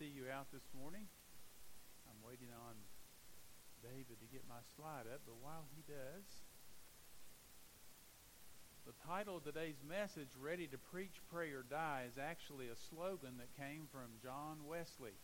see 0.00 0.08
you 0.16 0.32
out 0.32 0.48
this 0.48 0.64
morning. 0.72 1.04
I'm 2.08 2.16
waiting 2.24 2.48
on 2.56 2.72
David 3.84 4.16
to 4.16 4.32
get 4.32 4.48
my 4.48 4.64
slide 4.72 5.04
up, 5.04 5.20
but 5.28 5.36
while 5.44 5.68
he 5.76 5.84
does, 5.84 6.24
the 8.88 8.96
title 9.04 9.36
of 9.36 9.44
today's 9.44 9.84
message, 9.84 10.32
Ready 10.40 10.64
to 10.72 10.80
Preach, 10.88 11.20
Pray, 11.28 11.52
or 11.52 11.68
Die, 11.68 12.08
is 12.08 12.16
actually 12.16 12.72
a 12.72 12.80
slogan 12.88 13.36
that 13.44 13.52
came 13.60 13.92
from 13.92 14.16
John 14.24 14.64
Wesley. 14.64 15.20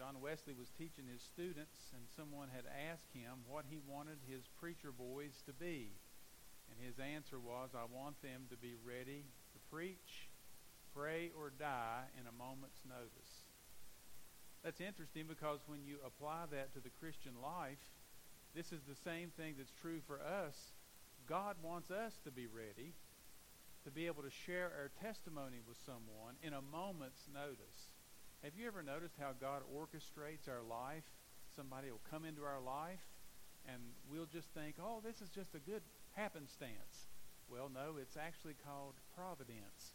John 0.00 0.24
Wesley 0.24 0.56
was 0.56 0.72
teaching 0.80 1.04
his 1.04 1.20
students, 1.20 1.92
and 1.92 2.08
someone 2.16 2.48
had 2.48 2.64
asked 2.64 3.12
him 3.12 3.44
what 3.44 3.68
he 3.68 3.76
wanted 3.84 4.24
his 4.24 4.48
preacher 4.56 4.88
boys 4.88 5.44
to 5.44 5.52
be. 5.52 5.92
And 6.72 6.80
his 6.80 6.96
answer 6.96 7.36
was, 7.36 7.76
I 7.76 7.84
want 7.92 8.16
them 8.24 8.48
to 8.48 8.56
be 8.56 8.72
ready 8.72 9.28
to 9.52 9.58
preach, 9.68 10.32
pray, 10.96 11.28
or 11.36 11.52
die 11.52 12.08
in 12.16 12.24
a 12.24 12.32
moment's 12.32 12.88
notice. 12.88 13.31
That's 14.64 14.80
interesting 14.80 15.24
because 15.28 15.60
when 15.66 15.84
you 15.84 15.96
apply 16.06 16.44
that 16.52 16.72
to 16.74 16.80
the 16.80 16.90
Christian 17.00 17.32
life, 17.42 17.82
this 18.54 18.72
is 18.72 18.82
the 18.86 18.94
same 18.94 19.30
thing 19.36 19.54
that's 19.58 19.72
true 19.80 20.00
for 20.06 20.20
us. 20.20 20.72
God 21.28 21.56
wants 21.62 21.90
us 21.90 22.18
to 22.24 22.30
be 22.30 22.46
ready 22.46 22.94
to 23.84 23.90
be 23.90 24.06
able 24.06 24.22
to 24.22 24.30
share 24.30 24.70
our 24.78 24.90
testimony 25.02 25.58
with 25.66 25.76
someone 25.84 26.38
in 26.42 26.54
a 26.54 26.62
moment's 26.62 27.26
notice. 27.32 27.90
Have 28.44 28.54
you 28.56 28.66
ever 28.66 28.82
noticed 28.82 29.14
how 29.18 29.32
God 29.40 29.62
orchestrates 29.66 30.48
our 30.48 30.62
life? 30.62 31.06
Somebody 31.56 31.90
will 31.90 32.06
come 32.10 32.24
into 32.24 32.44
our 32.44 32.60
life 32.60 33.02
and 33.66 33.82
we'll 34.10 34.26
just 34.26 34.48
think, 34.54 34.76
oh, 34.82 35.00
this 35.02 35.20
is 35.20 35.30
just 35.30 35.54
a 35.54 35.70
good 35.70 35.82
happenstance. 36.12 37.10
Well, 37.50 37.70
no, 37.72 37.98
it's 38.00 38.16
actually 38.16 38.54
called 38.64 38.94
providence. 39.14 39.94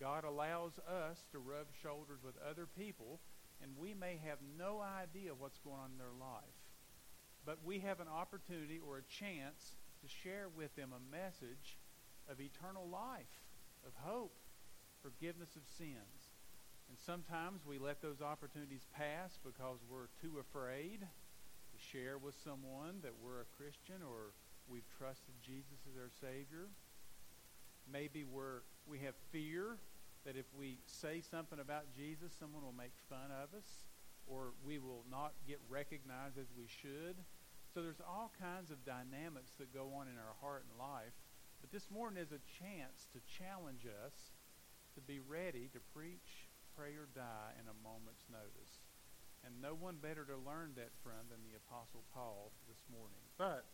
God 0.00 0.24
allows 0.24 0.78
us 0.88 1.24
to 1.32 1.38
rub 1.38 1.66
shoulders 1.82 2.20
with 2.24 2.34
other 2.48 2.66
people 2.66 3.20
and 3.62 3.72
we 3.78 3.94
may 3.94 4.20
have 4.24 4.38
no 4.58 4.80
idea 4.80 5.32
what's 5.36 5.58
going 5.58 5.76
on 5.76 5.92
in 5.92 5.98
their 5.98 6.14
life. 6.18 6.58
But 7.46 7.58
we 7.64 7.80
have 7.80 8.00
an 8.00 8.08
opportunity 8.08 8.80
or 8.80 8.98
a 8.98 9.02
chance 9.02 9.76
to 10.02 10.08
share 10.08 10.48
with 10.54 10.74
them 10.76 10.92
a 10.92 11.10
message 11.14 11.76
of 12.28 12.40
eternal 12.40 12.88
life, 12.88 13.34
of 13.86 13.92
hope, 14.00 14.34
forgiveness 15.02 15.56
of 15.56 15.62
sins. 15.76 16.32
And 16.88 16.98
sometimes 16.98 17.60
we 17.66 17.78
let 17.78 18.00
those 18.00 18.20
opportunities 18.20 18.86
pass 18.96 19.38
because 19.44 19.78
we're 19.88 20.12
too 20.20 20.38
afraid 20.40 21.00
to 21.00 21.78
share 21.92 22.18
with 22.18 22.34
someone 22.44 23.00
that 23.02 23.12
we're 23.22 23.40
a 23.40 23.56
Christian 23.56 24.00
or 24.02 24.32
we've 24.68 24.88
trusted 24.98 25.34
Jesus 25.44 25.84
as 25.90 25.96
our 25.96 26.10
Savior. 26.20 26.68
Maybe 27.90 28.24
we're, 28.24 28.62
we 28.86 29.00
have 29.00 29.14
fear 29.32 29.76
that 30.24 30.36
if 30.36 30.46
we 30.56 30.78
say 30.86 31.20
something 31.20 31.60
about 31.60 31.92
Jesus, 31.96 32.32
someone 32.38 32.64
will 32.64 32.76
make 32.76 32.96
fun 33.08 33.28
of 33.30 33.52
us 33.56 33.84
or 34.26 34.56
we 34.64 34.78
will 34.78 35.04
not 35.10 35.32
get 35.46 35.60
recognized 35.68 36.38
as 36.40 36.48
we 36.56 36.64
should. 36.64 37.20
So 37.72 37.82
there's 37.82 38.00
all 38.00 38.32
kinds 38.40 38.70
of 38.70 38.84
dynamics 38.86 39.52
that 39.58 39.74
go 39.74 39.92
on 39.92 40.08
in 40.08 40.16
our 40.16 40.36
heart 40.40 40.64
and 40.64 40.80
life. 40.80 41.12
But 41.60 41.72
this 41.72 41.90
morning 41.92 42.22
is 42.22 42.32
a 42.32 42.40
chance 42.60 43.08
to 43.12 43.20
challenge 43.28 43.84
us 43.84 44.32
to 44.96 45.00
be 45.00 45.20
ready 45.20 45.68
to 45.74 45.80
preach, 45.92 46.48
pray, 46.76 46.94
or 46.96 47.10
die 47.12 47.52
in 47.60 47.66
a 47.68 47.82
moment's 47.84 48.24
notice. 48.30 48.80
And 49.44 49.60
no 49.60 49.76
one 49.76 50.00
better 50.00 50.24
to 50.24 50.40
learn 50.40 50.72
that 50.80 50.94
from 51.04 51.28
than 51.28 51.44
the 51.44 51.58
Apostle 51.68 52.06
Paul 52.16 52.48
this 52.64 52.80
morning. 52.88 53.20
But 53.36 53.68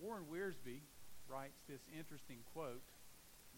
Warren 0.00 0.24
Wiersbe 0.32 0.80
writes 1.28 1.60
this 1.68 1.84
interesting 1.92 2.40
quote 2.56 2.86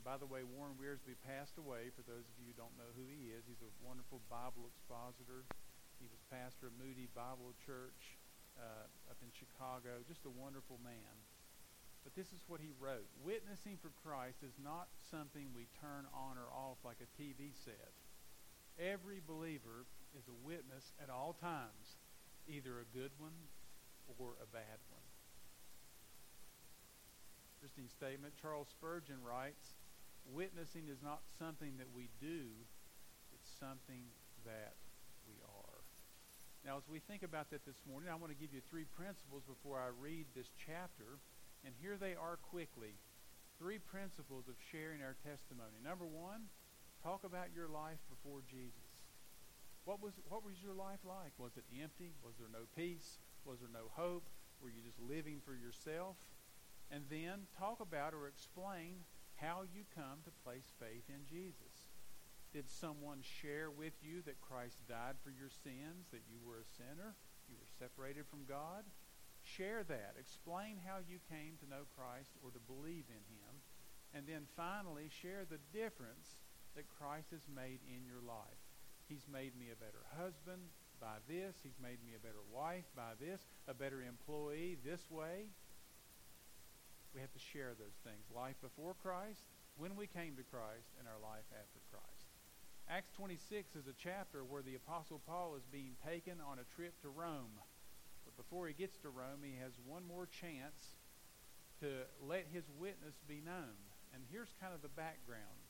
by 0.02 0.18
the 0.18 0.26
way, 0.26 0.42
Warren 0.42 0.74
Wiersbe 0.74 1.14
passed 1.22 1.58
away. 1.58 1.94
For 1.94 2.02
those 2.02 2.26
of 2.26 2.34
you 2.42 2.50
who 2.50 2.56
don't 2.58 2.74
know 2.74 2.90
who 2.98 3.06
he 3.06 3.30
is, 3.30 3.46
he's 3.46 3.62
a 3.62 3.70
wonderful 3.86 4.18
Bible 4.26 4.66
expositor. 4.66 5.46
He 6.02 6.10
was 6.10 6.18
pastor 6.26 6.66
of 6.66 6.74
Moody 6.74 7.06
Bible 7.14 7.54
Church 7.62 8.18
uh, 8.58 8.90
up 9.06 9.18
in 9.22 9.30
Chicago. 9.30 10.02
Just 10.02 10.26
a 10.26 10.34
wonderful 10.34 10.82
man. 10.82 11.14
But 12.02 12.18
this 12.18 12.34
is 12.34 12.42
what 12.50 12.58
he 12.58 12.74
wrote 12.82 13.06
Witnessing 13.22 13.78
for 13.78 13.94
Christ 14.02 14.42
is 14.42 14.58
not 14.58 14.90
something 15.10 15.54
we 15.54 15.70
turn 15.78 16.10
on 16.10 16.34
or 16.34 16.50
off 16.50 16.82
like 16.82 16.98
a 16.98 17.10
TV 17.14 17.54
set. 17.54 17.94
Every 18.74 19.22
believer 19.22 19.86
is 20.18 20.26
a 20.26 20.34
witness 20.42 20.90
at 20.98 21.14
all 21.14 21.38
times, 21.38 22.02
either 22.50 22.82
a 22.82 22.90
good 22.90 23.14
one 23.22 23.38
or 24.18 24.34
a 24.42 24.48
bad 24.50 24.82
one. 24.90 25.06
Interesting 27.62 27.86
statement. 27.86 28.34
Charles 28.42 28.66
Spurgeon 28.74 29.22
writes 29.22 29.78
Witnessing 30.30 30.86
is 30.88 31.02
not 31.02 31.20
something 31.38 31.74
that 31.78 31.90
we 31.94 32.08
do, 32.20 32.54
it's 33.34 33.50
something 33.58 34.06
that 34.44 34.74
we 35.26 35.34
are. 35.42 35.80
Now, 36.64 36.78
as 36.78 36.86
we 36.86 37.02
think 37.02 37.22
about 37.26 37.50
that 37.50 37.66
this 37.66 37.82
morning, 37.90 38.06
I 38.06 38.14
want 38.14 38.30
to 38.30 38.38
give 38.38 38.54
you 38.54 38.62
three 38.70 38.86
principles 38.94 39.42
before 39.50 39.82
I 39.82 39.90
read 39.98 40.26
this 40.34 40.46
chapter. 40.54 41.18
And 41.66 41.74
here 41.82 41.98
they 41.98 42.14
are 42.14 42.38
quickly. 42.50 42.94
Three 43.58 43.78
principles 43.78 44.46
of 44.46 44.54
sharing 44.70 45.02
our 45.02 45.14
testimony. 45.26 45.78
Number 45.82 46.06
one, 46.06 46.50
talk 47.02 47.22
about 47.22 47.50
your 47.54 47.66
life 47.66 47.98
before 48.10 48.42
Jesus. 48.46 48.90
What 49.84 50.02
was, 50.02 50.14
what 50.30 50.46
was 50.46 50.54
your 50.62 50.74
life 50.74 51.02
like? 51.02 51.34
Was 51.38 51.58
it 51.58 51.66
empty? 51.74 52.14
Was 52.22 52.34
there 52.38 52.50
no 52.50 52.70
peace? 52.78 53.18
Was 53.44 53.58
there 53.58 53.70
no 53.74 53.90
hope? 53.94 54.22
Were 54.62 54.70
you 54.70 54.82
just 54.86 54.98
living 55.02 55.42
for 55.42 55.54
yourself? 55.54 56.14
And 56.90 57.02
then 57.10 57.50
talk 57.58 57.82
about 57.82 58.14
or 58.14 58.28
explain 58.28 59.02
how 59.42 59.66
you 59.74 59.82
come 59.90 60.22
to 60.22 60.40
place 60.46 60.70
faith 60.78 61.10
in 61.10 61.26
Jesus. 61.26 61.90
Did 62.54 62.70
someone 62.70 63.26
share 63.26 63.74
with 63.74 63.98
you 63.98 64.22
that 64.22 64.38
Christ 64.38 64.78
died 64.86 65.18
for 65.26 65.34
your 65.34 65.50
sins, 65.50 66.06
that 66.14 66.30
you 66.30 66.38
were 66.46 66.62
a 66.62 66.72
sinner, 66.78 67.18
you 67.50 67.58
were 67.58 67.74
separated 67.82 68.30
from 68.30 68.46
God? 68.46 68.86
Share 69.42 69.82
that. 69.90 70.14
Explain 70.14 70.78
how 70.78 71.02
you 71.02 71.18
came 71.26 71.58
to 71.58 71.66
know 71.66 71.90
Christ 71.98 72.38
or 72.46 72.54
to 72.54 72.70
believe 72.70 73.10
in 73.10 73.24
him. 73.26 73.52
And 74.14 74.28
then 74.28 74.46
finally, 74.54 75.10
share 75.10 75.42
the 75.42 75.58
difference 75.74 76.38
that 76.76 76.86
Christ 76.86 77.34
has 77.34 77.42
made 77.50 77.82
in 77.88 78.06
your 78.06 78.22
life. 78.22 78.62
He's 79.08 79.26
made 79.26 79.58
me 79.58 79.72
a 79.72 79.80
better 79.82 80.06
husband 80.14 80.62
by 81.00 81.18
this. 81.26 81.56
He's 81.64 81.80
made 81.82 81.98
me 82.06 82.14
a 82.14 82.22
better 82.22 82.44
wife 82.52 82.86
by 82.94 83.18
this, 83.18 83.42
a 83.66 83.74
better 83.74 84.04
employee 84.06 84.78
this 84.84 85.10
way. 85.10 85.50
We 87.14 87.20
have 87.20 87.32
to 87.32 87.48
share 87.52 87.76
those 87.76 87.96
things. 88.04 88.24
Life 88.34 88.56
before 88.62 88.96
Christ, 89.02 89.44
when 89.76 89.96
we 89.96 90.06
came 90.06 90.36
to 90.36 90.48
Christ, 90.48 90.88
and 90.98 91.08
our 91.08 91.20
life 91.20 91.44
after 91.52 91.80
Christ. 91.92 92.32
Acts 92.88 93.12
26 93.16 93.76
is 93.76 93.86
a 93.86 93.96
chapter 93.96 94.44
where 94.44 94.62
the 94.62 94.74
Apostle 94.74 95.20
Paul 95.26 95.54
is 95.56 95.64
being 95.70 95.96
taken 96.04 96.40
on 96.40 96.58
a 96.58 96.68
trip 96.74 96.96
to 97.02 97.08
Rome. 97.08 97.60
But 98.24 98.36
before 98.36 98.66
he 98.66 98.74
gets 98.74 98.96
to 98.98 99.08
Rome, 99.08 99.44
he 99.44 99.60
has 99.62 99.72
one 99.86 100.04
more 100.08 100.26
chance 100.26 100.96
to 101.80 102.08
let 102.20 102.46
his 102.52 102.64
witness 102.78 103.14
be 103.28 103.40
known. 103.44 103.76
And 104.14 104.24
here's 104.30 104.52
kind 104.60 104.74
of 104.74 104.82
the 104.82 104.92
background. 104.92 105.60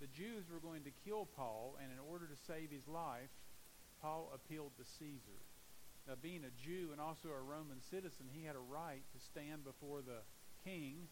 The 0.00 0.08
Jews 0.08 0.44
were 0.52 0.60
going 0.60 0.84
to 0.84 0.92
kill 1.04 1.28
Paul, 1.36 1.76
and 1.80 1.92
in 1.92 1.98
order 1.98 2.26
to 2.26 2.44
save 2.46 2.70
his 2.70 2.86
life, 2.88 3.32
Paul 4.00 4.32
appealed 4.32 4.72
to 4.76 4.84
Caesar. 4.98 5.40
Now, 6.06 6.14
being 6.20 6.44
a 6.44 6.54
Jew 6.62 6.90
and 6.92 7.00
also 7.00 7.28
a 7.32 7.40
Roman 7.40 7.80
citizen, 7.80 8.26
he 8.30 8.44
had 8.44 8.54
a 8.54 8.62
right 8.62 9.02
to 9.12 9.18
stand 9.24 9.64
before 9.64 10.02
the 10.02 10.22
king 10.66 11.06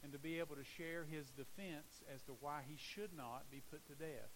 and 0.00 0.16
to 0.16 0.18
be 0.18 0.40
able 0.40 0.56
to 0.56 0.64
share 0.80 1.04
his 1.04 1.28
defense 1.36 2.00
as 2.08 2.24
to 2.24 2.32
why 2.40 2.64
he 2.64 2.80
should 2.80 3.12
not 3.12 3.44
be 3.52 3.60
put 3.68 3.84
to 3.92 3.94
death. 4.00 4.32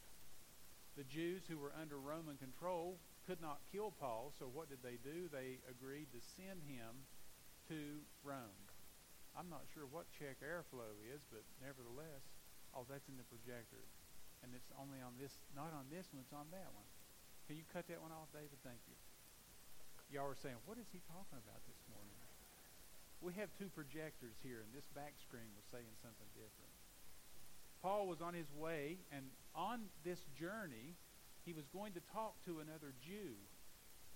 The 1.00 1.08
Jews 1.08 1.40
who 1.48 1.56
were 1.56 1.72
under 1.72 1.96
Roman 1.96 2.36
control 2.36 3.00
could 3.24 3.40
not 3.40 3.64
kill 3.72 3.96
Paul, 3.96 4.36
so 4.36 4.50
what 4.52 4.68
did 4.68 4.84
they 4.84 5.00
do? 5.00 5.32
They 5.32 5.62
agreed 5.64 6.12
to 6.12 6.20
send 6.36 6.60
him 6.68 7.08
to 7.72 8.04
Rome. 8.20 8.60
I'm 9.32 9.48
not 9.48 9.64
sure 9.72 9.88
what 9.88 10.04
check 10.20 10.44
airflow 10.44 10.92
is, 11.08 11.24
but 11.32 11.40
nevertheless, 11.64 12.20
oh, 12.76 12.84
that's 12.84 13.08
in 13.08 13.16
the 13.16 13.24
projector. 13.32 13.80
And 14.44 14.52
it's 14.52 14.68
only 14.76 15.00
on 15.00 15.16
this, 15.16 15.32
not 15.56 15.72
on 15.72 15.88
this 15.88 16.04
one, 16.12 16.20
it's 16.20 16.36
on 16.36 16.50
that 16.52 16.68
one. 16.76 16.90
Can 17.48 17.56
you 17.56 17.64
cut 17.72 17.88
that 17.88 18.02
one 18.02 18.12
off, 18.12 18.28
David? 18.34 18.60
Thank 18.60 18.82
you. 18.90 18.98
Y'all 20.12 20.28
were 20.28 20.36
saying, 20.36 20.60
what 20.68 20.76
is 20.76 20.90
he 20.92 21.00
talking 21.08 21.40
about 21.40 21.64
this 21.64 21.80
morning? 21.88 22.20
We 23.22 23.32
have 23.38 23.48
two 23.54 23.70
projectors 23.70 24.34
here, 24.42 24.58
and 24.66 24.74
this 24.74 24.86
back 24.98 25.14
screen 25.22 25.46
was 25.54 25.62
saying 25.70 25.94
something 26.02 26.26
different. 26.34 26.74
Paul 27.78 28.10
was 28.10 28.20
on 28.20 28.34
his 28.34 28.50
way, 28.58 28.98
and 29.14 29.26
on 29.54 29.86
this 30.02 30.22
journey, 30.34 30.98
he 31.46 31.54
was 31.54 31.66
going 31.70 31.94
to 31.94 32.02
talk 32.14 32.34
to 32.46 32.58
another 32.58 32.94
Jew. 32.98 33.38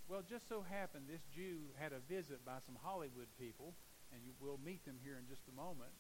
Well, 0.06 0.22
just 0.22 0.46
so 0.50 0.62
happened 0.62 1.06
this 1.06 1.26
Jew 1.34 1.70
had 1.78 1.90
a 1.90 2.02
visit 2.06 2.42
by 2.46 2.58
some 2.66 2.78
Hollywood 2.82 3.30
people, 3.38 3.74
and 4.14 4.22
you 4.22 4.34
will 4.38 4.58
meet 4.62 4.86
them 4.86 4.98
here 5.02 5.18
in 5.18 5.26
just 5.26 5.42
a 5.50 5.54
moment. 5.54 5.90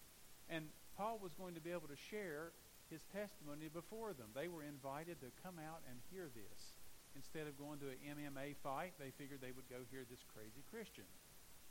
And 0.50 0.70
Paul 0.94 1.18
was 1.18 1.34
going 1.34 1.54
to 1.54 1.62
be 1.62 1.74
able 1.74 1.90
to 1.90 1.98
share 2.10 2.54
his 2.90 3.02
testimony 3.10 3.66
before 3.66 4.14
them. 4.14 4.30
They 4.30 4.46
were 4.46 4.62
invited 4.62 5.18
to 5.22 5.34
come 5.42 5.58
out 5.58 5.82
and 5.90 5.98
hear 6.10 6.30
this. 6.30 6.78
Instead 7.18 7.50
of 7.50 7.58
going 7.58 7.82
to 7.82 7.90
an 7.90 7.98
MMA 8.02 8.54
fight, 8.62 8.94
they 8.98 9.10
figured 9.18 9.42
they 9.42 9.54
would 9.54 9.66
go 9.66 9.82
hear 9.90 10.06
this 10.06 10.22
crazy 10.30 10.62
Christian. 10.70 11.08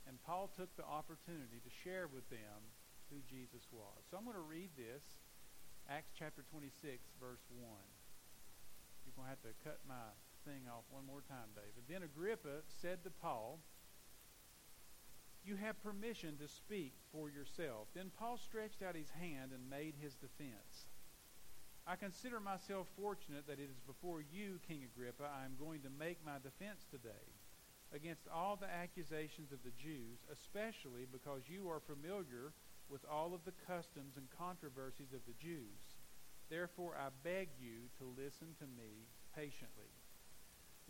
And 0.06 0.22
Paul 0.22 0.50
took 0.54 0.70
the 0.76 0.86
opportunity 0.86 1.58
to 1.58 1.70
share 1.82 2.06
with 2.06 2.28
them 2.30 2.62
who 3.10 3.18
Jesus 3.26 3.66
was. 3.74 4.06
So 4.10 4.16
I'm 4.16 4.24
going 4.24 4.38
to 4.38 4.46
read 4.46 4.70
this, 4.78 5.02
Acts 5.90 6.14
chapter 6.14 6.42
26, 6.50 7.02
verse 7.18 7.42
1. 7.50 7.66
You're 9.02 9.14
going 9.18 9.26
to 9.26 9.34
have 9.34 9.46
to 9.46 9.54
cut 9.62 9.78
my 9.86 10.14
thing 10.46 10.70
off 10.70 10.86
one 10.90 11.06
more 11.06 11.22
time, 11.26 11.50
David. 11.54 11.86
Then 11.90 12.06
Agrippa 12.06 12.62
said 12.66 13.02
to 13.02 13.10
Paul, 13.10 13.58
You 15.44 15.56
have 15.58 15.82
permission 15.82 16.38
to 16.38 16.46
speak 16.46 16.94
for 17.10 17.30
yourself. 17.30 17.90
Then 17.94 18.10
Paul 18.18 18.38
stretched 18.38 18.82
out 18.82 18.94
his 18.94 19.10
hand 19.10 19.50
and 19.54 19.70
made 19.70 19.94
his 19.98 20.14
defense. 20.14 20.86
I 21.86 21.94
consider 21.94 22.40
myself 22.40 22.86
fortunate 22.98 23.46
that 23.46 23.62
it 23.62 23.70
is 23.70 23.78
before 23.86 24.18
you, 24.18 24.58
King 24.66 24.82
Agrippa, 24.82 25.22
I 25.22 25.44
am 25.46 25.54
going 25.54 25.82
to 25.82 25.90
make 25.90 26.18
my 26.26 26.42
defense 26.42 26.82
today 26.90 27.30
against 27.96 28.28
all 28.28 28.56
the 28.56 28.68
accusations 28.68 29.50
of 29.50 29.64
the 29.64 29.72
Jews, 29.80 30.20
especially 30.30 31.08
because 31.10 31.48
you 31.48 31.70
are 31.70 31.80
familiar 31.80 32.52
with 32.88 33.00
all 33.10 33.32
of 33.34 33.40
the 33.44 33.56
customs 33.66 34.16
and 34.16 34.28
controversies 34.38 35.16
of 35.16 35.24
the 35.26 35.34
Jews. 35.40 35.80
Therefore, 36.50 36.94
I 36.94 37.08
beg 37.24 37.48
you 37.58 37.88
to 37.98 38.22
listen 38.22 38.54
to 38.60 38.66
me 38.78 39.08
patiently. 39.34 39.90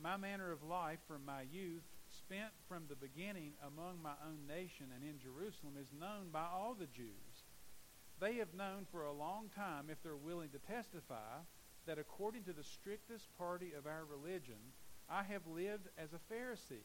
My 0.02 0.18
manner 0.18 0.52
of 0.52 0.62
life 0.62 0.98
from 1.08 1.24
my 1.24 1.42
youth, 1.50 1.86
spent 2.10 2.52
from 2.68 2.84
the 2.88 2.96
beginning 2.96 3.52
among 3.64 4.02
my 4.02 4.14
own 4.26 4.46
nation 4.46 4.86
and 4.94 5.02
in 5.02 5.18
Jerusalem, 5.18 5.74
is 5.80 5.88
known 5.98 6.28
by 6.32 6.44
all 6.44 6.74
the 6.74 6.86
Jews. 6.86 7.46
They 8.20 8.34
have 8.36 8.52
known 8.54 8.86
for 8.90 9.04
a 9.04 9.12
long 9.12 9.48
time, 9.54 9.86
if 9.90 10.02
they're 10.02 10.16
willing 10.16 10.50
to 10.50 10.72
testify, 10.72 11.40
that 11.86 11.98
according 11.98 12.44
to 12.44 12.52
the 12.52 12.64
strictest 12.64 13.26
party 13.38 13.72
of 13.76 13.86
our 13.86 14.04
religion, 14.04 14.60
I 15.08 15.22
have 15.22 15.46
lived 15.46 15.88
as 15.96 16.10
a 16.12 16.32
Pharisee. 16.32 16.84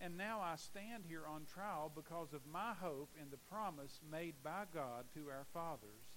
And 0.00 0.16
now 0.16 0.40
I 0.40 0.56
stand 0.56 1.04
here 1.06 1.24
on 1.26 1.46
trial 1.46 1.90
because 1.94 2.32
of 2.32 2.40
my 2.50 2.72
hope 2.80 3.10
in 3.20 3.30
the 3.30 3.36
promise 3.36 4.00
made 4.10 4.34
by 4.42 4.64
God 4.74 5.04
to 5.14 5.28
our 5.28 5.46
fathers, 5.52 6.10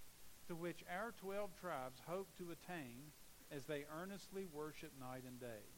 to 0.48 0.56
which 0.56 0.83
our 0.89 1.13
twelve 1.19 1.51
tribes 1.60 2.01
hope 2.07 2.30
to 2.38 2.51
attain 2.51 3.12
as 3.51 3.66
they 3.66 3.86
earnestly 4.01 4.48
worship 4.51 4.92
night 5.00 5.24
and 5.27 5.39
day. 5.39 5.69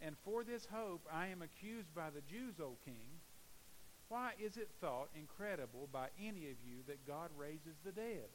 And 0.00 0.16
for 0.24 0.44
this 0.44 0.66
hope 0.72 1.06
I 1.12 1.26
am 1.28 1.42
accused 1.42 1.94
by 1.94 2.10
the 2.10 2.22
Jews, 2.22 2.60
O 2.60 2.76
king 2.84 3.20
why 4.08 4.32
is 4.40 4.56
it 4.56 4.70
thought 4.80 5.10
incredible 5.14 5.88
by 5.92 6.08
any 6.18 6.48
of 6.48 6.56
you 6.64 6.80
that 6.86 7.06
God 7.06 7.30
raises 7.36 7.76
the 7.84 7.92
dead? 7.92 8.32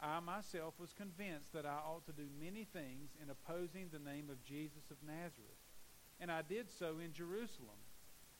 I 0.00 0.20
myself 0.20 0.74
was 0.78 0.92
convinced 0.92 1.52
that 1.52 1.66
I 1.66 1.78
ought 1.84 2.06
to 2.06 2.12
do 2.12 2.28
many 2.38 2.64
things 2.64 3.10
in 3.20 3.30
opposing 3.30 3.88
the 3.90 3.98
name 3.98 4.30
of 4.30 4.44
Jesus 4.44 4.90
of 4.90 4.96
Nazareth. 5.04 5.62
And 6.20 6.30
I 6.30 6.42
did 6.42 6.70
so 6.70 6.98
in 7.04 7.12
Jerusalem. 7.12 7.82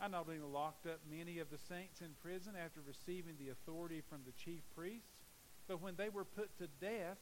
I 0.04 0.08
not 0.08 0.26
only 0.28 0.40
locked 0.40 0.86
up 0.86 1.00
many 1.10 1.38
of 1.38 1.48
the 1.48 1.56
saints 1.56 2.02
in 2.02 2.10
prison 2.20 2.52
after 2.62 2.80
receiving 2.86 3.36
the 3.38 3.48
authority 3.48 4.02
from 4.06 4.20
the 4.26 4.32
chief 4.32 4.60
priests, 4.76 5.24
but 5.66 5.80
when 5.80 5.96
they 5.96 6.10
were 6.10 6.26
put 6.26 6.58
to 6.58 6.66
death, 6.78 7.16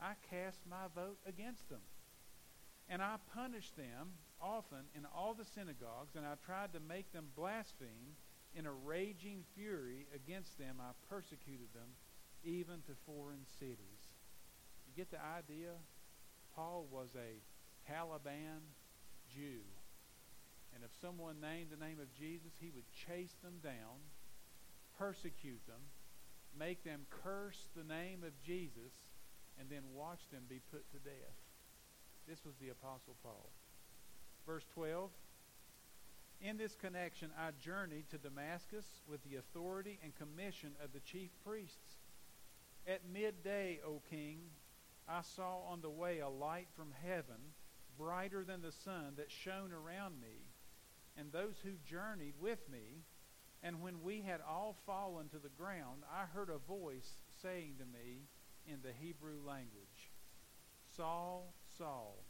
I 0.00 0.14
cast 0.28 0.58
my 0.68 0.90
vote 0.96 1.18
against 1.28 1.68
them. 1.68 1.84
And 2.88 3.00
I 3.00 3.16
punished 3.32 3.76
them 3.76 4.18
often 4.42 4.90
in 4.96 5.06
all 5.14 5.34
the 5.34 5.44
synagogues, 5.44 6.16
and 6.16 6.26
I 6.26 6.34
tried 6.44 6.72
to 6.72 6.80
make 6.80 7.12
them 7.12 7.26
blaspheme 7.36 8.18
in 8.56 8.66
a 8.66 8.72
raging 8.72 9.44
fury 9.54 10.06
against 10.14 10.58
them, 10.58 10.76
I 10.80 10.90
persecuted 11.08 11.72
them 11.72 11.90
even 12.42 12.82
to 12.86 12.92
foreign 13.06 13.46
cities. 13.60 14.02
You 14.88 14.92
get 14.96 15.10
the 15.10 15.22
idea? 15.22 15.70
Paul 16.56 16.86
was 16.90 17.10
a 17.14 17.90
Taliban 17.90 18.60
Jew. 19.32 19.62
And 20.74 20.82
if 20.82 20.90
someone 21.00 21.40
named 21.40 21.68
the 21.70 21.84
name 21.84 22.00
of 22.00 22.12
Jesus, 22.14 22.52
he 22.60 22.70
would 22.74 22.90
chase 22.90 23.34
them 23.42 23.60
down, 23.62 24.02
persecute 24.98 25.64
them, 25.66 25.80
make 26.58 26.82
them 26.84 27.06
curse 27.22 27.68
the 27.76 27.84
name 27.84 28.24
of 28.26 28.32
Jesus, 28.44 28.92
and 29.58 29.70
then 29.70 29.82
watch 29.94 30.20
them 30.32 30.42
be 30.48 30.60
put 30.70 30.90
to 30.90 30.98
death. 30.98 31.38
This 32.26 32.44
was 32.44 32.54
the 32.60 32.70
Apostle 32.70 33.16
Paul. 33.22 33.50
Verse 34.46 34.64
12 34.74 35.10
in 36.40 36.58
this 36.58 36.74
connection, 36.74 37.30
I 37.38 37.50
journeyed 37.64 38.10
to 38.10 38.18
Damascus 38.18 38.84
with 39.08 39.22
the 39.24 39.36
authority 39.36 39.98
and 40.02 40.12
commission 40.16 40.72
of 40.82 40.92
the 40.92 41.00
chief 41.00 41.30
priests. 41.44 41.96
At 42.86 43.00
midday, 43.10 43.80
O 43.86 44.02
king, 44.10 44.40
I 45.08 45.22
saw 45.22 45.60
on 45.70 45.80
the 45.80 45.90
way 45.90 46.18
a 46.18 46.28
light 46.28 46.68
from 46.76 46.92
heaven, 47.02 47.54
brighter 47.96 48.44
than 48.44 48.60
the 48.60 48.72
sun, 48.72 49.14
that 49.16 49.30
shone 49.30 49.72
around 49.72 50.20
me, 50.20 50.43
and 51.16 51.32
those 51.32 51.56
who 51.62 51.72
journeyed 51.88 52.34
with 52.40 52.60
me. 52.70 53.02
And 53.62 53.80
when 53.80 54.02
we 54.02 54.20
had 54.20 54.40
all 54.46 54.76
fallen 54.84 55.28
to 55.30 55.38
the 55.38 55.48
ground, 55.48 56.02
I 56.12 56.26
heard 56.26 56.50
a 56.50 56.58
voice 56.58 57.14
saying 57.42 57.76
to 57.78 57.86
me 57.86 58.28
in 58.66 58.80
the 58.82 58.92
Hebrew 58.92 59.38
language, 59.46 60.10
Saul, 60.96 61.54
Saul, 61.78 62.24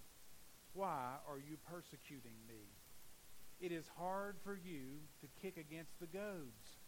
why 0.74 1.16
are 1.28 1.38
you 1.38 1.56
persecuting 1.68 2.36
me? 2.48 2.66
it 3.60 3.72
is 3.72 3.88
hard 3.96 4.36
for 4.44 4.54
you 4.54 5.00
to 5.20 5.26
kick 5.40 5.56
against 5.56 5.98
the 6.00 6.06
goads. 6.06 6.78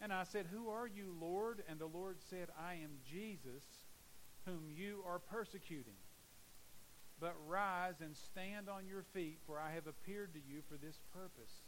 And 0.00 0.12
I 0.12 0.24
said, 0.24 0.46
Who 0.50 0.70
are 0.70 0.86
you, 0.86 1.14
Lord? 1.20 1.62
And 1.68 1.78
the 1.78 1.86
Lord 1.86 2.16
said, 2.30 2.48
I 2.58 2.74
am 2.74 2.98
Jesus, 3.08 3.64
whom 4.46 4.70
you 4.70 5.02
are 5.06 5.18
persecuting. 5.18 6.00
But 7.20 7.34
rise 7.46 8.00
and 8.00 8.16
stand 8.16 8.68
on 8.68 8.86
your 8.86 9.02
feet, 9.02 9.38
for 9.46 9.58
I 9.58 9.72
have 9.72 9.86
appeared 9.86 10.34
to 10.34 10.40
you 10.40 10.62
for 10.68 10.76
this 10.76 10.98
purpose, 11.12 11.62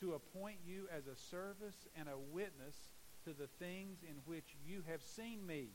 to 0.00 0.14
appoint 0.14 0.58
you 0.66 0.88
as 0.96 1.06
a 1.06 1.16
service 1.16 1.86
and 1.96 2.08
a 2.08 2.18
witness 2.18 2.74
to 3.24 3.32
the 3.32 3.48
things 3.58 3.98
in 4.02 4.16
which 4.24 4.56
you 4.66 4.82
have 4.88 5.02
seen 5.02 5.46
me, 5.46 5.68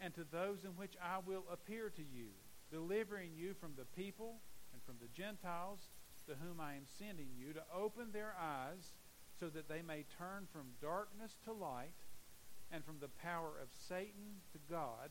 and 0.00 0.14
to 0.14 0.24
those 0.30 0.64
in 0.64 0.70
which 0.70 0.94
I 1.02 1.18
will 1.26 1.44
appear 1.50 1.90
to 1.90 2.02
you, 2.02 2.28
delivering 2.70 3.30
you 3.36 3.54
from 3.54 3.72
the 3.76 3.86
people 4.00 4.36
and 4.72 4.82
from 4.82 4.96
the 5.00 5.08
Gentiles 5.08 5.88
to 6.26 6.34
whom 6.34 6.60
I 6.60 6.74
am 6.74 6.86
sending 6.98 7.28
you 7.36 7.52
to 7.52 7.62
open 7.74 8.12
their 8.12 8.34
eyes 8.40 8.92
so 9.38 9.48
that 9.48 9.68
they 9.68 9.82
may 9.82 10.04
turn 10.18 10.46
from 10.52 10.78
darkness 10.80 11.36
to 11.44 11.52
light 11.52 11.92
and 12.72 12.84
from 12.84 12.96
the 13.00 13.08
power 13.08 13.52
of 13.60 13.68
Satan 13.88 14.40
to 14.52 14.58
God, 14.70 15.10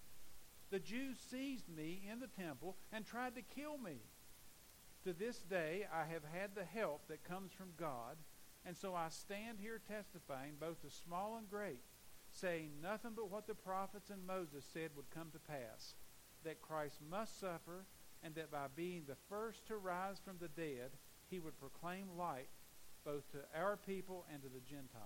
the 0.71 0.79
Jews 0.79 1.17
seized 1.29 1.69
me 1.69 2.01
in 2.09 2.19
the 2.19 2.27
temple 2.27 2.77
and 2.91 3.05
tried 3.05 3.35
to 3.35 3.41
kill 3.41 3.77
me. 3.77 3.97
To 5.03 5.13
this 5.13 5.37
day, 5.39 5.85
I 5.93 6.05
have 6.11 6.23
had 6.33 6.55
the 6.55 6.63
help 6.63 7.07
that 7.07 7.23
comes 7.23 7.51
from 7.51 7.73
God, 7.77 8.17
and 8.65 8.77
so 8.77 8.95
I 8.95 9.09
stand 9.09 9.57
here 9.59 9.81
testifying, 9.85 10.53
both 10.59 10.81
to 10.81 10.89
small 10.89 11.35
and 11.37 11.49
great, 11.49 11.81
saying 12.31 12.71
nothing 12.81 13.11
but 13.15 13.29
what 13.29 13.47
the 13.47 13.55
prophets 13.55 14.09
and 14.09 14.25
Moses 14.25 14.63
said 14.71 14.91
would 14.95 15.09
come 15.09 15.29
to 15.33 15.39
pass 15.39 15.95
that 16.43 16.61
Christ 16.61 16.99
must 17.09 17.39
suffer, 17.39 17.85
and 18.23 18.33
that 18.35 18.51
by 18.51 18.65
being 18.75 19.03
the 19.07 19.17
first 19.29 19.67
to 19.67 19.77
rise 19.77 20.19
from 20.23 20.37
the 20.39 20.47
dead, 20.47 20.91
he 21.29 21.39
would 21.39 21.59
proclaim 21.59 22.17
light 22.17 22.49
both 23.03 23.29
to 23.31 23.39
our 23.55 23.77
people 23.77 24.25
and 24.31 24.41
to 24.41 24.49
the 24.49 24.59
Gentiles. 24.59 25.05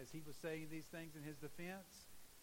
As 0.00 0.10
he 0.10 0.22
was 0.26 0.36
saying 0.36 0.68
these 0.70 0.86
things 0.86 1.14
in 1.16 1.22
his 1.22 1.36
defense, 1.36 2.06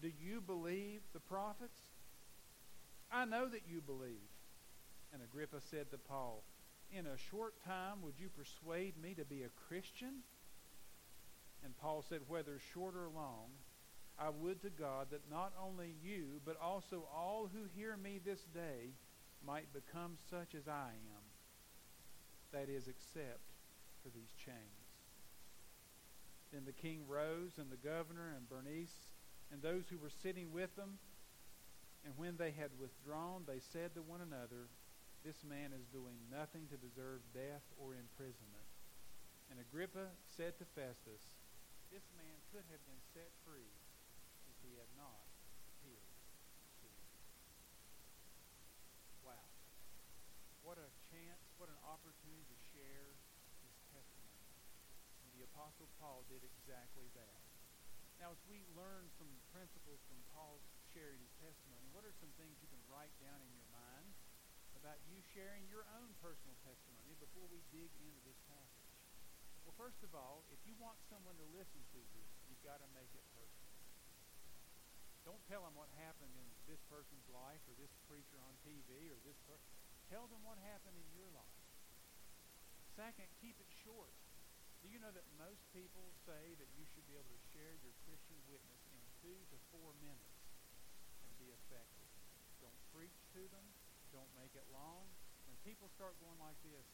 do 0.00 0.08
you 0.08 0.40
believe 0.40 1.00
the 1.12 1.20
prophets? 1.20 1.78
I 3.10 3.24
know 3.24 3.48
that 3.48 3.62
you 3.68 3.80
believe. 3.80 4.30
And 5.12 5.22
Agrippa 5.22 5.60
said 5.70 5.90
to 5.90 5.98
Paul, 5.98 6.42
In 6.92 7.06
a 7.06 7.16
short 7.30 7.54
time 7.64 8.02
would 8.02 8.14
you 8.18 8.28
persuade 8.28 9.00
me 9.00 9.14
to 9.14 9.24
be 9.24 9.42
a 9.42 9.68
Christian? 9.68 10.22
And 11.64 11.76
Paul 11.78 12.04
said, 12.08 12.20
Whether 12.28 12.58
short 12.72 12.94
or 12.94 13.08
long, 13.14 13.50
I 14.18 14.30
would 14.30 14.62
to 14.62 14.70
God 14.70 15.08
that 15.10 15.30
not 15.30 15.52
only 15.62 15.94
you, 16.02 16.40
but 16.44 16.60
also 16.60 17.08
all 17.14 17.48
who 17.52 17.64
hear 17.74 17.96
me 17.96 18.20
this 18.24 18.42
day 18.54 18.92
might 19.46 19.72
become 19.72 20.18
such 20.28 20.54
as 20.54 20.66
I 20.66 20.90
am, 20.90 21.24
that 22.52 22.68
is, 22.68 22.88
except 22.88 23.40
for 24.02 24.08
these 24.08 24.32
chains. 24.44 24.56
Then 26.52 26.62
the 26.66 26.72
king 26.72 27.02
rose, 27.06 27.58
and 27.58 27.70
the 27.70 27.76
governor, 27.76 28.34
and 28.36 28.48
Bernice, 28.48 29.17
and 29.52 29.62
those 29.62 29.88
who 29.88 29.98
were 29.98 30.12
sitting 30.12 30.52
with 30.52 30.74
them. 30.76 30.98
And 32.04 32.14
when 32.16 32.36
they 32.36 32.54
had 32.54 32.70
withdrawn, 32.78 33.44
they 33.44 33.60
said 33.60 33.94
to 33.94 34.02
one 34.02 34.22
another, 34.22 34.70
This 35.24 35.42
man 35.42 35.74
is 35.74 35.88
doing 35.90 36.16
nothing 36.30 36.70
to 36.70 36.78
deserve 36.78 37.20
death 37.34 37.64
or 37.76 37.96
imprisonment. 37.96 38.68
And 39.50 39.58
Agrippa 39.58 40.12
said 40.36 40.56
to 40.60 40.66
Festus, 40.76 41.24
This 41.88 42.06
man 42.14 42.36
could 42.52 42.64
have 42.68 42.82
been 42.84 43.02
set 43.16 43.32
free 43.42 43.72
if 44.46 44.56
he 44.62 44.76
had 44.76 44.92
not. 44.94 45.28
Wow. 49.24 49.48
What 50.64 50.76
a 50.76 50.88
chance, 51.12 51.40
what 51.56 51.68
an 51.68 51.80
opportunity 51.84 52.44
to 52.44 52.58
share 52.72 53.16
his 53.64 53.76
testimony. 53.92 54.56
And 55.24 55.28
the 55.36 55.44
Apostle 55.48 55.88
Paul 56.00 56.24
did 56.28 56.44
exactly 56.44 57.08
that. 57.16 57.47
Now, 58.18 58.34
as 58.34 58.42
we 58.50 58.66
learn 58.74 59.06
some 59.14 59.30
principles 59.54 60.02
from 60.10 60.18
Paul's 60.34 60.66
sharing 60.90 61.22
his 61.22 61.30
testimony, 61.38 61.86
what 61.94 62.02
are 62.02 62.14
some 62.18 62.34
things 62.34 62.58
you 62.58 62.66
can 62.66 62.82
write 62.90 63.14
down 63.22 63.38
in 63.38 63.50
your 63.54 63.70
mind 63.70 64.10
about 64.74 64.98
you 65.06 65.22
sharing 65.34 65.70
your 65.70 65.86
own 65.94 66.10
personal 66.18 66.58
testimony 66.66 67.14
before 67.22 67.46
we 67.46 67.62
dig 67.70 67.94
into 68.02 68.18
this 68.26 68.38
passage? 68.50 68.90
Well, 69.62 69.78
first 69.78 70.02
of 70.02 70.18
all, 70.18 70.42
if 70.50 70.58
you 70.66 70.74
want 70.82 70.98
someone 71.06 71.38
to 71.38 71.46
listen 71.54 71.78
to 71.94 72.00
you, 72.02 72.22
you've 72.50 72.64
got 72.66 72.82
to 72.82 72.88
make 72.90 73.10
it 73.14 73.22
personal. 73.38 73.70
Don't 75.22 75.44
tell 75.46 75.62
them 75.62 75.78
what 75.78 75.92
happened 75.94 76.34
in 76.34 76.48
this 76.66 76.82
person's 76.90 77.28
life 77.30 77.62
or 77.70 77.78
this 77.78 77.92
preacher 78.10 78.40
on 78.42 78.56
TV 78.66 79.14
or 79.14 79.18
this 79.22 79.38
person. 79.46 79.70
Tell 80.10 80.26
them 80.26 80.42
what 80.42 80.58
happened 80.58 80.98
in 80.98 81.08
your 81.14 81.30
life. 81.36 81.62
Second, 82.98 83.30
keep 83.38 83.54
it 83.62 83.70
short. 83.86 84.10
Do 84.78 84.86
you 84.86 85.02
know 85.02 85.10
that 85.10 85.26
most 85.34 85.66
people 85.74 86.06
say 86.22 86.54
that 86.54 86.70
you 86.78 86.86
should 86.94 87.02
be 87.10 87.18
able 87.18 87.34
to 87.34 87.42
share 87.50 87.74
your 87.82 87.94
Christian 88.06 88.38
witness 88.46 88.78
in 88.94 89.00
two 89.18 89.38
to 89.50 89.56
four 89.74 89.90
minutes 89.98 90.38
and 91.26 91.30
be 91.34 91.50
effective? 91.50 92.06
Don't 92.62 92.78
preach 92.94 93.18
to 93.34 93.42
them. 93.50 93.66
Don't 94.14 94.30
make 94.38 94.54
it 94.54 94.62
long. 94.70 95.10
When 95.50 95.58
people 95.66 95.90
start 95.98 96.14
going 96.22 96.38
like 96.38 96.58
this, 96.62 96.86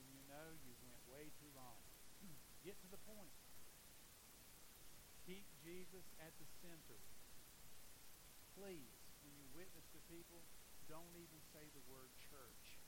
then 0.00 0.08
you 0.08 0.24
know 0.24 0.56
you 0.64 0.72
went 0.88 1.04
way 1.12 1.28
too 1.36 1.52
long. 1.52 1.84
Get 2.66 2.80
to 2.80 2.88
the 2.88 3.00
point. 3.04 3.36
Keep 5.28 5.44
Jesus 5.60 6.06
at 6.24 6.32
the 6.40 6.48
center. 6.64 6.96
Please, 8.56 8.96
when 9.20 9.36
you 9.36 9.44
witness 9.52 9.84
to 9.92 10.00
people, 10.08 10.40
don't 10.88 11.12
even 11.14 11.38
say 11.52 11.68
the 11.76 11.84
word 11.86 12.08
church 12.32 12.79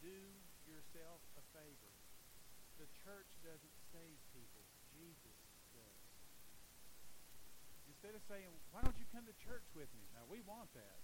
do 0.00 0.18
yourself 0.64 1.20
a 1.36 1.44
favor. 1.52 1.92
The 2.80 2.88
church 3.04 3.28
doesn't 3.44 3.76
save 3.92 4.18
people. 4.32 4.64
Jesus 4.96 5.38
does. 5.76 6.04
Instead 7.88 8.16
of 8.16 8.24
saying, 8.24 8.48
why 8.72 8.80
don't 8.80 8.96
you 8.96 9.04
come 9.12 9.28
to 9.28 9.36
church 9.44 9.68
with 9.76 9.92
me? 9.92 10.08
Now, 10.16 10.24
we 10.26 10.40
want 10.48 10.72
that. 10.72 11.00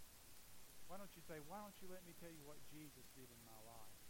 Why 0.88 0.96
don't 0.96 1.12
you 1.12 1.20
say, 1.28 1.42
why 1.44 1.60
don't 1.60 1.76
you 1.84 1.92
let 1.92 2.00
me 2.08 2.16
tell 2.16 2.32
you 2.32 2.40
what 2.48 2.56
Jesus 2.72 3.04
did 3.12 3.28
in 3.28 3.40
my 3.44 3.60
life? 3.68 4.00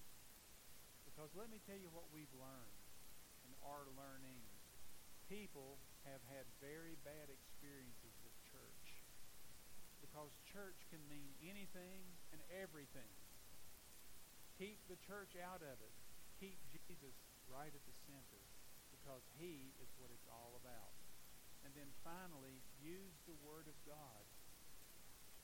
Because 1.09 1.33
let 1.35 1.51
me 1.51 1.59
tell 1.65 1.81
you 1.81 1.91
what 1.91 2.07
we've 2.15 2.31
learned 2.37 2.83
and 3.49 3.53
are 3.67 3.89
learning. 3.99 4.45
People 5.27 5.81
have 6.07 6.23
had 6.31 6.47
very 6.63 6.95
bad 7.03 7.33
experiences 7.33 8.15
with 8.23 8.35
church. 8.47 8.87
Because 9.99 10.31
church 10.47 10.79
can 10.93 11.03
mean 11.11 11.35
anything 11.43 12.07
and 12.31 12.39
everything. 12.53 13.11
Keep 14.57 14.81
the 14.89 14.97
church 15.05 15.37
out 15.37 15.61
of 15.61 15.77
it. 15.85 15.95
Keep 16.41 16.57
Jesus 16.73 17.17
right 17.53 17.73
at 17.73 17.85
the 17.85 17.97
center 18.09 18.41
because 18.89 19.25
he 19.37 19.77
is 19.81 19.93
what 20.01 20.09
it's 20.09 20.29
all 20.33 20.57
about. 20.57 20.97
And 21.65 21.77
then 21.77 21.93
finally, 22.01 22.65
use 22.81 23.17
the 23.29 23.37
Word 23.45 23.69
of 23.69 23.77
God. 23.85 24.25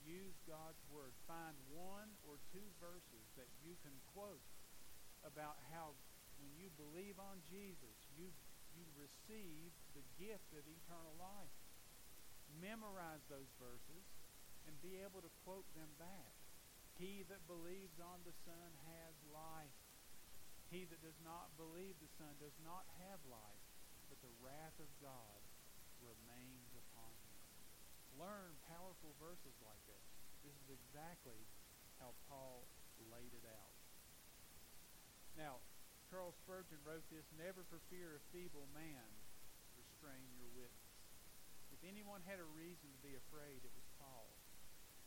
Use 0.02 0.34
God's 0.48 0.80
Word. 0.88 1.12
Find 1.28 1.54
one 1.70 2.08
or 2.24 2.40
two 2.50 2.64
verses 2.80 3.26
that 3.36 3.52
you 3.60 3.76
can 3.84 3.94
quote 4.16 4.42
about 5.22 5.60
how 5.70 5.94
when 6.42 6.50
you 6.58 6.72
believe 6.74 7.20
on 7.22 7.38
Jesus, 7.46 7.94
you, 8.18 8.32
you 8.74 8.82
receive 8.98 9.70
the 9.94 10.02
gift 10.18 10.50
of 10.58 10.66
eternal 10.66 11.14
life. 11.20 11.54
Memorize 12.58 13.22
those 13.30 13.50
verses 13.62 14.04
and 14.66 14.74
be 14.82 14.98
able 14.98 15.22
to 15.22 15.30
quote 15.46 15.66
them 15.78 15.90
back. 16.02 16.41
He 16.96 17.24
that 17.28 17.48
believes 17.48 17.98
on 17.98 18.22
the 18.22 18.36
Son 18.44 18.70
has 18.88 19.14
life. 19.32 19.78
He 20.72 20.88
that 20.88 21.04
does 21.04 21.18
not 21.20 21.52
believe 21.60 22.00
the 22.00 22.16
Son 22.16 22.32
does 22.40 22.56
not 22.64 22.88
have 23.04 23.20
life, 23.28 23.66
but 24.08 24.20
the 24.24 24.32
wrath 24.40 24.76
of 24.80 24.88
God 25.00 25.40
remains 26.00 26.72
upon 26.72 27.12
him. 27.28 27.38
Learn 28.16 28.56
powerful 28.68 29.12
verses 29.20 29.56
like 29.64 29.80
this. 29.88 30.06
This 30.44 30.56
is 30.66 30.68
exactly 30.72 31.44
how 32.00 32.12
Paul 32.28 32.64
laid 33.12 33.32
it 33.36 33.46
out. 33.46 33.76
Now, 35.38 35.62
Charles 36.12 36.36
Spurgeon 36.44 36.82
wrote 36.84 37.06
this, 37.08 37.24
Never 37.40 37.64
for 37.72 37.80
fear 37.88 38.20
of 38.20 38.22
feeble 38.36 38.68
man 38.76 39.08
restrain 39.78 40.28
your 40.36 40.50
witness. 40.52 40.92
If 41.72 41.80
anyone 41.88 42.20
had 42.28 42.36
a 42.36 42.48
reason 42.52 42.92
to 42.92 43.00
be 43.00 43.16
afraid, 43.16 43.64
it 43.64 43.72
was 43.72 43.88
Paul 43.96 44.28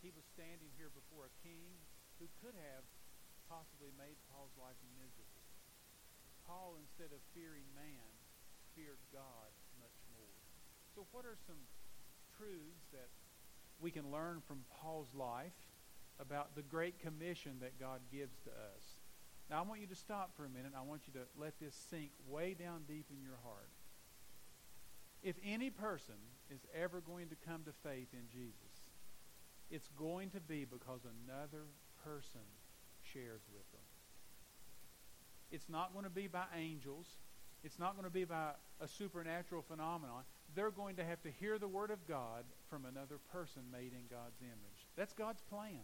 he 0.04 0.12
was 0.12 0.26
standing 0.34 0.72
here 0.76 0.92
before 0.92 1.30
a 1.30 1.38
king 1.46 1.76
who 2.20 2.28
could 2.42 2.56
have 2.56 2.84
possibly 3.48 3.94
made 3.96 4.18
Paul's 4.32 4.56
life 4.58 4.78
miserable. 4.98 5.46
Paul, 6.48 6.78
instead 6.78 7.14
of 7.14 7.22
fearing 7.34 7.66
man, 7.74 8.10
feared 8.78 9.02
God 9.14 9.50
much 9.82 9.98
more. 10.14 10.36
So, 10.94 11.06
what 11.12 11.26
are 11.26 11.38
some 11.48 11.60
truths 12.38 12.86
that 12.92 13.10
we 13.82 13.92
can 13.92 14.12
learn 14.12 14.42
from 14.48 14.64
Paul's 14.82 15.14
life 15.14 15.58
about 16.20 16.56
the 16.56 16.62
great 16.62 17.00
commission 17.00 17.58
that 17.62 17.80
God 17.80 18.00
gives 18.12 18.38
to 18.46 18.52
us? 18.52 18.86
Now, 19.50 19.60
I 19.60 19.62
want 19.62 19.82
you 19.82 19.88
to 19.88 19.96
stop 19.96 20.32
for 20.36 20.46
a 20.46 20.50
minute. 20.50 20.74
I 20.76 20.82
want 20.82 21.02
you 21.06 21.14
to 21.14 21.26
let 21.38 21.60
this 21.60 21.76
sink 21.90 22.10
way 22.28 22.56
down 22.58 22.84
deep 22.88 23.06
in 23.12 23.22
your 23.22 23.38
heart. 23.44 23.70
If 25.22 25.36
any 25.44 25.70
person 25.70 26.16
is 26.50 26.60
ever 26.74 27.02
going 27.02 27.30
to 27.30 27.36
come 27.48 27.64
to 27.66 27.74
faith 27.84 28.10
in 28.14 28.26
Jesus, 28.32 28.65
it's 29.70 29.90
going 29.98 30.30
to 30.32 30.40
be 30.40 30.66
because 30.66 31.02
another 31.26 31.66
person 32.04 32.42
shares 33.02 33.42
with 33.54 33.70
them. 33.72 33.82
It's 35.52 35.70
not 35.70 35.94
going 35.94 36.06
to 36.06 36.12
be 36.12 36.28
by 36.28 36.46
angels. 36.56 37.08
It's 37.64 37.80
not 37.80 37.94
going 37.94 38.06
to 38.06 38.14
be 38.14 38.26
by 38.26 38.52
a 38.80 38.88
supernatural 38.88 39.64
phenomenon. 39.64 40.24
They're 40.54 40.72
going 40.72 40.96
to 40.98 41.04
have 41.04 41.22
to 41.24 41.32
hear 41.32 41.58
the 41.58 41.68
Word 41.68 41.92
of 41.92 42.08
God 42.08 42.44
from 42.70 42.86
another 42.86 43.18
person 43.32 43.64
made 43.72 43.92
in 43.94 44.06
God's 44.10 44.42
image. 44.42 44.86
That's 44.96 45.14
God's 45.14 45.42
plan. 45.42 45.82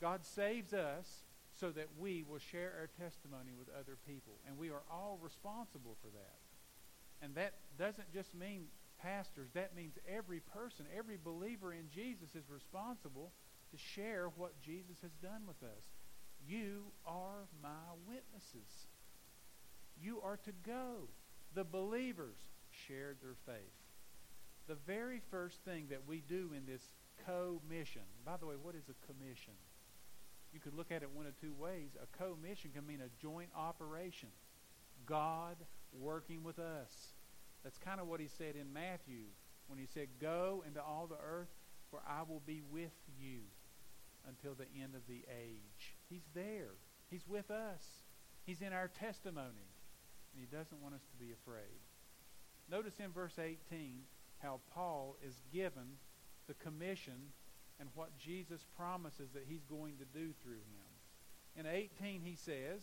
God 0.00 0.24
saves 0.24 0.72
us 0.74 1.24
so 1.58 1.70
that 1.70 1.88
we 1.98 2.24
will 2.28 2.38
share 2.38 2.72
our 2.78 2.88
testimony 3.00 3.52
with 3.56 3.68
other 3.78 3.96
people. 4.06 4.34
And 4.46 4.58
we 4.58 4.70
are 4.70 4.82
all 4.90 5.18
responsible 5.22 5.96
for 6.02 6.08
that. 6.08 7.24
And 7.24 7.34
that 7.36 7.54
doesn't 7.78 8.12
just 8.12 8.34
mean 8.34 8.64
pastors, 9.02 9.48
that 9.54 9.74
means 9.74 9.94
every 10.08 10.40
person, 10.40 10.86
every 10.96 11.18
believer 11.22 11.72
in 11.72 11.88
Jesus 11.94 12.34
is 12.34 12.48
responsible 12.48 13.32
to 13.70 13.76
share 13.78 14.28
what 14.36 14.60
Jesus 14.62 14.96
has 15.02 15.12
done 15.22 15.42
with 15.46 15.62
us. 15.62 15.84
You 16.46 16.84
are 17.06 17.46
my 17.62 17.68
witnesses. 18.06 18.86
You 20.00 20.20
are 20.22 20.38
to 20.44 20.52
go. 20.64 21.08
The 21.54 21.64
believers 21.64 22.36
shared 22.86 23.18
their 23.22 23.36
faith. 23.46 23.72
The 24.68 24.76
very 24.86 25.20
first 25.30 25.58
thing 25.64 25.86
that 25.90 26.06
we 26.06 26.22
do 26.28 26.50
in 26.56 26.66
this 26.66 26.82
co-mission, 27.26 28.02
by 28.24 28.36
the 28.38 28.46
way, 28.46 28.54
what 28.60 28.74
is 28.74 28.84
a 28.88 29.06
commission? 29.06 29.54
You 30.52 30.60
could 30.60 30.74
look 30.74 30.90
at 30.90 31.02
it 31.02 31.10
one 31.10 31.26
of 31.26 31.40
two 31.40 31.54
ways. 31.58 31.90
A 32.02 32.18
co-mission 32.18 32.70
can 32.74 32.86
mean 32.86 33.00
a 33.00 33.22
joint 33.22 33.50
operation. 33.56 34.28
God 35.06 35.56
working 35.98 36.42
with 36.42 36.58
us. 36.58 36.90
That's 37.64 37.78
kind 37.78 38.00
of 38.00 38.08
what 38.08 38.20
he 38.20 38.28
said 38.28 38.56
in 38.56 38.72
Matthew 38.72 39.24
when 39.68 39.78
he 39.78 39.86
said, 39.86 40.08
Go 40.20 40.64
into 40.66 40.82
all 40.82 41.06
the 41.06 41.16
earth, 41.16 41.52
for 41.90 42.00
I 42.06 42.22
will 42.28 42.42
be 42.46 42.62
with 42.70 42.92
you 43.20 43.40
until 44.28 44.54
the 44.54 44.66
end 44.80 44.94
of 44.94 45.06
the 45.08 45.24
age. 45.30 45.96
He's 46.08 46.26
there. 46.34 46.74
He's 47.10 47.26
with 47.26 47.50
us. 47.50 47.82
He's 48.44 48.62
in 48.62 48.72
our 48.72 48.88
testimony. 48.88 49.70
And 50.32 50.40
he 50.40 50.46
doesn't 50.46 50.82
want 50.82 50.94
us 50.94 51.04
to 51.10 51.24
be 51.24 51.32
afraid. 51.32 51.80
Notice 52.70 52.94
in 52.98 53.12
verse 53.12 53.38
18 53.38 54.00
how 54.38 54.60
Paul 54.74 55.16
is 55.26 55.42
given 55.52 55.98
the 56.48 56.54
commission 56.54 57.32
and 57.78 57.88
what 57.94 58.18
Jesus 58.18 58.64
promises 58.76 59.30
that 59.34 59.44
he's 59.48 59.64
going 59.64 59.94
to 59.98 60.18
do 60.18 60.32
through 60.42 60.54
him. 60.54 60.92
In 61.56 61.66
18 61.66 62.22
he 62.24 62.36
says, 62.36 62.82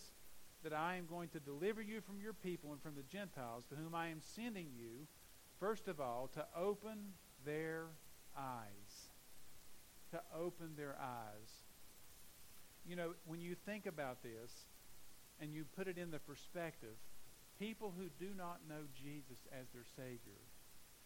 that 0.64 0.74
I 0.74 0.96
am 0.96 1.06
going 1.06 1.30
to 1.30 1.40
deliver 1.40 1.82
you 1.82 2.02
from 2.02 2.20
your 2.22 2.34
people 2.34 2.72
and 2.72 2.82
from 2.82 2.96
the 2.96 3.04
Gentiles 3.04 3.64
to 3.70 3.76
whom 3.76 3.96
I 3.96 4.10
am 4.10 4.22
sending 4.22 4.68
you, 4.78 5.08
first 5.60 5.88
of 5.88 6.02
all, 6.02 6.30
to 6.34 6.46
open 6.58 7.14
their 7.46 7.86
eyes. 8.38 9.10
To 10.12 10.22
open 10.38 10.72
their 10.76 10.96
eyes. 11.00 11.50
you 12.88 12.96
know, 12.96 13.14
when 13.26 13.40
you 13.40 13.56
think 13.66 13.86
about 13.86 14.24
this 14.24 14.66
and 15.40 15.54
you 15.54 15.66
put 15.78 15.88
it 15.88 15.98
in 15.98 16.12
the 16.12 16.20
perspective, 16.20 16.96
people 17.60 17.94
who 17.98 18.06
do 18.20 18.34
not 18.36 18.62
know 18.68 18.84
Jesus 18.96 19.40
as 19.52 19.68
their 19.74 19.84
Savior 19.96 20.42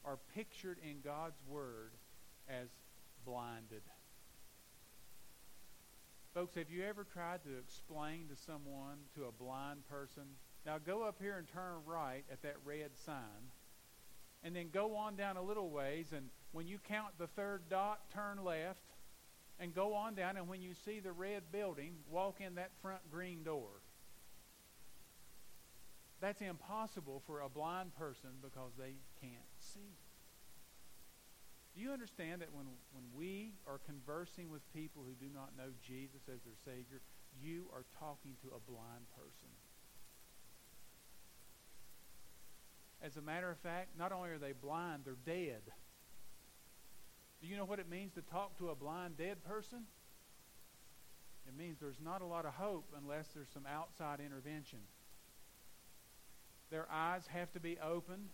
are 0.05 0.17
pictured 0.35 0.77
in 0.83 1.01
God's 1.03 1.39
Word 1.47 1.91
as 2.47 2.69
blinded. 3.25 3.81
Folks, 6.33 6.55
have 6.55 6.71
you 6.71 6.83
ever 6.83 7.03
tried 7.03 7.43
to 7.43 7.57
explain 7.59 8.27
to 8.27 8.35
someone, 8.35 8.97
to 9.13 9.25
a 9.25 9.31
blind 9.31 9.87
person, 9.87 10.23
now 10.65 10.79
go 10.83 11.03
up 11.03 11.17
here 11.21 11.37
and 11.37 11.47
turn 11.47 11.75
right 11.85 12.23
at 12.31 12.41
that 12.41 12.55
red 12.65 12.89
sign, 13.05 13.51
and 14.43 14.55
then 14.55 14.69
go 14.73 14.95
on 14.95 15.15
down 15.15 15.37
a 15.37 15.43
little 15.43 15.69
ways, 15.69 16.07
and 16.11 16.29
when 16.51 16.67
you 16.67 16.79
count 16.87 17.19
the 17.19 17.27
third 17.27 17.61
dot, 17.69 17.99
turn 18.11 18.43
left, 18.43 18.81
and 19.59 19.75
go 19.75 19.93
on 19.93 20.15
down, 20.15 20.35
and 20.35 20.47
when 20.47 20.59
you 20.59 20.73
see 20.73 20.99
the 20.99 21.11
red 21.11 21.43
building, 21.51 21.93
walk 22.09 22.41
in 22.41 22.55
that 22.55 22.71
front 22.81 23.01
green 23.11 23.43
door. 23.43 23.69
That's 26.19 26.41
impossible 26.41 27.21
for 27.27 27.41
a 27.41 27.49
blind 27.49 27.93
person 27.95 28.29
because 28.41 28.71
they 28.75 28.95
can't 29.21 29.33
see. 29.59 29.97
Understand 31.93 32.41
that 32.41 32.51
when, 32.51 32.65
when 32.91 33.05
we 33.15 33.53
are 33.67 33.79
conversing 33.85 34.49
with 34.49 34.61
people 34.73 35.03
who 35.05 35.13
do 35.13 35.31
not 35.31 35.51
know 35.55 35.69
Jesus 35.85 36.25
as 36.27 36.41
their 36.41 36.57
Savior, 36.65 37.01
you 37.39 37.65
are 37.71 37.85
talking 37.99 38.33
to 38.41 38.47
a 38.47 38.59
blind 38.65 39.05
person? 39.15 39.53
As 42.99 43.15
a 43.15 43.21
matter 43.21 43.51
of 43.51 43.59
fact, 43.59 43.89
not 43.95 44.11
only 44.11 44.31
are 44.31 44.39
they 44.39 44.53
blind, 44.53 45.03
they're 45.05 45.13
dead. 45.23 45.61
Do 47.41 47.47
you 47.47 47.57
know 47.57 47.65
what 47.65 47.77
it 47.77 47.87
means 47.87 48.13
to 48.13 48.23
talk 48.23 48.57
to 48.57 48.69
a 48.69 48.75
blind, 48.75 49.17
dead 49.17 49.43
person? 49.43 49.83
It 51.47 51.55
means 51.55 51.77
there's 51.79 52.01
not 52.03 52.23
a 52.23 52.25
lot 52.25 52.45
of 52.45 52.53
hope 52.53 52.85
unless 52.97 53.27
there's 53.35 53.49
some 53.53 53.67
outside 53.71 54.19
intervention. 54.19 54.79
Their 56.71 56.87
eyes 56.91 57.27
have 57.27 57.51
to 57.53 57.59
be 57.59 57.77
opened 57.77 58.29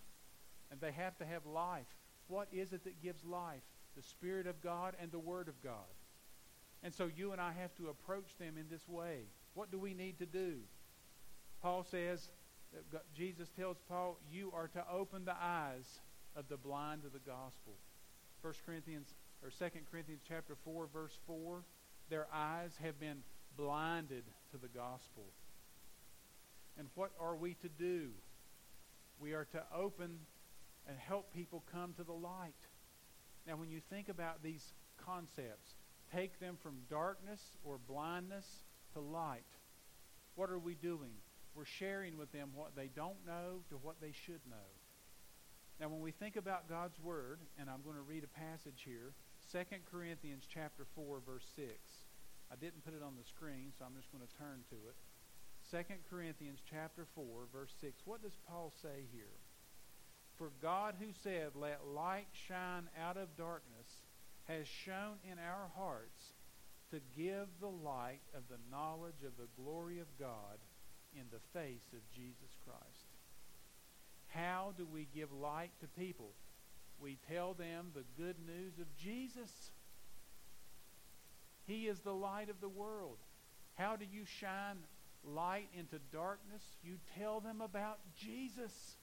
and 0.71 0.79
they 0.79 0.93
have 0.93 1.17
to 1.17 1.25
have 1.25 1.45
life. 1.45 1.87
What 2.29 2.47
is 2.53 2.71
it 2.71 2.85
that 2.85 3.01
gives 3.01 3.25
life? 3.25 3.63
The 3.97 4.03
Spirit 4.03 4.47
of 4.47 4.61
God 4.61 4.95
and 5.01 5.11
the 5.11 5.19
Word 5.19 5.49
of 5.49 5.61
God. 5.61 5.91
And 6.81 6.93
so 6.93 7.09
you 7.13 7.33
and 7.33 7.41
I 7.41 7.51
have 7.51 7.75
to 7.75 7.89
approach 7.89 8.37
them 8.39 8.55
in 8.57 8.67
this 8.69 8.87
way. 8.87 9.23
What 9.53 9.71
do 9.71 9.77
we 9.77 9.93
need 9.93 10.19
to 10.19 10.25
do? 10.25 10.59
Paul 11.61 11.83
says, 11.83 12.29
Jesus 13.13 13.49
tells 13.57 13.77
Paul, 13.89 14.17
you 14.31 14.53
are 14.55 14.69
to 14.69 14.83
open 14.89 15.25
the 15.25 15.35
eyes 15.41 15.99
of 16.35 16.47
the 16.47 16.55
blind 16.55 17.01
to 17.01 17.09
the 17.09 17.19
gospel. 17.19 17.73
1 18.41 18.53
Corinthians 18.65 19.13
or 19.43 19.49
2 19.49 19.65
Corinthians 19.91 20.21
chapter 20.27 20.55
4 20.63 20.87
verse 20.93 21.17
4, 21.27 21.63
their 22.09 22.27
eyes 22.33 22.71
have 22.81 22.99
been 22.99 23.23
blinded 23.57 24.23
to 24.51 24.57
the 24.57 24.67
gospel. 24.67 25.25
And 26.77 26.87
what 26.95 27.11
are 27.19 27.35
we 27.35 27.55
to 27.55 27.69
do? 27.69 28.09
We 29.19 29.33
are 29.33 29.45
to 29.51 29.63
open 29.75 30.19
and 30.89 30.97
help 30.97 31.31
people 31.31 31.63
come 31.71 31.93
to 31.93 32.03
the 32.03 32.11
light. 32.11 32.57
Now, 33.47 33.55
when 33.55 33.69
you 33.69 33.79
think 33.89 34.09
about 34.09 34.41
these 34.43 34.73
concepts, 34.97 35.75
take 36.11 36.39
them 36.39 36.57
from 36.61 36.79
darkness 36.89 37.41
or 37.63 37.77
blindness 37.77 38.45
to 38.93 38.99
light. 38.99 39.45
What 40.35 40.49
are 40.49 40.59
we 40.59 40.73
doing? 40.73 41.13
We're 41.55 41.65
sharing 41.65 42.17
with 42.17 42.31
them 42.31 42.49
what 42.55 42.75
they 42.75 42.89
don't 42.95 43.25
know 43.25 43.61
to 43.69 43.75
what 43.75 44.01
they 44.01 44.13
should 44.25 44.41
know. 44.49 44.69
Now, 45.79 45.89
when 45.89 46.01
we 46.01 46.11
think 46.11 46.35
about 46.35 46.67
God's 46.67 46.99
Word, 46.99 47.39
and 47.59 47.69
I'm 47.69 47.83
going 47.83 47.95
to 47.95 48.01
read 48.01 48.23
a 48.23 48.39
passage 48.39 48.83
here, 48.83 49.13
2 49.51 49.59
Corinthians 49.91 50.43
chapter 50.51 50.85
4, 50.95 51.21
verse 51.25 51.45
6. 51.55 51.69
I 52.51 52.55
didn't 52.55 52.83
put 52.83 52.93
it 52.93 53.03
on 53.05 53.13
the 53.15 53.27
screen, 53.27 53.71
so 53.77 53.85
I'm 53.85 53.95
just 53.95 54.11
going 54.11 54.25
to 54.25 54.37
turn 54.37 54.65
to 54.73 54.77
it. 54.89 54.97
2 55.71 55.93
Corinthians 56.09 56.59
chapter 56.67 57.05
4, 57.13 57.25
verse 57.53 57.73
6. 57.79 58.01
What 58.05 58.23
does 58.23 58.37
Paul 58.47 58.73
say 58.81 59.05
here? 59.13 59.37
For 60.39 60.51
God 60.61 60.95
who 60.99 61.11
said, 61.21 61.49
Let 61.53 61.85
light 61.93 62.27
shine 62.47 62.87
out 63.05 63.17
of 63.17 63.35
darkness, 63.37 63.87
has 64.47 64.65
shown 64.67 65.17
in 65.29 65.37
our 65.37 65.69
hearts 65.75 66.33
to 66.91 67.01
give 67.15 67.47
the 67.59 67.67
light 67.67 68.21
of 68.33 68.43
the 68.49 68.57
knowledge 68.71 69.21
of 69.25 69.33
the 69.37 69.49
glory 69.61 69.99
of 69.99 70.07
God 70.17 70.57
in 71.13 71.25
the 71.29 71.59
face 71.59 71.91
of 71.93 71.99
Jesus 72.09 72.55
Christ. 72.65 73.05
How 74.27 74.73
do 74.77 74.87
we 74.91 75.07
give 75.13 75.31
light 75.33 75.71
to 75.81 75.87
people? 75.87 76.31
We 77.01 77.17
tell 77.29 77.53
them 77.53 77.91
the 77.93 78.05
good 78.17 78.37
news 78.47 78.79
of 78.79 78.95
Jesus. 78.97 79.51
He 81.65 81.87
is 81.87 81.99
the 81.99 82.13
light 82.13 82.49
of 82.49 82.61
the 82.61 82.69
world. 82.69 83.17
How 83.75 83.97
do 83.97 84.05
you 84.09 84.23
shine 84.25 84.77
light 85.23 85.67
into 85.77 85.99
darkness? 86.13 86.63
You 86.81 86.95
tell 87.17 87.41
them 87.41 87.59
about 87.61 87.99
Jesus. 88.17 88.95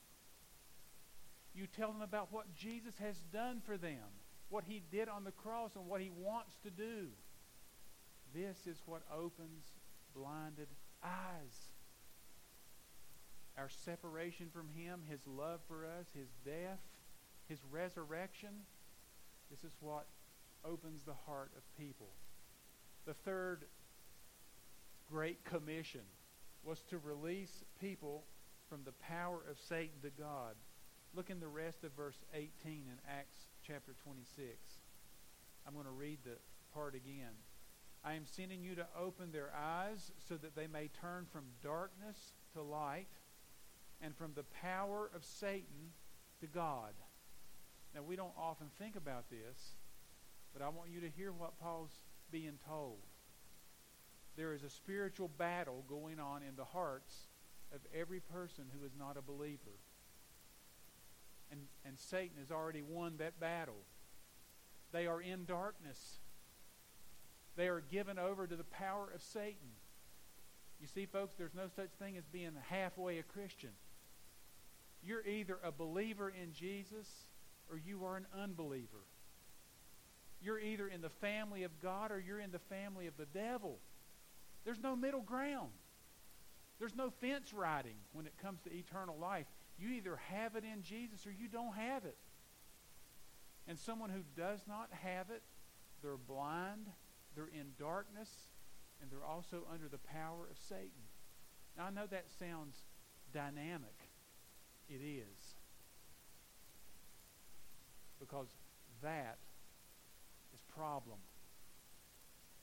You 1.56 1.66
tell 1.66 1.90
them 1.90 2.02
about 2.02 2.28
what 2.30 2.54
Jesus 2.54 2.94
has 3.00 3.16
done 3.32 3.62
for 3.64 3.78
them, 3.78 4.04
what 4.50 4.64
he 4.68 4.82
did 4.92 5.08
on 5.08 5.24
the 5.24 5.32
cross, 5.32 5.70
and 5.74 5.86
what 5.86 6.02
he 6.02 6.10
wants 6.10 6.56
to 6.64 6.70
do. 6.70 7.06
This 8.34 8.58
is 8.66 8.82
what 8.84 9.02
opens 9.10 9.64
blinded 10.14 10.68
eyes. 11.02 11.70
Our 13.56 13.70
separation 13.70 14.48
from 14.52 14.68
him, 14.68 15.00
his 15.08 15.20
love 15.26 15.60
for 15.66 15.86
us, 15.86 16.06
his 16.14 16.28
death, 16.44 16.80
his 17.48 17.58
resurrection, 17.70 18.50
this 19.50 19.64
is 19.64 19.72
what 19.80 20.06
opens 20.64 21.04
the 21.04 21.14
heart 21.26 21.52
of 21.56 21.62
people. 21.78 22.08
The 23.06 23.14
third 23.14 23.64
great 25.10 25.44
commission 25.44 26.00
was 26.64 26.82
to 26.90 26.98
release 26.98 27.64
people 27.80 28.24
from 28.68 28.80
the 28.84 28.92
power 28.92 29.40
of 29.48 29.58
Satan 29.68 30.00
to 30.02 30.10
God. 30.10 30.54
Look 31.14 31.30
in 31.30 31.40
the 31.40 31.48
rest 31.48 31.84
of 31.84 31.92
verse 31.92 32.18
18 32.34 32.50
in 32.64 32.98
Acts 33.08 33.46
chapter 33.66 33.94
26. 34.04 34.48
I'm 35.66 35.74
going 35.74 35.86
to 35.86 35.90
read 35.90 36.18
the 36.24 36.36
part 36.74 36.94
again. 36.94 37.32
I 38.04 38.14
am 38.14 38.26
sending 38.26 38.62
you 38.62 38.74
to 38.76 38.86
open 38.98 39.32
their 39.32 39.50
eyes 39.54 40.12
so 40.28 40.36
that 40.36 40.54
they 40.54 40.66
may 40.66 40.88
turn 41.00 41.26
from 41.32 41.44
darkness 41.62 42.34
to 42.52 42.62
light 42.62 43.08
and 44.00 44.14
from 44.14 44.32
the 44.34 44.44
power 44.62 45.10
of 45.14 45.24
Satan 45.24 45.92
to 46.40 46.46
God. 46.46 46.92
Now, 47.94 48.02
we 48.02 48.14
don't 48.14 48.36
often 48.38 48.68
think 48.78 48.94
about 48.94 49.30
this, 49.30 49.72
but 50.52 50.62
I 50.62 50.68
want 50.68 50.90
you 50.90 51.00
to 51.00 51.08
hear 51.08 51.32
what 51.32 51.58
Paul's 51.58 51.98
being 52.30 52.58
told. 52.68 52.98
There 54.36 54.52
is 54.52 54.62
a 54.62 54.70
spiritual 54.70 55.30
battle 55.38 55.82
going 55.88 56.20
on 56.20 56.42
in 56.42 56.56
the 56.56 56.64
hearts 56.64 57.14
of 57.74 57.80
every 57.98 58.20
person 58.20 58.64
who 58.78 58.84
is 58.84 58.92
not 58.98 59.16
a 59.16 59.22
believer 59.22 59.72
and, 61.50 61.60
and 61.84 61.98
Satan 61.98 62.36
has 62.38 62.50
already 62.50 62.82
won 62.82 63.16
that 63.18 63.38
battle. 63.40 63.84
They 64.92 65.06
are 65.06 65.20
in 65.20 65.44
darkness. 65.44 66.18
They 67.56 67.68
are 67.68 67.80
given 67.80 68.18
over 68.18 68.46
to 68.46 68.56
the 68.56 68.64
power 68.64 69.10
of 69.14 69.22
Satan. 69.22 69.70
You 70.80 70.86
see, 70.86 71.06
folks, 71.06 71.34
there's 71.36 71.54
no 71.54 71.68
such 71.74 71.90
thing 71.98 72.16
as 72.16 72.24
being 72.26 72.52
halfway 72.68 73.18
a 73.18 73.22
Christian. 73.22 73.70
You're 75.02 75.26
either 75.26 75.58
a 75.62 75.72
believer 75.72 76.28
in 76.30 76.52
Jesus 76.52 77.08
or 77.70 77.78
you 77.78 78.04
are 78.04 78.16
an 78.16 78.26
unbeliever. 78.38 79.04
You're 80.40 80.60
either 80.60 80.86
in 80.88 81.00
the 81.00 81.08
family 81.08 81.62
of 81.62 81.80
God 81.80 82.12
or 82.12 82.20
you're 82.20 82.40
in 82.40 82.52
the 82.52 82.58
family 82.58 83.06
of 83.06 83.16
the 83.16 83.26
devil. 83.26 83.78
There's 84.64 84.82
no 84.82 84.94
middle 84.94 85.22
ground. 85.22 85.70
There's 86.78 86.94
no 86.94 87.10
fence 87.10 87.54
riding 87.54 87.96
when 88.12 88.26
it 88.26 88.34
comes 88.42 88.60
to 88.62 88.72
eternal 88.72 89.16
life. 89.18 89.46
You 89.78 89.90
either 89.90 90.16
have 90.30 90.56
it 90.56 90.64
in 90.64 90.82
Jesus 90.82 91.26
or 91.26 91.30
you 91.30 91.48
don't 91.48 91.74
have 91.74 92.04
it. 92.04 92.16
And 93.68 93.78
someone 93.78 94.10
who 94.10 94.22
does 94.36 94.60
not 94.66 94.88
have 95.02 95.30
it, 95.30 95.42
they're 96.02 96.16
blind, 96.16 96.86
they're 97.34 97.48
in 97.48 97.72
darkness, 97.78 98.30
and 99.00 99.10
they're 99.10 99.24
also 99.24 99.66
under 99.72 99.88
the 99.88 99.98
power 99.98 100.46
of 100.50 100.56
Satan. 100.68 101.04
Now, 101.76 101.86
I 101.86 101.90
know 101.90 102.06
that 102.06 102.26
sounds 102.38 102.76
dynamic. 103.32 103.94
It 104.88 105.00
is. 105.02 105.56
Because 108.18 108.48
that 109.02 109.38
is 110.54 110.60
problem. 110.74 111.18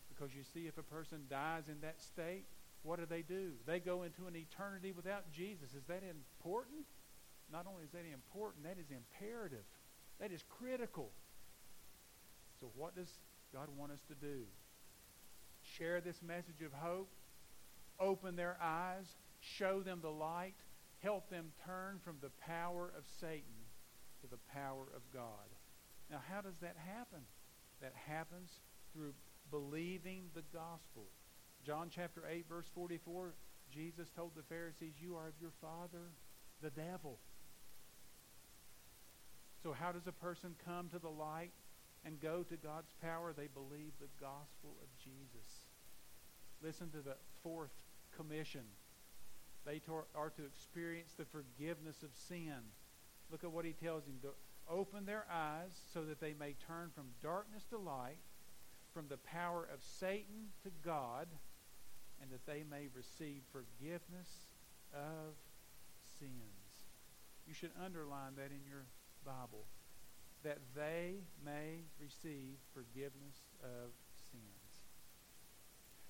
Because 0.09 0.33
you 0.35 0.43
see, 0.53 0.67
if 0.67 0.77
a 0.77 0.83
person 0.83 1.25
dies 1.29 1.63
in 1.67 1.81
that 1.81 2.01
state, 2.01 2.45
what 2.81 2.99
do 2.99 3.05
they 3.05 3.21
do? 3.21 3.51
They 3.65 3.79
go 3.79 4.03
into 4.03 4.27
an 4.27 4.35
eternity 4.35 4.91
without 4.91 5.31
Jesus. 5.31 5.73
Is 5.73 5.85
that 5.87 6.03
important? 6.03 6.85
Not 7.53 7.67
only 7.69 7.83
is 7.83 7.91
that 7.91 8.03
important, 8.11 8.65
that 8.65 8.77
is 8.79 8.89
imperative. 8.89 9.63
That 10.19 10.31
is 10.31 10.43
critical. 10.49 11.11
So, 12.59 12.71
what 12.75 12.95
does 12.95 13.09
God 13.53 13.67
want 13.77 13.91
us 13.91 14.01
to 14.07 14.15
do? 14.15 14.41
Share 15.77 16.01
this 16.01 16.21
message 16.25 16.61
of 16.65 16.73
hope, 16.73 17.09
open 17.99 18.35
their 18.35 18.57
eyes, 18.61 19.05
show 19.39 19.81
them 19.81 19.99
the 20.01 20.09
light, 20.09 20.55
help 20.99 21.29
them 21.29 21.51
turn 21.65 21.99
from 22.03 22.17
the 22.21 22.31
power 22.45 22.91
of 22.97 23.03
Satan 23.21 23.61
to 24.21 24.27
the 24.27 24.39
power 24.51 24.87
of 24.95 25.01
God. 25.13 25.47
Now, 26.09 26.21
how 26.29 26.41
does 26.41 26.57
that 26.61 26.75
happen? 26.77 27.21
That 27.81 27.93
happens 28.07 28.49
through 28.93 29.13
believing 29.51 30.29
the 30.33 30.43
gospel. 30.53 31.05
John 31.65 31.89
chapter 31.93 32.23
8, 32.29 32.45
verse 32.49 32.65
44, 32.73 33.33
Jesus 33.71 34.09
told 34.15 34.31
the 34.35 34.43
Pharisees, 34.43 34.93
You 35.01 35.15
are 35.15 35.27
of 35.27 35.33
your 35.39 35.53
father, 35.61 36.11
the 36.61 36.69
devil. 36.69 37.19
So, 39.63 39.71
how 39.71 39.93
does 39.93 40.07
a 40.07 40.11
person 40.11 40.55
come 40.65 40.89
to 40.89 40.99
the 40.99 41.09
light 41.09 41.53
and 42.05 42.19
go 42.19 42.43
to 42.43 42.57
God's 42.57 42.91
power? 43.01 43.31
They 43.31 43.47
believe 43.47 43.93
the 43.99 44.11
gospel 44.19 44.75
of 44.81 44.89
Jesus. 45.01 45.71
Listen 46.61 46.89
to 46.89 47.01
the 47.01 47.15
fourth 47.41 47.71
commission. 48.17 48.63
They 49.65 49.81
are 50.13 50.29
to 50.31 50.45
experience 50.45 51.13
the 51.17 51.23
forgiveness 51.23 52.03
of 52.03 52.09
sin. 52.27 52.59
Look 53.31 53.45
at 53.45 53.51
what 53.51 53.63
he 53.63 53.71
tells 53.71 54.03
them 54.03 54.19
to 54.23 54.29
open 54.69 55.05
their 55.05 55.25
eyes 55.31 55.71
so 55.93 56.03
that 56.03 56.19
they 56.19 56.33
may 56.37 56.55
turn 56.67 56.91
from 56.93 57.05
darkness 57.21 57.63
to 57.69 57.77
light, 57.77 58.19
from 58.93 59.07
the 59.07 59.17
power 59.17 59.67
of 59.73 59.81
Satan 59.81 60.51
to 60.63 60.71
God, 60.83 61.27
and 62.21 62.29
that 62.31 62.45
they 62.45 62.63
may 62.69 62.87
receive 62.93 63.43
forgiveness 63.53 64.27
of 64.93 65.35
sins. 66.19 66.31
You 67.47 67.53
should 67.53 67.71
underline 67.83 68.35
that 68.35 68.51
in 68.51 68.67
your 68.67 68.85
Bible 69.25 69.65
that 70.43 70.59
they 70.75 71.15
may 71.43 71.83
receive 71.99 72.57
forgiveness 72.73 73.47
of 73.63 73.91
sins. 74.31 74.81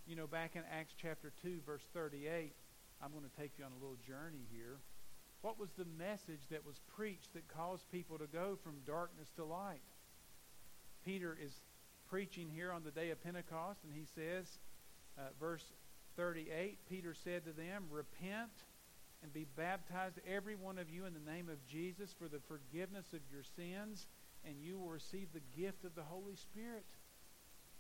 You 0.08 0.16
know, 0.16 0.28
back 0.28 0.56
in 0.56 0.64
Acts 0.72 0.94
chapter 1.00 1.32
2, 1.44 1.60
verse 1.66 1.84
38, 1.94 2.54
I'm 3.02 3.12
going 3.12 3.24
to 3.24 3.42
take 3.42 3.52
you 3.58 3.66
on 3.66 3.72
a 3.72 3.80
little 3.80 3.98
journey 4.06 4.46
here. 4.52 4.80
What 5.42 5.60
was 5.60 5.70
the 5.78 5.86
message 5.98 6.42
that 6.50 6.66
was 6.66 6.80
preached 6.96 7.34
that 7.34 7.48
caused 7.48 7.92
people 7.92 8.18
to 8.18 8.28
go 8.28 8.58
from 8.64 8.76
darkness 8.88 9.28
to 9.36 9.46
light? 9.46 9.82
Peter 11.06 11.38
is 11.40 11.52
preaching 12.10 12.50
here 12.50 12.72
on 12.72 12.84
the 12.84 12.92
day 12.92 13.12
of 13.12 13.24
Pentecost, 13.24 13.82
and 13.84 13.94
he 13.94 14.06
says, 14.16 14.58
uh, 15.18 15.30
verse 15.40 15.64
38, 16.16 16.80
Peter 16.90 17.14
said 17.14 17.46
to 17.46 17.52
them, 17.52 17.86
Repent 17.92 18.52
and 19.24 19.34
be 19.34 19.48
baptized, 19.56 20.20
every 20.28 20.56
one 20.56 20.78
of 20.78 20.90
you, 20.90 21.06
in 21.06 21.14
the 21.14 21.32
name 21.32 21.48
of 21.48 21.66
Jesus 21.66 22.14
for 22.14 22.28
the 22.28 22.42
forgiveness 22.48 23.14
of 23.14 23.22
your 23.32 23.44
sins, 23.56 24.06
and 24.46 24.56
you 24.62 24.78
will 24.78 24.90
receive 24.90 25.30
the 25.34 25.62
gift 25.62 25.86
of 25.86 25.96
the 25.96 26.04
Holy 26.04 26.36
Spirit. 26.36 26.86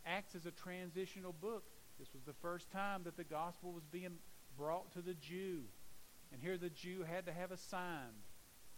Acts 0.05 0.35
is 0.35 0.45
a 0.45 0.51
transitional 0.51 1.33
book. 1.33 1.65
This 1.99 2.13
was 2.13 2.23
the 2.23 2.39
first 2.41 2.71
time 2.71 3.03
that 3.03 3.17
the 3.17 3.25
gospel 3.25 3.73
was 3.73 3.83
being 3.91 4.15
brought 4.57 4.93
to 4.93 5.01
the 5.01 5.13
Jew. 5.15 5.63
And 6.31 6.41
here 6.41 6.57
the 6.57 6.69
Jew 6.69 7.03
had 7.03 7.25
to 7.25 7.33
have 7.33 7.51
a 7.51 7.57
sign. 7.57 8.15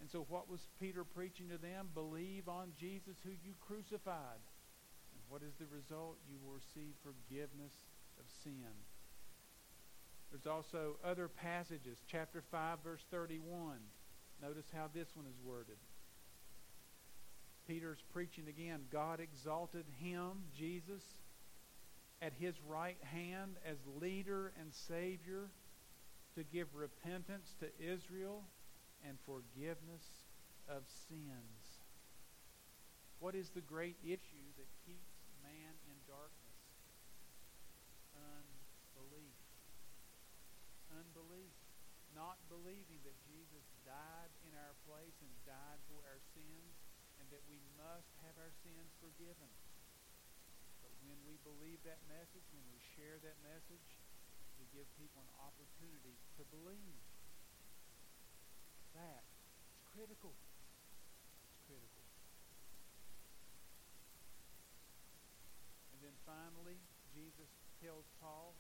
And 0.02 0.10
so, 0.10 0.26
what 0.28 0.50
was 0.50 0.68
Peter 0.80 1.04
preaching 1.04 1.48
to 1.50 1.58
them? 1.58 1.88
Believe 1.94 2.50
on 2.50 2.74
Jesus 2.78 3.16
who 3.24 3.30
you 3.30 3.54
crucified. 3.62 4.42
And 5.14 5.22
what 5.30 5.42
is 5.42 5.54
the 5.56 5.66
result? 5.74 6.18
You 6.28 6.38
will 6.44 6.54
receive 6.54 6.94
forgiveness 7.02 7.74
of 8.20 8.26
sin. 8.44 8.74
There's 10.36 10.54
also 10.54 10.98
other 11.02 11.30
passages, 11.30 11.98
chapter 12.12 12.44
5, 12.52 12.80
verse 12.84 13.06
31. 13.10 13.78
Notice 14.42 14.66
how 14.76 14.90
this 14.94 15.08
one 15.16 15.26
is 15.28 15.40
worded. 15.46 15.78
Peter's 17.70 18.04
preaching 18.12 18.44
again. 18.50 18.82
God 18.92 19.22
exalted 19.22 19.86
him, 19.98 20.32
Jesus, 20.54 21.04
at 22.22 22.34
his 22.38 22.56
right 22.68 22.98
hand 23.14 23.56
as 23.66 23.78
leader 24.02 24.52
and 24.60 24.74
Savior 24.74 25.48
to 26.36 26.44
give 26.44 26.68
repentance 26.76 27.56
to 27.62 27.68
Israel 27.80 28.44
and 29.08 29.18
forgiveness 29.26 30.04
of 30.68 30.84
sins. 31.08 31.80
What 33.20 33.36
is 33.36 33.52
the 33.52 33.62
great 33.62 33.96
issue 34.04 34.52
that 34.58 34.68
keeps 34.86 35.16
man 35.42 35.72
in 35.88 35.96
darkness? 36.06 36.46
Unbelief, 41.16 41.56
not 42.12 42.36
believing 42.52 43.00
that 43.08 43.16
Jesus 43.24 43.64
died 43.88 44.32
in 44.44 44.52
our 44.60 44.76
place 44.84 45.16
and 45.24 45.32
died 45.48 45.80
for 45.88 46.04
our 46.12 46.20
sins, 46.36 46.76
and 47.24 47.32
that 47.32 47.40
we 47.48 47.64
must 47.80 48.12
have 48.28 48.36
our 48.36 48.52
sins 48.68 48.92
forgiven. 49.00 49.48
But 50.84 50.92
when 51.08 51.16
we 51.24 51.40
believe 51.48 51.80
that 51.88 52.04
message, 52.12 52.44
when 52.52 52.68
we 52.68 52.84
share 53.00 53.16
that 53.24 53.40
message, 53.48 53.88
we 54.60 54.68
give 54.76 54.92
people 55.00 55.24
an 55.24 55.32
opportunity 55.40 56.20
to 56.36 56.44
believe. 56.52 57.00
That 58.92 59.24
is 59.72 59.80
critical. 59.96 60.36
It's 60.36 61.64
critical. 61.64 62.04
And 65.96 66.04
then 66.04 66.16
finally, 66.28 66.80
Jesus 67.16 67.48
tells 67.80 68.04
Paul 68.20 68.60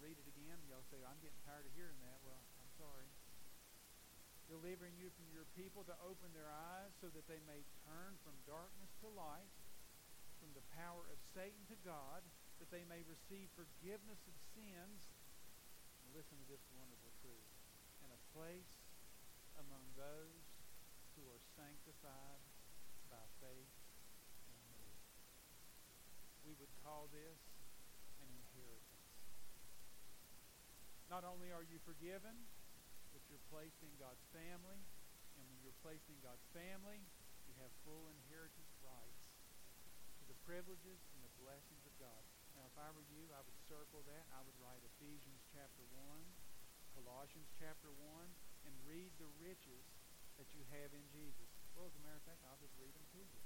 read 0.00 0.16
it 0.16 0.28
again, 0.32 0.56
y'all 0.64 0.84
say, 0.88 0.96
I'm 1.04 1.20
getting 1.20 1.40
tired 1.44 1.68
of 1.68 1.72
hearing 1.76 2.00
that. 2.00 2.18
Well, 2.24 2.40
I'm 2.56 2.72
sorry. 2.80 3.04
Delivering 4.48 4.96
you 4.96 5.12
from 5.12 5.28
your 5.30 5.44
people 5.52 5.84
to 5.86 5.94
open 6.00 6.32
their 6.32 6.48
eyes 6.48 6.90
so 7.04 7.12
that 7.12 7.28
they 7.28 7.38
may 7.44 7.60
turn 7.84 8.16
from 8.24 8.34
darkness 8.48 8.90
to 9.04 9.12
light, 9.12 9.52
from 10.40 10.56
the 10.56 10.64
power 10.72 11.04
of 11.12 11.20
Satan 11.36 11.68
to 11.68 11.76
God, 11.84 12.24
that 12.58 12.72
they 12.72 12.88
may 12.88 13.04
receive 13.04 13.52
forgiveness 13.52 14.24
of 14.24 14.34
sins. 14.56 15.04
Listen 16.16 16.40
to 16.42 16.48
this 16.48 16.64
wonderful 16.74 17.12
truth. 17.20 17.52
And 18.00 18.10
a 18.10 18.20
place 18.32 18.80
among 19.60 19.84
those 20.00 20.48
who 21.14 21.28
are 21.28 21.44
sanctified 21.60 22.40
by 23.12 23.20
faith 23.44 23.76
in 24.48 24.60
me. 24.72 24.88
We 26.48 26.56
would 26.56 26.72
call 26.80 27.12
this 27.12 27.59
Not 31.10 31.26
only 31.26 31.50
are 31.50 31.66
you 31.66 31.82
forgiven, 31.82 32.38
but 33.10 33.18
you're 33.26 33.42
placed 33.50 33.82
in 33.82 33.90
God's 33.98 34.22
family. 34.30 34.78
And 35.34 35.42
when 35.50 35.58
you're 35.58 35.74
placed 35.82 36.06
in 36.06 36.14
God's 36.22 36.46
family, 36.54 37.02
you 37.50 37.54
have 37.58 37.74
full 37.82 38.06
inheritance 38.14 38.70
rights 38.78 39.26
to 40.22 40.24
the 40.30 40.38
privileges 40.46 41.02
and 41.10 41.20
the 41.26 41.34
blessings 41.42 41.82
of 41.82 41.94
God. 41.98 42.22
Now, 42.54 42.70
if 42.70 42.78
I 42.78 42.94
were 42.94 43.02
you, 43.10 43.26
I 43.34 43.42
would 43.42 43.58
circle 43.66 44.06
that. 44.06 44.22
I 44.30 44.38
would 44.46 44.54
write 44.62 44.86
Ephesians 44.86 45.42
chapter 45.50 45.82
1, 45.98 46.22
Colossians 46.94 47.50
chapter 47.58 47.90
1, 47.90 48.70
and 48.70 48.86
read 48.86 49.10
the 49.18 49.30
riches 49.42 49.82
that 50.38 50.54
you 50.54 50.62
have 50.70 50.94
in 50.94 51.02
Jesus. 51.10 51.50
Well, 51.74 51.90
as 51.90 51.94
a 51.98 52.02
matter 52.06 52.22
of 52.22 52.26
fact, 52.30 52.46
I'll 52.46 52.62
just 52.62 52.78
read 52.78 52.94
them 52.94 53.08
to 53.18 53.22
you. 53.26 53.40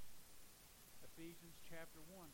Ephesians 1.01 1.57
chapter 1.65 2.05
1. 2.13 2.29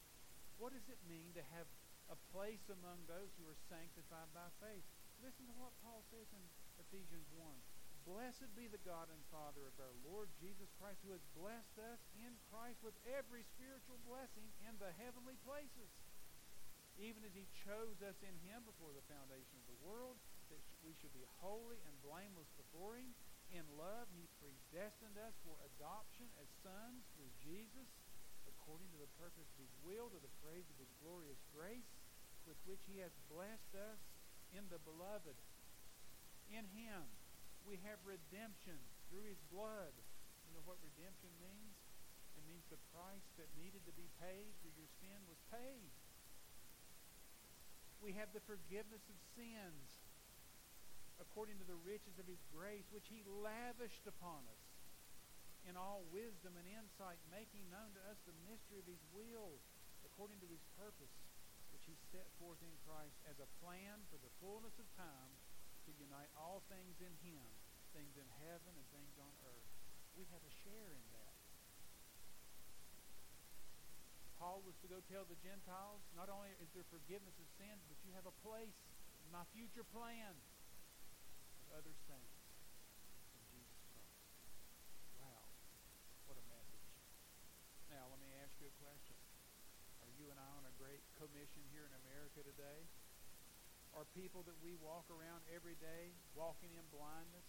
What 0.58 0.74
does 0.74 0.90
it 0.90 0.98
mean 1.06 1.30
to 1.38 1.44
have 1.54 1.70
a 2.10 2.18
place 2.34 2.66
among 2.66 3.06
those 3.06 3.30
who 3.38 3.46
are 3.46 3.60
sanctified 3.70 4.34
by 4.34 4.50
faith? 4.58 4.86
Listen 5.20 5.44
to 5.52 5.60
what 5.60 5.76
Paul 5.84 6.00
says 6.08 6.32
in 6.32 6.40
Ephesians 6.80 7.28
1. 7.36 7.44
Blessed 8.08 8.48
be 8.56 8.72
the 8.72 8.80
God 8.88 9.12
and 9.12 9.20
Father 9.28 9.68
of 9.68 9.76
our 9.76 9.92
Lord 10.00 10.32
Jesus 10.40 10.72
Christ, 10.80 11.04
who 11.04 11.12
has 11.12 11.20
blessed 11.36 11.76
us 11.76 12.00
in 12.16 12.32
Christ 12.48 12.80
with 12.80 12.96
every 13.04 13.44
spiritual 13.52 14.00
blessing 14.08 14.48
in 14.64 14.72
the 14.80 14.88
heavenly 14.96 15.36
places, 15.44 15.92
even 16.96 17.20
as 17.28 17.36
he 17.36 17.44
chose 17.52 18.00
us 18.00 18.16
in 18.24 18.32
him 18.48 18.64
before 18.64 18.96
the 18.96 19.04
foundation 19.12 19.60
of 19.60 19.68
the 19.68 19.82
world, 19.84 20.16
that 20.48 20.64
we 20.80 20.96
should 20.96 21.12
be 21.12 21.28
holy 21.44 21.76
and 21.84 22.00
blameless 22.00 22.48
before 22.56 22.96
him. 22.96 23.12
In 23.52 23.68
love, 23.76 24.08
he 24.16 24.24
predestined 24.40 25.20
us 25.20 25.36
for 25.44 25.60
adoption 25.76 26.32
as 26.40 26.48
sons 26.64 27.04
through 27.12 27.28
Jesus, 27.44 27.92
according 28.48 28.88
to 28.96 29.00
the 29.04 29.12
purpose 29.20 29.52
of 29.52 29.60
his 29.60 29.74
will, 29.84 30.08
to 30.08 30.20
the 30.24 30.32
praise 30.40 30.64
of 30.72 30.80
his 30.80 30.88
glorious 31.04 31.44
grace, 31.52 31.92
with 32.48 32.56
which 32.64 32.80
he 32.88 33.04
has 33.04 33.12
blessed 33.28 33.76
us 33.76 34.00
in 34.54 34.66
the 34.68 34.82
beloved. 34.82 35.36
In 36.50 36.66
him 36.74 37.06
we 37.62 37.78
have 37.86 38.00
redemption 38.02 38.78
through 39.08 39.26
his 39.26 39.38
blood. 39.52 39.94
You 40.46 40.56
know 40.56 40.64
what 40.66 40.82
redemption 40.82 41.30
means? 41.38 41.76
It 42.34 42.42
means 42.46 42.66
the 42.70 42.80
price 42.94 43.26
that 43.38 43.50
needed 43.58 43.84
to 43.86 43.94
be 43.94 44.08
paid 44.18 44.54
for 44.62 44.70
your 44.74 44.88
sin 44.98 45.18
was 45.30 45.38
paid. 45.50 45.90
We 48.00 48.16
have 48.16 48.32
the 48.32 48.42
forgiveness 48.48 49.04
of 49.12 49.18
sins 49.36 50.00
according 51.20 51.60
to 51.60 51.68
the 51.68 51.76
riches 51.84 52.16
of 52.16 52.24
his 52.24 52.40
grace, 52.48 52.88
which 52.88 53.12
he 53.12 53.20
lavished 53.28 54.08
upon 54.08 54.40
us 54.48 54.64
in 55.68 55.76
all 55.76 56.00
wisdom 56.08 56.56
and 56.56 56.64
insight, 56.64 57.20
making 57.28 57.68
known 57.68 57.92
to 57.92 58.02
us 58.08 58.16
the 58.24 58.32
mystery 58.48 58.80
of 58.80 58.88
his 58.88 59.04
will 59.12 59.60
according 60.08 60.40
to 60.40 60.48
his 60.48 60.64
purpose 60.80 61.12
he 61.90 61.98
set 62.14 62.30
forth 62.38 62.62
in 62.62 62.70
Christ 62.86 63.18
as 63.26 63.34
a 63.42 63.50
plan 63.58 63.98
for 64.14 64.18
the 64.22 64.30
fullness 64.38 64.78
of 64.78 64.86
time 64.94 65.34
to 65.82 65.90
unite 65.98 66.30
all 66.38 66.62
things 66.70 66.94
in 67.02 67.10
him, 67.26 67.42
things 67.90 68.14
in 68.14 68.28
heaven 68.46 68.70
and 68.78 68.86
things 68.94 69.10
on 69.18 69.34
earth. 69.42 69.70
We 70.14 70.22
have 70.30 70.38
a 70.46 70.54
share 70.62 70.94
in 70.94 71.02
that. 71.18 71.34
Paul 74.38 74.62
was 74.62 74.78
to 74.86 74.88
go 74.88 75.02
tell 75.10 75.26
the 75.26 75.36
Gentiles, 75.42 75.98
not 76.14 76.30
only 76.30 76.54
is 76.62 76.70
there 76.78 76.86
forgiveness 76.94 77.34
of 77.42 77.50
sins, 77.58 77.82
but 77.90 77.98
you 78.06 78.14
have 78.14 78.30
a 78.30 78.36
place 78.46 78.78
in 79.26 79.30
my 79.34 79.42
future 79.50 79.84
plan 79.90 80.38
other 81.74 81.94
saints 82.06 82.38
in 83.34 83.42
Jesus 83.50 83.78
Christ. 83.90 84.22
Wow. 85.18 85.42
What 86.30 86.38
a 86.38 86.46
message. 86.50 86.86
Now, 87.90 88.10
let 88.10 88.18
me 88.22 88.30
ask 88.42 88.54
you 88.62 88.70
a 88.70 88.76
question 88.78 89.18
you 90.20 90.28
and 90.28 90.36
I 90.36 90.52
on 90.52 90.68
a 90.68 90.69
great 90.80 91.04
commission 91.20 91.60
here 91.76 91.84
in 91.84 91.94
America 92.08 92.40
today? 92.40 92.88
are 93.94 94.06
people 94.14 94.46
that 94.46 94.54
we 94.62 94.78
walk 94.78 95.06
around 95.10 95.42
every 95.50 95.74
day 95.82 96.14
walking 96.38 96.70
in 96.78 96.84
blindness. 96.94 97.46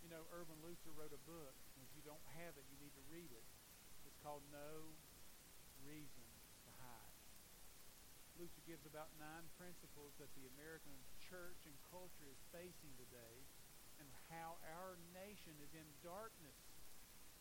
You 0.00 0.08
know, 0.12 0.24
Erwin 0.32 0.60
Lutzer 0.64 0.92
wrote 0.92 1.12
a 1.12 1.22
book, 1.28 1.56
if 1.80 1.88
you 1.96 2.04
don't 2.04 2.24
have 2.40 2.56
it, 2.56 2.64
you 2.68 2.76
need 2.80 2.92
to 2.96 3.04
read 3.08 3.28
it. 3.32 3.46
It's 4.04 4.20
called 4.20 4.44
No 4.52 4.92
Reason 5.84 6.28
to 6.68 6.70
Hide. 6.80 7.16
Lutzer 8.36 8.64
gives 8.68 8.84
about 8.84 9.12
nine 9.16 9.44
principles 9.56 10.12
that 10.20 10.32
the 10.36 10.48
American 10.56 10.96
church 11.24 11.60
and 11.68 11.76
culture 11.88 12.28
is 12.28 12.40
facing 12.52 12.92
today 13.00 13.36
and 14.00 14.08
how 14.32 14.60
our 14.76 15.00
nation 15.12 15.56
is 15.60 15.72
in 15.72 15.88
darkness. 16.04 16.58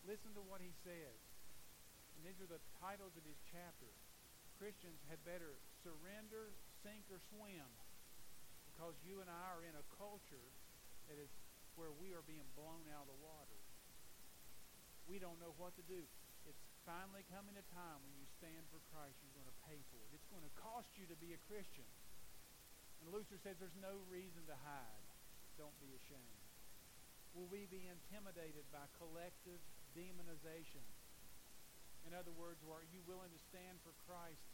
Listen 0.08 0.32
to 0.36 0.44
what 0.44 0.64
he 0.64 0.72
says. 0.84 1.20
And 2.16 2.28
these 2.28 2.40
are 2.44 2.52
the 2.52 2.64
titles 2.80 3.16
of 3.20 3.24
his 3.28 3.40
chapter. 3.52 3.92
Christians 4.64 5.04
had 5.12 5.20
better 5.28 5.60
surrender, 5.84 6.56
sink, 6.88 7.04
or 7.12 7.20
swim 7.36 7.68
because 8.72 8.96
you 9.04 9.20
and 9.20 9.28
I 9.28 9.44
are 9.52 9.60
in 9.60 9.76
a 9.76 9.84
culture 10.00 10.48
that 11.12 11.20
is 11.20 11.28
where 11.76 11.92
we 11.92 12.16
are 12.16 12.24
being 12.24 12.48
blown 12.56 12.88
out 12.96 13.04
of 13.04 13.12
the 13.12 13.20
water. 13.28 13.60
We 15.04 15.20
don't 15.20 15.36
know 15.44 15.52
what 15.60 15.76
to 15.76 15.84
do. 15.84 16.00
It's 16.48 16.64
finally 16.88 17.28
coming 17.28 17.60
a 17.60 17.66
time 17.76 18.00
when 18.08 18.16
you 18.16 18.24
stand 18.40 18.64
for 18.72 18.80
Christ, 18.96 19.20
you're 19.20 19.36
going 19.36 19.52
to 19.52 19.60
pay 19.68 19.84
for 19.92 20.00
it. 20.00 20.16
It's 20.16 20.32
going 20.32 20.48
to 20.48 20.56
cost 20.56 20.96
you 20.96 21.12
to 21.12 21.18
be 21.20 21.36
a 21.36 21.44
Christian. 21.52 21.92
And 23.04 23.12
Lutzer 23.12 23.36
says 23.44 23.60
there's 23.60 23.84
no 23.84 24.00
reason 24.08 24.48
to 24.48 24.56
hide. 24.64 25.08
Don't 25.60 25.76
be 25.84 25.92
ashamed. 25.92 26.40
Will 27.36 27.52
we 27.52 27.68
be 27.68 27.84
intimidated 27.92 28.64
by 28.72 28.88
collective 28.96 29.60
demonization? 29.92 30.88
In 32.08 32.16
other 32.16 32.32
words, 32.32 32.64
are 32.64 32.88
you 32.96 33.04
willing 33.04 33.32
to 33.32 33.42
stand 33.52 33.84
for 33.84 33.92
Christ 34.08 34.53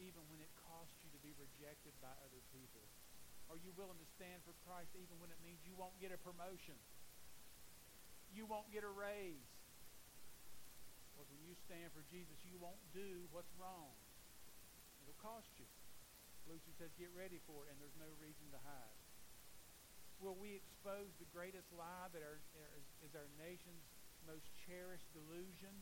even 0.00 0.22
when 0.28 0.40
it 0.40 0.52
costs 0.68 0.96
you 1.02 1.10
to 1.12 1.20
be 1.24 1.32
rejected 1.36 1.92
by 2.00 2.12
other 2.22 2.42
people? 2.52 2.84
Are 3.48 3.60
you 3.62 3.70
willing 3.78 3.98
to 3.98 4.08
stand 4.18 4.42
for 4.42 4.52
Christ 4.66 4.90
even 4.98 5.16
when 5.22 5.30
it 5.30 5.38
means 5.46 5.62
you 5.62 5.78
won't 5.78 5.94
get 6.02 6.10
a 6.10 6.18
promotion? 6.18 6.74
You 8.34 8.44
won't 8.44 8.68
get 8.74 8.82
a 8.82 8.90
raise? 8.90 9.50
Because 11.14 11.30
when 11.30 11.40
you 11.46 11.54
stand 11.64 11.94
for 11.94 12.02
Jesus, 12.10 12.36
you 12.44 12.58
won't 12.58 12.82
do 12.92 13.24
what's 13.30 13.52
wrong. 13.56 13.94
It'll 15.00 15.16
cost 15.22 15.48
you. 15.56 15.70
Lutzer 16.50 16.74
says, 16.78 16.90
get 16.98 17.10
ready 17.14 17.42
for 17.46 17.66
it, 17.66 17.74
and 17.74 17.78
there's 17.82 17.98
no 17.98 18.10
reason 18.22 18.46
to 18.54 18.60
hide. 18.62 19.00
Will 20.22 20.38
we 20.38 20.56
expose 20.56 21.12
the 21.20 21.28
greatest 21.34 21.68
lie 21.76 22.08
that 22.12 22.22
our, 22.22 22.38
is 23.04 23.12
our 23.12 23.28
nation's 23.36 23.84
most 24.24 24.48
cherished 24.64 25.06
delusion? 25.12 25.74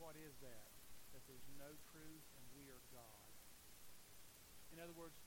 What 0.00 0.16
is 0.16 0.32
that? 0.40 0.68
That 1.12 1.22
there's 1.26 1.48
no 1.58 1.70
truth 1.90 2.26
and 2.38 2.44
we 2.54 2.70
are 2.70 2.82
God. 2.94 3.28
In 4.78 4.86
other 4.86 4.94
words, 4.94 5.18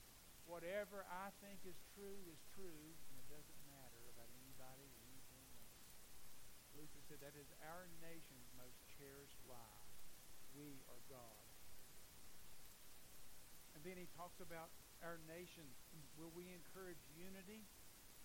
whatever 0.48 1.04
I 1.12 1.28
think 1.44 1.60
is 1.68 1.76
true 1.92 2.24
is 2.32 2.40
true, 2.56 2.96
and 3.12 3.14
it 3.20 3.28
doesn't 3.28 3.60
matter 3.68 4.00
about 4.16 4.32
anybody 4.40 4.88
or 4.88 5.00
anything 5.12 5.44
else. 5.52 5.76
Lutzer 6.72 7.04
said 7.04 7.20
that 7.20 7.36
is 7.36 7.52
our 7.60 7.84
nation's 8.00 8.48
most 8.56 8.80
cherished 8.96 9.36
lie. 9.44 9.84
We 10.56 10.80
are 10.88 11.04
God. 11.12 11.44
And 13.76 13.84
then 13.84 14.00
he 14.00 14.08
talks 14.16 14.40
about 14.40 14.72
our 15.04 15.20
nation. 15.28 15.68
Will 16.16 16.32
we 16.32 16.48
encourage 16.48 17.04
unity 17.12 17.68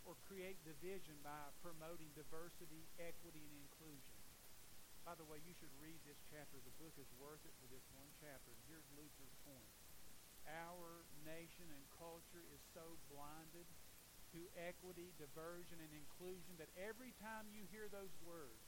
or 0.08 0.16
create 0.32 0.56
division 0.64 1.20
by 1.28 1.52
promoting 1.60 2.08
diversity, 2.16 2.88
equity, 3.04 3.44
and 3.44 3.68
inclusion? 3.68 4.16
By 5.04 5.20
the 5.20 5.28
way, 5.28 5.44
you 5.44 5.52
should 5.60 5.76
read 5.84 6.00
this 6.08 6.24
chapter. 6.32 6.56
The 6.64 6.76
book 6.80 6.96
is 6.96 7.12
worth 7.20 7.44
it 7.44 7.52
for 7.60 7.68
this 7.68 7.84
one 7.92 8.08
chapter. 8.24 8.56
And 8.56 8.64
here's 8.72 8.88
Lutzer's 8.96 9.36
point 9.44 9.77
our 10.48 11.04
nation 11.28 11.68
and 11.70 11.84
culture 12.00 12.44
is 12.56 12.62
so 12.72 12.98
blinded 13.12 13.68
to 14.36 14.40
equity, 14.60 15.16
diversion, 15.16 15.80
and 15.80 15.92
inclusion 15.96 16.56
that 16.60 16.72
every 16.76 17.16
time 17.20 17.48
you 17.52 17.64
hear 17.72 17.88
those 17.88 18.12
words, 18.24 18.64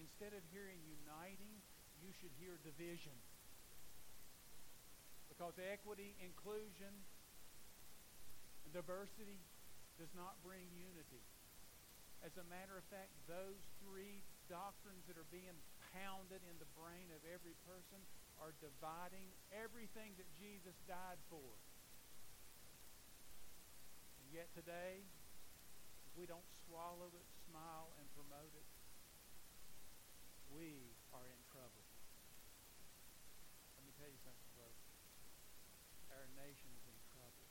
instead 0.00 0.32
of 0.32 0.44
hearing 0.52 0.80
uniting, 0.84 1.60
you 2.00 2.12
should 2.16 2.32
hear 2.40 2.60
division. 2.64 3.16
Because 5.28 5.56
equity, 5.60 6.16
inclusion, 6.24 6.92
diversity 8.72 9.40
does 10.00 10.12
not 10.16 10.36
bring 10.40 10.68
unity. 10.76 11.24
As 12.24 12.32
a 12.40 12.46
matter 12.48 12.76
of 12.76 12.84
fact, 12.88 13.12
those 13.28 13.60
three 13.84 14.24
doctrines 14.48 15.04
that 15.08 15.20
are 15.20 15.28
being 15.28 15.56
pounded 15.92 16.40
in 16.48 16.56
the 16.56 16.68
brain 16.76 17.12
of 17.12 17.20
every 17.28 17.56
person 17.68 18.00
are 18.40 18.52
dividing 18.60 19.32
everything 19.52 20.12
that 20.20 20.28
Jesus 20.36 20.76
died 20.84 21.20
for. 21.32 21.50
And 24.22 24.28
yet 24.34 24.52
today, 24.52 25.00
if 25.02 26.12
we 26.18 26.26
don't 26.28 26.46
swallow 26.68 27.08
it, 27.14 27.26
smile, 27.48 27.92
and 27.96 28.06
promote 28.12 28.52
it, 28.52 28.68
we 30.52 30.94
are 31.12 31.24
in 31.24 31.40
trouble. 31.52 31.84
Let 33.76 33.84
me 33.88 33.92
tell 33.96 34.10
you 34.10 34.20
something, 34.22 34.50
folks. 34.56 34.84
Our 36.12 36.26
nation 36.38 36.68
is 36.76 36.84
in 36.86 36.98
trouble. 37.12 37.48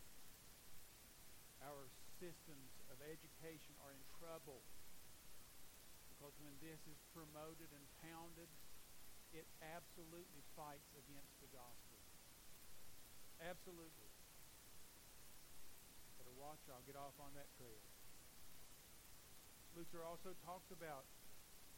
Our 1.65 1.85
systems 2.21 2.71
of 2.93 3.01
education 3.03 3.73
are 3.83 3.93
in 3.93 4.05
trouble 4.21 4.63
because 6.15 6.35
when 6.41 6.55
this 6.63 6.79
is 6.89 6.97
promoted 7.11 7.69
and 7.75 7.85
pounded, 8.01 8.47
it 9.35 9.43
absolutely 9.59 10.41
fights 10.55 10.87
against 10.95 11.35
the 11.43 11.51
gospel. 11.51 11.99
Absolutely. 13.43 14.09
Better 16.15 16.31
watch, 16.39 16.63
I'll 16.71 16.87
get 16.87 16.95
off 16.95 17.19
on 17.19 17.35
that 17.35 17.51
trail. 17.59 17.83
Lutzer 19.75 20.07
also 20.07 20.31
talks 20.47 20.71
about 20.71 21.03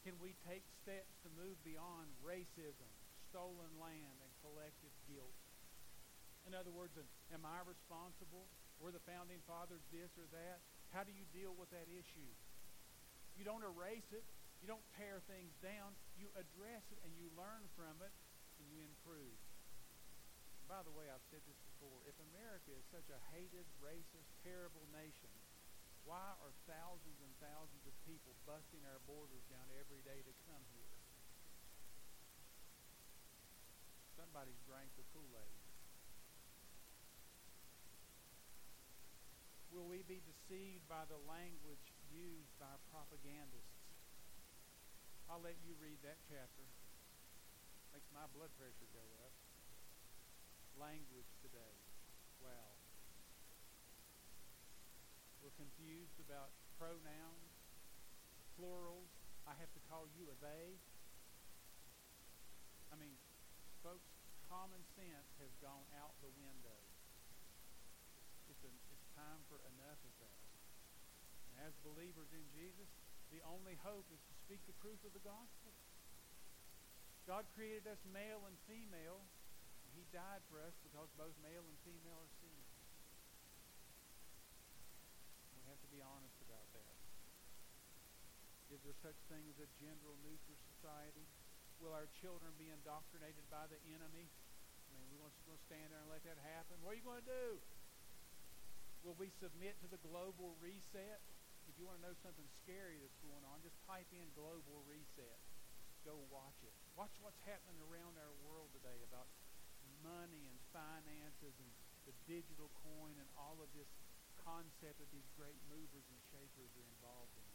can 0.06 0.14
we 0.22 0.38
take 0.46 0.64
steps 0.86 1.18
to 1.26 1.30
move 1.34 1.58
beyond 1.66 2.08
racism, 2.22 2.88
stolen 3.34 3.74
land, 3.82 4.22
and 4.22 4.32
collective 4.46 4.94
guilt? 5.10 5.36
In 6.46 6.54
other 6.56 6.72
words, 6.72 6.96
am 7.34 7.44
I 7.44 7.60
responsible? 7.66 8.48
Were 8.80 8.94
the 8.94 9.04
founding 9.04 9.42
fathers 9.50 9.82
this 9.90 10.14
or 10.16 10.30
that? 10.32 10.62
How 10.94 11.04
do 11.04 11.12
you 11.12 11.26
deal 11.34 11.52
with 11.58 11.74
that 11.76 11.90
issue? 11.92 12.32
You 13.36 13.44
don't 13.44 13.66
erase 13.66 14.08
it. 14.14 14.24
You 14.64 14.70
don't 14.70 14.86
tear 14.96 15.20
things 15.28 15.52
down. 15.60 15.92
You 16.18 16.34
address 16.34 16.82
it 16.90 17.00
and 17.06 17.14
you 17.14 17.30
learn 17.38 17.70
from 17.78 18.02
it 18.02 18.14
and 18.58 18.66
you 18.74 18.82
improve. 18.82 19.38
By 20.66 20.82
the 20.84 20.92
way, 20.92 21.08
I've 21.08 21.24
said 21.30 21.46
this 21.46 21.62
before. 21.78 22.02
If 22.10 22.18
America 22.34 22.74
is 22.74 22.84
such 22.90 23.08
a 23.08 23.22
hated, 23.32 23.64
racist, 23.80 24.28
terrible 24.44 24.84
nation, 24.92 25.32
why 26.04 26.36
are 26.42 26.52
thousands 26.66 27.22
and 27.22 27.32
thousands 27.40 27.86
of 27.86 27.94
people 28.04 28.34
busting 28.50 28.82
our 28.90 29.00
borders 29.06 29.46
down 29.48 29.70
every 29.78 30.02
day 30.04 30.20
to 30.26 30.34
come 30.50 30.64
here? 30.74 30.92
Somebody's 34.18 34.60
drank 34.66 34.90
the 34.98 35.06
Kool-Aid. 35.14 35.62
Will 39.72 39.86
we 39.86 40.02
be 40.10 40.20
deceived 40.26 40.84
by 40.90 41.06
the 41.06 41.22
language 41.30 41.94
used 42.10 42.50
by 42.58 42.76
propagandists? 42.90 43.77
I'll 45.28 45.44
let 45.44 45.60
you 45.68 45.76
read 45.84 46.00
that 46.08 46.16
chapter. 46.32 46.64
Makes 47.92 48.08
my 48.16 48.24
blood 48.32 48.48
pressure 48.56 48.88
go 48.96 49.04
up. 49.28 49.36
Language 50.80 51.28
today. 51.44 51.76
Wow. 52.40 52.80
We're 55.44 55.52
confused 55.60 56.16
about 56.24 56.56
pronouns, 56.80 57.52
plurals. 58.56 59.12
I 59.44 59.52
have 59.60 59.72
to 59.76 59.82
call 59.92 60.08
you 60.16 60.32
a 60.32 60.36
they. 60.40 60.80
I 62.88 62.96
mean, 62.96 63.20
folks, 63.84 64.08
common 64.48 64.80
sense 64.96 65.28
has 65.44 65.52
gone 65.60 65.84
out 66.00 66.16
the 66.24 66.32
window. 66.40 66.80
It's, 68.48 68.64
a, 68.64 68.72
it's 68.96 69.08
time 69.12 69.44
for 69.52 69.60
enough 69.76 70.00
of 70.08 70.14
that. 70.24 70.40
And 71.52 71.68
as 71.68 71.76
believers 71.84 72.32
in 72.32 72.48
Jesus, 72.56 72.88
the 73.28 73.44
only 73.44 73.76
hope 73.84 74.08
is 74.08 74.24
to 74.24 74.37
speak 74.48 74.64
the 74.64 74.80
truth 74.80 75.04
of 75.04 75.12
the 75.12 75.20
gospel. 75.28 75.76
God 77.28 77.44
created 77.52 77.84
us 77.92 78.00
male 78.16 78.48
and 78.48 78.56
female, 78.64 79.20
and 79.84 79.92
He 79.92 80.08
died 80.16 80.40
for 80.48 80.64
us 80.64 80.72
because 80.88 81.12
both 81.20 81.36
male 81.44 81.68
and 81.68 81.76
female 81.84 82.16
are 82.16 82.32
sinners. 82.40 82.72
We 85.52 85.68
have 85.68 85.76
to 85.84 85.90
be 85.92 86.00
honest 86.00 86.40
about 86.48 86.64
that. 86.80 86.96
Is 88.72 88.80
there 88.88 88.96
such 89.04 89.20
thing 89.28 89.44
as 89.52 89.60
a 89.60 89.68
gender 89.84 90.16
neutral 90.24 90.56
society? 90.80 91.28
Will 91.84 91.92
our 91.92 92.08
children 92.24 92.56
be 92.56 92.72
indoctrinated 92.72 93.44
by 93.52 93.68
the 93.68 93.84
enemy? 93.92 94.32
I 94.32 94.96
mean, 94.96 95.12
we're 95.12 95.28
going 95.28 95.60
to 95.60 95.68
stand 95.68 95.92
there 95.92 96.00
and 96.00 96.08
let 96.08 96.24
that 96.24 96.40
happen. 96.40 96.80
What 96.88 96.96
are 96.96 97.00
you 97.04 97.04
going 97.04 97.20
to 97.20 97.32
do? 97.52 97.60
Will 99.04 99.20
we 99.20 99.28
submit 99.44 99.76
to 99.84 99.92
the 99.92 100.00
global 100.08 100.56
reset? 100.64 101.20
You 101.78 101.86
want 101.86 102.02
to 102.02 102.06
know 102.10 102.18
something 102.26 102.50
scary 102.66 102.98
that's 102.98 103.22
going 103.22 103.46
on, 103.46 103.62
just 103.62 103.78
type 103.86 104.10
in 104.10 104.26
global 104.34 104.82
reset. 104.90 105.38
Go 106.02 106.18
watch 106.34 106.58
it. 106.66 106.74
Watch 106.98 107.14
what's 107.22 107.38
happening 107.46 107.78
around 107.86 108.18
our 108.18 108.34
world 108.42 108.74
today 108.74 108.98
about 109.06 109.30
money 110.02 110.50
and 110.50 110.58
finances 110.74 111.54
and 111.62 111.70
the 112.10 112.16
digital 112.26 112.74
coin 112.82 113.14
and 113.22 113.30
all 113.38 113.62
of 113.62 113.70
this 113.78 113.90
concept 114.42 114.98
that 114.98 115.12
these 115.14 115.28
great 115.38 115.60
movers 115.70 116.08
and 116.10 116.20
shakers 116.34 116.72
are 116.74 116.88
involved 116.98 117.36
in. 117.38 117.54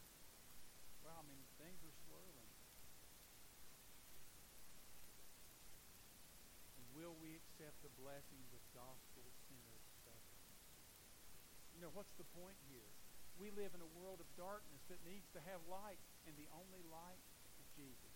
Well, 1.03 1.19
I 1.19 1.25
mean, 1.27 1.43
things 1.59 1.83
are 1.83 1.97
swirling. 2.07 2.53
And 6.79 6.85
will 6.95 7.19
we 7.19 7.35
accept 7.35 7.81
the 7.83 7.91
blessings 7.99 8.55
of 8.55 8.63
gospel-centered 8.71 9.83
suffering? 10.07 10.55
You 11.75 11.83
know, 11.83 11.91
what's 11.91 12.15
the 12.21 12.29
point 12.37 12.61
here? 12.71 13.02
We 13.43 13.51
live 13.59 13.75
in 13.75 13.83
a 13.83 13.95
world 13.99 14.23
of 14.23 14.31
darkness 14.39 14.87
that 14.87 15.03
needs 15.03 15.27
to 15.35 15.43
have 15.43 15.59
light, 15.67 15.99
and 16.31 16.39
the 16.39 16.47
only 16.55 16.79
light 16.87 17.19
is 17.59 17.67
Jesus. 17.75 18.15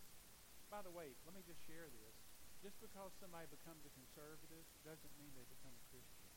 By 0.70 0.86
the 0.86 0.94
way, 0.94 1.18
let 1.26 1.34
me 1.34 1.42
just 1.42 1.58
share 1.66 1.90
this. 1.90 2.14
Just 2.62 2.78
because 2.78 3.10
somebody 3.18 3.50
becomes 3.50 3.82
a 3.82 3.90
conservative 3.98 4.62
doesn't 4.86 5.14
mean 5.18 5.34
they 5.34 5.50
become 5.50 5.74
a 5.74 5.84
Christian. 5.90 6.30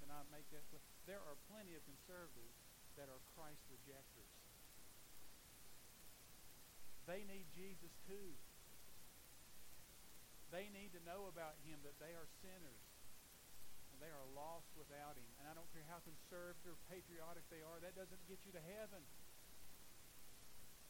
Can 0.00 0.08
I 0.08 0.24
make 0.32 0.48
that 0.56 0.64
clear? 0.72 0.80
There 1.04 1.20
are 1.20 1.36
plenty 1.52 1.76
of 1.76 1.84
conservatives 1.84 2.56
that 2.96 3.12
are 3.12 3.20
Christ 3.36 3.60
rejectors. 3.68 4.32
They 7.04 7.28
need 7.28 7.44
Jesus 7.52 7.92
too. 8.08 8.32
They 10.48 10.72
need 10.72 10.96
to 10.96 11.02
know 11.04 11.28
about 11.28 11.60
him 11.60 11.84
that 11.84 12.00
they 12.00 12.16
are 12.16 12.28
sinners 12.40 12.87
they 13.98 14.10
are 14.10 14.26
lost 14.34 14.70
without 14.78 15.18
him. 15.18 15.28
And 15.42 15.50
I 15.50 15.54
don't 15.54 15.68
care 15.74 15.86
how 15.90 16.02
conservative 16.02 16.74
or 16.74 16.80
patriotic 16.90 17.44
they 17.50 17.62
are, 17.62 17.78
that 17.82 17.94
doesn't 17.98 18.22
get 18.30 18.38
you 18.46 18.52
to 18.54 18.62
heaven. 18.78 19.02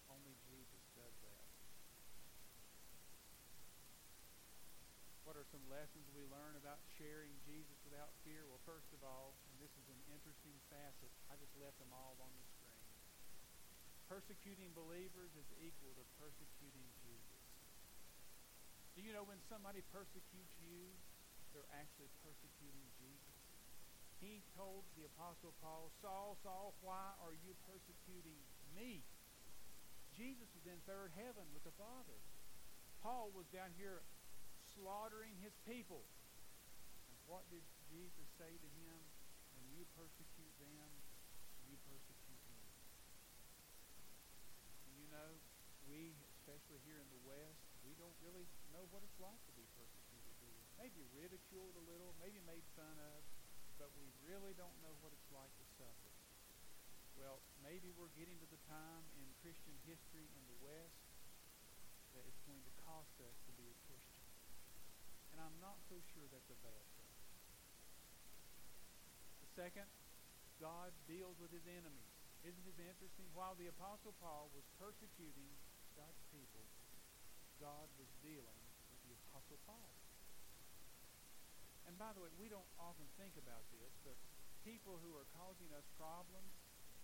Only 0.08 0.36
Jesus 0.48 0.82
does 0.96 1.16
that. 1.24 1.44
What 5.28 5.36
are 5.36 5.44
some 5.52 5.60
lessons 5.68 6.08
we 6.16 6.24
learn 6.32 6.56
about 6.56 6.80
sharing 6.96 7.36
Jesus 7.44 7.76
without 7.84 8.08
fear? 8.24 8.48
Well, 8.48 8.64
first 8.64 8.88
of 8.96 9.04
all, 9.04 9.36
and 9.52 9.60
this 9.60 9.72
is 9.76 9.84
an 9.92 10.00
interesting 10.08 10.56
facet, 10.72 11.12
I 11.28 11.36
just 11.36 11.52
left 11.60 11.76
them 11.76 11.92
all 11.92 12.16
on 12.16 12.32
the 12.32 12.46
screen. 12.56 12.84
Persecuting 14.08 14.72
believers 14.72 15.28
is 15.36 15.48
equal 15.60 15.92
to 16.00 16.04
persecuting 16.16 16.88
Jesus. 17.04 17.44
Do 18.96 19.04
you 19.04 19.12
know 19.12 19.28
when 19.28 19.36
somebody 19.52 19.84
persecutes 19.92 20.56
you, 20.64 20.96
they're 21.58 21.74
actually 21.74 22.06
persecuting 22.22 22.86
Jesus? 23.02 23.34
He 24.22 24.46
told 24.54 24.86
the 24.94 25.10
Apostle 25.10 25.50
Paul, 25.58 25.90
Saul, 25.98 26.38
Saul, 26.46 26.78
why 26.86 27.18
are 27.18 27.34
you 27.34 27.50
persecuting 27.66 28.38
me? 28.78 29.02
Jesus 30.14 30.46
was 30.54 30.70
in 30.70 30.78
third 30.86 31.10
heaven 31.18 31.42
with 31.50 31.66
the 31.66 31.74
Father. 31.74 32.14
Paul 33.02 33.34
was 33.34 33.50
down 33.50 33.74
here 33.74 34.06
slaughtering 34.78 35.34
his 35.42 35.54
people. 35.66 36.06
And 37.10 37.18
what 37.26 37.42
did 37.50 37.62
Jesus 37.90 38.26
say 38.38 38.50
to 38.54 38.70
him? 38.78 38.98
When 39.58 39.66
you 39.74 39.82
persecute 39.98 40.54
them, 40.62 40.90
you 41.66 41.74
persecute 41.90 42.42
me. 42.54 42.62
And 44.86 44.94
you 44.94 45.06
know, 45.10 45.30
we, 45.90 46.14
especially 46.38 46.78
here 46.86 47.02
in 47.02 47.10
the 47.10 47.22
West, 47.26 47.62
we 47.82 47.94
don't 47.98 48.14
really 48.22 48.46
know 48.74 48.86
what 48.90 49.02
it's 49.02 49.18
like 49.22 49.38
to 49.46 49.54
be 49.54 49.66
persecuted? 49.74 50.07
Maybe 50.78 51.02
ridiculed 51.10 51.74
a 51.74 51.84
little, 51.90 52.14
maybe 52.22 52.38
made 52.46 52.62
fun 52.78 52.94
of, 53.02 53.20
but 53.82 53.90
we 53.98 54.06
really 54.22 54.54
don't 54.54 54.78
know 54.78 54.94
what 55.02 55.10
it's 55.10 55.30
like 55.34 55.50
to 55.58 55.66
suffer. 55.74 56.14
Well, 57.18 57.42
maybe 57.66 57.90
we're 57.98 58.14
getting 58.14 58.38
to 58.38 58.46
the 58.46 58.62
time 58.70 59.02
in 59.18 59.26
Christian 59.42 59.74
history 59.90 60.30
in 60.30 60.42
the 60.46 60.58
West 60.62 61.02
that 62.14 62.22
it's 62.22 62.42
going 62.46 62.62
to 62.62 62.72
cost 62.86 63.10
us 63.18 63.34
to 63.50 63.52
be 63.58 63.66
a 63.66 63.78
Christian. 63.90 64.22
And 65.34 65.42
I'm 65.42 65.58
not 65.58 65.82
so 65.90 65.98
sure 66.14 66.30
that's 66.30 66.50
a 66.50 66.58
bad 66.62 66.84
thing. 66.94 67.14
The 69.42 69.50
second, 69.58 69.90
God 70.62 70.94
deals 71.10 71.34
with 71.42 71.50
his 71.50 71.66
enemies. 71.66 72.14
Isn't 72.46 72.66
it 72.70 72.78
interesting? 72.78 73.26
While 73.34 73.58
the 73.58 73.66
Apostle 73.66 74.14
Paul 74.22 74.54
was 74.54 74.62
persecuting 74.78 75.50
God's 75.98 76.22
people, 76.30 76.62
God 77.58 77.90
was 77.98 78.10
dealing 78.22 78.62
with 78.94 79.02
the 79.02 79.14
Apostle 79.26 79.58
Paul. 79.66 79.97
And 81.88 81.96
by 81.96 82.12
the 82.12 82.20
way, 82.20 82.28
we 82.36 82.52
don't 82.52 82.68
often 82.76 83.08
think 83.16 83.32
about 83.40 83.64
this, 83.72 83.96
but 84.04 84.12
people 84.60 85.00
who 85.00 85.16
are 85.16 85.24
causing 85.32 85.72
us 85.72 85.88
problems, 85.96 86.52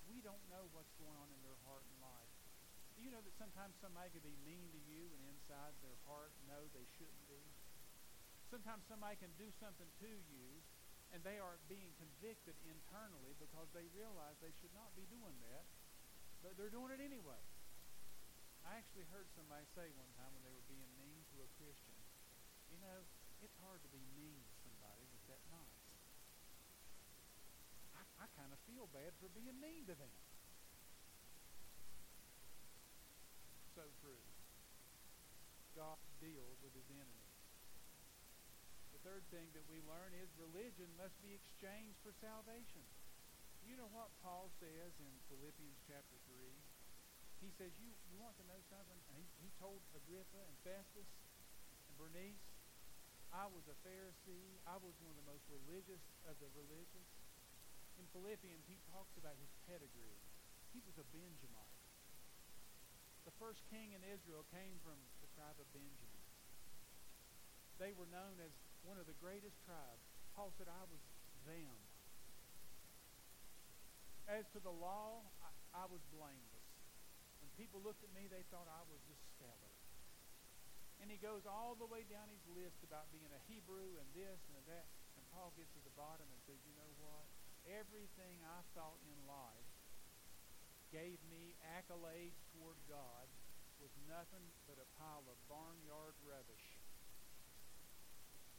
we 0.04 0.20
don't 0.20 0.44
know 0.52 0.68
what's 0.76 0.92
going 1.00 1.16
on 1.16 1.32
in 1.32 1.40
their 1.40 1.56
heart 1.64 1.88
and 1.88 1.96
life. 2.04 2.32
Do 2.92 3.00
you 3.00 3.08
know 3.08 3.24
that 3.24 3.32
sometimes 3.40 3.72
somebody 3.80 4.12
can 4.12 4.20
be 4.20 4.36
mean 4.44 4.68
to 4.76 4.80
you 4.84 5.08
and 5.16 5.24
inside 5.24 5.72
their 5.80 5.96
heart 6.04 6.36
know 6.44 6.68
they 6.76 6.84
shouldn't 7.00 7.24
be? 7.26 7.40
Sometimes 8.52 8.84
somebody 8.84 9.16
can 9.16 9.32
do 9.40 9.48
something 9.56 9.88
to 10.04 10.12
you 10.30 10.46
and 11.16 11.24
they 11.24 11.40
are 11.40 11.56
being 11.66 11.90
convicted 11.96 12.54
internally 12.68 13.32
because 13.40 13.66
they 13.72 13.88
realize 13.96 14.36
they 14.44 14.54
should 14.60 14.74
not 14.76 14.92
be 14.94 15.08
doing 15.08 15.34
that, 15.48 15.64
but 16.44 16.60
they're 16.60 16.70
doing 16.70 16.92
it 16.92 17.00
anyway. 17.00 17.40
I 18.68 18.76
actually 18.76 19.08
heard 19.08 19.32
somebody 19.32 19.64
say 19.72 19.88
one 19.96 20.12
time 20.20 20.30
when 20.36 20.44
they 20.44 20.52
were 20.52 20.68
being 20.68 20.86
mean 21.00 21.24
to 21.34 21.36
a 21.40 21.48
Christian, 21.56 21.96
you 22.68 22.78
know, 22.78 23.02
it's 23.44 23.60
hard 23.60 23.82
to 23.84 23.90
be 23.92 24.00
mean 24.16 24.40
to 24.40 24.54
somebody 24.64 25.04
that's 25.10 25.28
that 25.28 25.42
nice. 25.52 25.84
I, 27.92 28.02
I 28.24 28.26
kind 28.40 28.48
of 28.48 28.58
feel 28.64 28.83
bad 28.94 29.10
for 29.18 29.28
being 29.34 29.58
mean 29.60 29.82
to 29.90 29.94
them. 29.98 30.12
So 33.74 33.82
true. 34.00 34.22
God 35.74 35.98
deals 36.22 36.56
with 36.62 36.72
his 36.74 36.88
enemies 36.88 37.34
The 38.94 39.02
third 39.04 39.24
thing 39.34 39.50
that 39.52 39.66
we 39.68 39.82
learn 39.84 40.14
is 40.16 40.30
religion 40.40 40.88
must 40.96 41.18
be 41.20 41.34
exchanged 41.34 41.98
for 42.00 42.14
salvation. 42.22 42.86
You 43.66 43.76
know 43.76 43.90
what 43.92 44.08
Paul 44.22 44.48
says 44.62 44.92
in 45.00 45.12
Philippians 45.28 45.80
chapter 45.88 46.16
3? 46.30 46.54
He 47.44 47.50
says, 47.58 47.72
you, 47.76 47.92
you 48.08 48.16
want 48.20 48.36
to 48.40 48.46
know 48.48 48.60
something? 48.72 49.00
He, 49.16 49.24
he 49.42 49.50
told 49.60 49.82
Agrippa 49.92 50.40
and 50.48 50.56
Festus 50.64 51.08
and 51.88 51.94
Bernice, 52.00 52.40
I 53.34 53.50
was 53.50 53.66
a 53.68 53.76
Pharisee. 53.82 54.62
I 54.64 54.78
was 54.78 54.94
one 55.02 55.12
of 55.12 55.18
the 55.18 55.28
most 55.28 55.44
religious 55.50 56.02
of 56.24 56.38
the 56.38 56.48
religious. 56.54 57.08
In 57.98 58.06
Philippians, 58.10 58.66
he 58.66 58.78
talks 58.90 59.14
about 59.18 59.38
his 59.38 59.52
pedigree. 59.66 60.18
He 60.74 60.82
was 60.82 60.98
a 60.98 61.06
Benjamite. 61.14 61.80
The 63.24 63.34
first 63.40 63.64
king 63.72 63.96
in 63.96 64.02
Israel 64.04 64.44
came 64.52 64.76
from 64.84 64.98
the 65.24 65.30
tribe 65.32 65.56
of 65.56 65.68
Benjamin. 65.72 66.24
They 67.80 67.96
were 67.96 68.10
known 68.10 68.38
as 68.42 68.52
one 68.84 69.00
of 69.00 69.08
the 69.08 69.16
greatest 69.18 69.56
tribes. 69.64 70.04
Paul 70.36 70.52
said, 70.58 70.68
I 70.68 70.84
was 70.90 71.00
them. 71.46 71.78
As 74.28 74.44
to 74.56 74.60
the 74.60 74.72
law, 74.72 75.24
I, 75.40 75.50
I 75.72 75.84
was 75.88 76.00
blameless. 76.12 76.68
When 77.40 77.50
people 77.60 77.80
looked 77.84 78.04
at 78.04 78.12
me, 78.16 78.28
they 78.28 78.44
thought 78.48 78.68
I 78.68 78.84
was 78.88 79.00
just 79.04 79.20
stellar. 79.36 79.74
And 81.02 81.12
he 81.12 81.20
goes 81.20 81.44
all 81.44 81.76
the 81.76 81.88
way 81.88 82.08
down 82.08 82.32
his 82.32 82.44
list 82.56 82.80
about 82.86 83.12
being 83.12 83.28
a 83.28 83.40
Hebrew 83.50 84.00
and 84.00 84.08
this 84.16 84.40
and 84.48 84.56
that. 84.64 84.88
And 85.20 85.24
Paul 85.34 85.52
gets 85.58 85.68
to 85.76 85.82
the 85.84 85.92
bottom 85.92 86.24
and 86.24 86.40
says, 86.48 86.56
you 86.64 86.72
know 86.78 86.92
what? 87.04 87.28
Everything 87.64 88.44
I 88.44 88.60
thought 88.76 89.00
in 89.08 89.16
life 89.24 89.72
gave 90.92 91.16
me 91.32 91.56
accolades 91.64 92.36
toward 92.52 92.76
God 92.84 93.26
was 93.80 93.90
nothing 94.04 94.44
but 94.68 94.76
a 94.76 94.88
pile 95.00 95.24
of 95.24 95.36
barnyard 95.48 96.12
rubbish. 96.28 96.68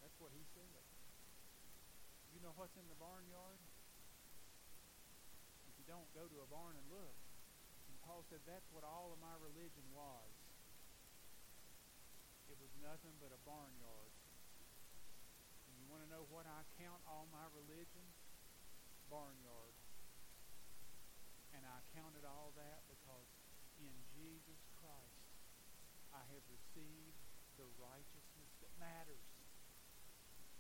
That's 0.02 0.18
what 0.18 0.34
he 0.34 0.42
said. 0.58 0.86
You 2.34 2.42
know 2.42 2.54
what's 2.58 2.74
in 2.78 2.86
the 2.90 2.98
barnyard? 2.98 3.62
If 5.70 5.78
you 5.78 5.86
don't, 5.86 6.10
go 6.18 6.26
to 6.26 6.38
a 6.42 6.50
barn 6.50 6.74
and 6.74 6.88
look. 6.90 7.18
And 7.90 7.96
Paul 8.04 8.26
said 8.28 8.42
that's 8.50 8.68
what 8.74 8.82
all 8.82 9.14
of 9.14 9.22
my 9.22 9.38
religion 9.38 9.86
was. 9.94 10.34
It 12.50 12.58
was 12.58 12.74
nothing 12.82 13.14
but 13.22 13.30
a 13.34 13.42
barnyard. 13.46 14.14
And 15.70 15.78
you 15.78 15.86
want 15.90 16.02
to 16.06 16.10
know 16.10 16.26
what 16.34 16.50
I 16.50 16.66
count 16.82 17.02
all 17.06 17.30
my 17.30 17.46
religion? 17.54 18.06
Barnyard. 19.16 19.80
And 21.56 21.64
I 21.64 21.80
counted 21.96 22.28
all 22.28 22.52
that 22.60 22.84
because 22.92 23.32
in 23.80 23.96
Jesus 24.12 24.60
Christ 24.76 25.32
I 26.12 26.20
have 26.36 26.44
received 26.52 27.16
the 27.56 27.64
righteousness 27.80 28.52
that 28.60 28.76
matters. 28.76 29.24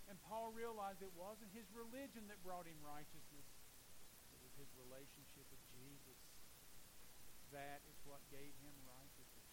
And 0.07 0.15
Paul 0.31 0.55
realized 0.55 1.03
it 1.03 1.11
wasn't 1.19 1.51
his 1.51 1.67
religion 1.75 2.31
that 2.31 2.39
brought 2.47 2.63
him 2.63 2.79
righteousness. 2.79 3.43
It 4.31 4.39
was 4.39 4.55
his 4.55 4.71
relationship 4.79 5.43
with 5.51 5.63
Jesus. 5.75 6.19
That 7.51 7.83
is 7.91 7.99
what 8.07 8.23
gave 8.31 8.55
him 8.63 8.75
righteousness. 8.87 9.51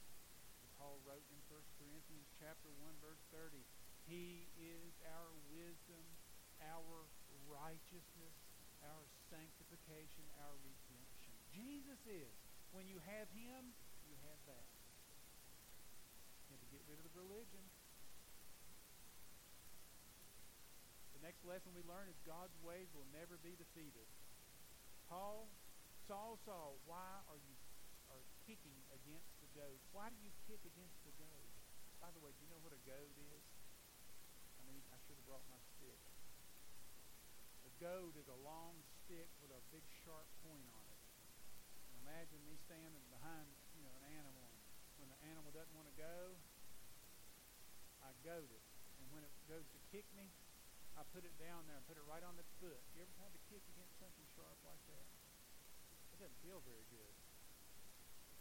And 0.63 0.71
Paul 0.79 1.03
wrote 1.03 1.27
in 1.35 1.43
1 1.51 1.59
Corinthians 1.83 2.31
chapter 2.39 2.71
1, 2.79 3.03
verse 3.03 3.23
30, 3.35 3.67
He 4.07 4.47
is 4.63 4.95
our 5.11 5.35
wisdom, 5.51 6.07
our 6.63 7.11
righteousness, 7.51 8.37
our 8.87 9.05
sanctification, 9.31 10.25
our 10.43 10.55
redemption. 10.63 11.35
Jesus 11.55 12.01
is. 12.09 12.35
When 12.73 12.89
you 12.89 12.99
have 13.05 13.29
him, 13.37 13.77
you 14.09 14.17
have 14.25 14.41
that. 14.49 14.69
You 16.49 16.57
have 16.57 16.65
to 16.65 16.73
get 16.73 16.83
rid 16.89 16.97
of 16.99 17.05
the 17.05 17.17
religion 17.17 17.65
The 21.23 21.31
next 21.31 21.47
lesson 21.47 21.71
we 21.71 21.87
learn 21.87 22.11
is 22.11 22.19
God's 22.27 22.59
ways 22.67 22.91
will 22.99 23.07
never 23.15 23.39
be 23.47 23.55
defeated. 23.55 24.11
Paul, 25.07 25.47
Saul, 26.11 26.35
Saul, 26.43 26.83
why 26.83 27.23
are 27.31 27.39
you 27.39 27.55
are 28.11 28.27
kicking 28.43 28.75
against 28.91 29.31
the 29.39 29.47
goad? 29.55 29.79
Why 29.95 30.11
do 30.11 30.19
you 30.19 30.35
kick 30.51 30.59
against 30.67 30.99
the 31.07 31.15
goad? 31.23 31.51
By 32.03 32.11
the 32.11 32.19
way, 32.19 32.35
do 32.35 32.43
you 32.43 32.51
know 32.51 32.59
what 32.59 32.75
a 32.75 32.83
goad 32.83 33.15
is? 33.15 33.47
I 34.59 34.67
mean, 34.67 34.83
I 34.91 34.99
should 35.07 35.15
have 35.15 35.29
brought 35.31 35.47
my 35.47 35.63
goad 37.83 38.15
is 38.15 38.31
a 38.31 38.39
long 38.47 38.79
stick 39.03 39.27
with 39.43 39.51
a 39.51 39.59
big 39.75 39.83
sharp 40.07 40.31
point 40.47 40.71
on 40.71 40.87
it. 40.87 41.03
And 41.91 41.99
imagine 42.07 42.39
me 42.47 42.55
standing 42.63 43.03
behind, 43.11 43.51
you 43.75 43.83
know, 43.83 43.91
an 43.99 44.07
animal, 44.07 44.47
and 44.55 45.03
when 45.03 45.11
the 45.11 45.19
animal 45.27 45.51
doesn't 45.51 45.75
want 45.75 45.91
to 45.91 45.97
go, 45.99 46.39
I 48.07 48.15
goad 48.23 48.47
it. 48.55 48.63
And 49.03 49.11
when 49.11 49.27
it 49.27 49.35
goes 49.51 49.67
to 49.75 49.83
kick 49.91 50.07
me, 50.15 50.31
I 50.95 51.03
put 51.11 51.27
it 51.27 51.35
down 51.43 51.67
there 51.67 51.75
and 51.75 51.83
put 51.91 51.99
it 51.99 52.07
right 52.07 52.23
on 52.23 52.39
its 52.39 52.55
foot. 52.63 52.79
You 52.95 53.03
ever 53.03 53.11
tried 53.19 53.35
to 53.35 53.43
kick 53.51 53.67
against 53.75 53.99
something 53.99 54.27
sharp 54.39 54.63
like 54.63 54.79
that? 54.87 55.07
It 56.15 56.23
doesn't 56.23 56.39
feel 56.39 56.63
very 56.63 56.87
good. 56.87 57.15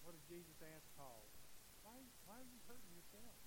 What 0.05 0.13
did 0.13 0.21
Jesus 0.29 0.61
ask 0.61 0.85
Paul? 0.93 1.25
Why, 1.81 1.97
why 2.29 2.45
are 2.45 2.49
you 2.51 2.61
hurting 2.69 2.93
yourself? 2.93 3.41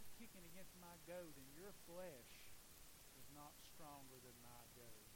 You're 0.00 0.16
kicking 0.16 0.48
against 0.48 0.72
my 0.80 0.96
goad, 1.04 1.36
and 1.36 1.48
your 1.52 1.76
flesh 1.84 2.37
stronger 3.78 4.18
than 4.26 4.34
my 4.42 4.62
goad. 4.74 5.06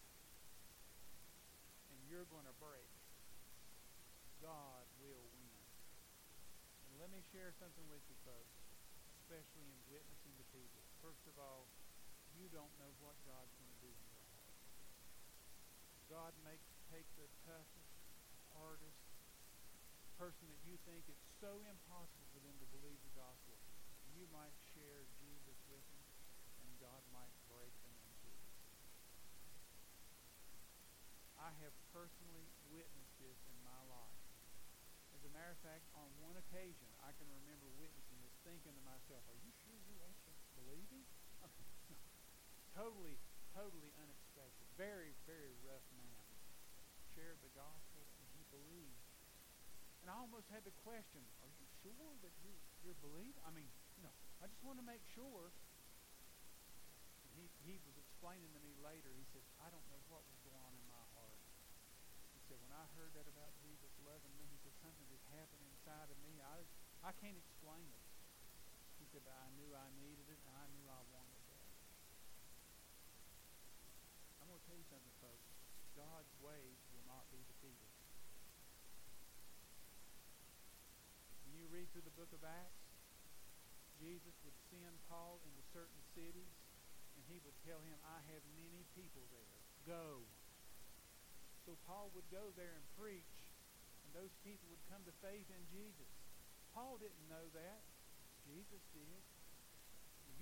And 1.90 1.98
you're 2.06 2.30
going 2.30 2.46
to 2.46 2.54
break. 2.62 2.86
God 4.38 4.86
will 5.02 5.26
win. 5.34 5.66
And 6.86 6.94
let 7.02 7.10
me 7.10 7.26
share 7.34 7.50
something 7.58 7.82
with 7.90 8.06
you, 8.06 8.14
folks, 8.22 8.54
especially 9.18 9.66
in 9.66 9.78
witnessing 9.90 10.38
to 10.38 10.46
people. 10.54 10.78
First 11.02 11.26
of 11.26 11.34
all, 11.42 11.66
you 12.38 12.46
don't 12.54 12.70
know 12.78 12.94
what 13.02 13.18
God's 13.26 13.50
going 13.58 13.66
to 13.66 13.82
do 13.82 13.90
in 13.90 14.02
your 14.06 14.18
heart. 14.30 14.54
God 16.06 16.32
makes 16.46 16.62
take 16.92 17.08
the 17.18 17.26
toughest, 17.48 17.98
hardest 18.54 19.02
person 20.20 20.44
that 20.54 20.62
you 20.68 20.78
think 20.86 21.02
it's 21.10 21.26
so 21.42 21.58
impossible 21.66 22.30
for 22.30 22.38
them 22.46 22.54
to 22.62 22.68
believe 22.78 23.00
the 23.02 23.16
gospel. 23.18 23.58
You 24.14 24.28
might 24.30 24.54
share 24.76 25.08
Jesus 25.18 25.58
with 25.66 25.82
them, 25.90 26.06
and 26.62 26.68
God 26.78 27.00
might 27.16 27.32
break 27.48 27.72
them 27.80 27.96
in 27.96 28.12
pieces. 28.20 28.52
I 31.42 31.50
have 31.66 31.74
personally 31.90 32.46
witnessed 32.70 33.18
this 33.18 33.34
in 33.50 33.58
my 33.66 33.82
life. 33.90 34.22
As 35.10 35.26
a 35.26 35.30
matter 35.34 35.50
of 35.50 35.58
fact, 35.66 35.82
on 35.98 36.06
one 36.22 36.38
occasion, 36.38 36.86
I 37.02 37.10
can 37.18 37.26
remember 37.26 37.66
witnessing 37.82 38.22
this, 38.22 38.34
thinking 38.46 38.70
to 38.78 38.82
myself, 38.86 39.26
"Are 39.26 39.40
you 39.42 39.50
sure 39.66 39.74
you're 39.90 40.06
actually 40.06 40.38
believing?" 40.54 41.02
totally, 42.78 43.18
totally 43.50 43.90
unexpected. 43.98 44.70
Very, 44.78 45.18
very 45.26 45.58
rough 45.66 45.84
man. 45.98 46.26
Shared 47.18 47.42
the 47.42 47.50
gospel 47.58 48.06
and 48.22 48.26
he 48.38 48.46
believed. 48.54 49.02
And 50.00 50.10
I 50.10 50.18
almost 50.18 50.46
had 50.50 50.62
the 50.62 50.74
question, 50.82 51.22
are 51.42 51.52
you 51.58 51.66
sure 51.82 52.14
that 52.26 52.34
you, 52.42 52.54
you're 52.82 52.98
believing? 52.98 53.38
I 53.46 53.54
mean, 53.54 53.70
know, 54.02 54.14
I 54.42 54.50
just 54.50 54.62
want 54.66 54.82
to 54.82 54.86
make 54.86 55.02
sure. 55.14 55.54
He, 57.32 57.48
he 57.64 57.80
was 57.88 57.96
explaining 57.96 58.52
to 58.52 58.60
me 58.60 58.76
later, 58.84 59.08
he 59.16 59.24
said, 59.32 59.40
I 59.62 59.72
don't 59.72 59.86
know 59.88 60.02
what 60.12 60.20
was 60.28 60.36
going 60.44 60.58
on 60.58 60.74
in 60.76 60.84
my 60.84 61.00
heart. 61.16 61.40
He 62.36 62.41
said, 62.52 62.60
when 62.68 62.76
I 62.76 62.84
heard 63.00 63.16
that 63.16 63.24
about 63.32 63.56
Jesus 63.64 63.88
loving 64.04 64.28
me, 64.36 64.44
he 64.52 64.60
said, 64.60 64.76
something 64.84 65.08
just 65.08 65.24
happened 65.32 65.64
inside 65.72 66.12
of 66.12 66.20
me. 66.20 66.36
I, 66.44 66.60
I 67.00 67.16
can't 67.16 67.32
explain 67.32 67.88
it. 67.88 68.04
He 69.00 69.08
said, 69.08 69.24
but 69.24 69.32
I 69.32 69.48
knew 69.56 69.72
I 69.72 69.88
needed 70.04 70.28
it, 70.28 70.36
and 70.36 70.52
I 70.52 70.68
knew 70.76 70.84
I 70.84 71.00
wanted 71.16 71.40
that. 71.48 71.68
I'm 74.44 74.52
going 74.52 74.60
to 74.60 74.66
tell 74.68 74.76
you 74.76 74.84
something, 74.92 75.16
folks. 75.24 75.48
God's 75.96 76.28
ways 76.44 76.76
will 76.92 77.08
not 77.08 77.24
be 77.32 77.40
defeated. 77.48 77.88
When 81.48 81.56
you 81.56 81.72
read 81.72 81.88
through 81.96 82.04
the 82.04 82.12
book 82.20 82.36
of 82.36 82.44
Acts, 82.44 82.84
Jesus 83.96 84.36
would 84.44 84.58
send 84.68 84.92
Paul 85.08 85.40
into 85.48 85.64
certain 85.72 86.04
cities, 86.12 86.52
and 87.16 87.24
he 87.32 87.40
would 87.48 87.56
tell 87.64 87.80
him, 87.80 87.96
I 88.04 88.20
have 88.28 88.44
many 88.52 88.84
people 88.92 89.24
there. 89.32 89.56
Go. 89.88 90.28
So 91.62 91.78
Paul 91.86 92.10
would 92.18 92.26
go 92.34 92.50
there 92.58 92.74
and 92.74 92.84
preach, 92.98 93.38
and 94.02 94.10
those 94.12 94.34
people 94.42 94.66
would 94.74 94.82
come 94.90 95.06
to 95.06 95.14
faith 95.22 95.46
in 95.46 95.62
Jesus. 95.70 96.10
Paul 96.74 96.98
didn't 96.98 97.26
know 97.30 97.46
that. 97.54 97.80
Jesus 98.42 98.82
did. 98.90 99.22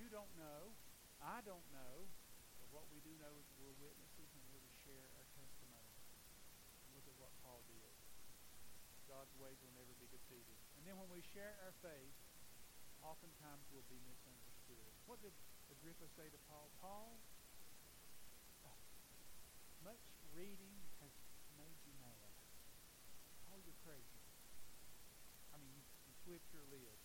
You 0.00 0.08
don't 0.08 0.32
know. 0.40 0.72
I 1.20 1.44
don't 1.44 1.66
know. 1.68 2.08
But 2.56 2.68
what 2.72 2.88
we 2.88 3.04
do 3.04 3.12
know 3.20 3.36
is 3.36 3.44
we're 3.60 3.76
witnesses 3.84 4.32
and 4.32 4.42
we're 4.48 4.64
to 4.64 4.74
share 4.88 5.04
our 5.20 5.26
testimony. 5.36 5.92
Look 6.96 7.04
at 7.04 7.16
what 7.20 7.32
Paul 7.44 7.60
did. 7.68 7.92
God's 9.04 9.34
ways 9.36 9.60
will 9.60 9.76
never 9.76 9.92
be 10.00 10.08
defeated. 10.08 10.56
And 10.80 10.88
then 10.88 10.96
when 10.96 11.12
we 11.12 11.20
share 11.36 11.52
our 11.68 11.74
faith, 11.84 12.16
oftentimes 13.04 13.68
we'll 13.68 13.84
be 13.92 14.00
misunderstood. 14.08 14.88
What 15.04 15.20
did 15.20 15.36
Agrippa 15.68 16.08
say 16.16 16.32
to 16.32 16.40
Paul? 16.48 16.72
Paul, 16.80 17.20
much 19.84 20.00
reading 20.36 20.76
has 21.00 21.12
made 21.56 21.76
you 21.84 21.92
mad. 22.00 22.30
Paul, 23.48 23.58
you're 23.64 23.69
crazy. 23.84 24.20
I 25.52 25.56
mean, 25.58 25.72
you, 25.72 25.82
you 26.06 26.12
flipped 26.24 26.50
your 26.52 26.64
lid. 26.68 26.98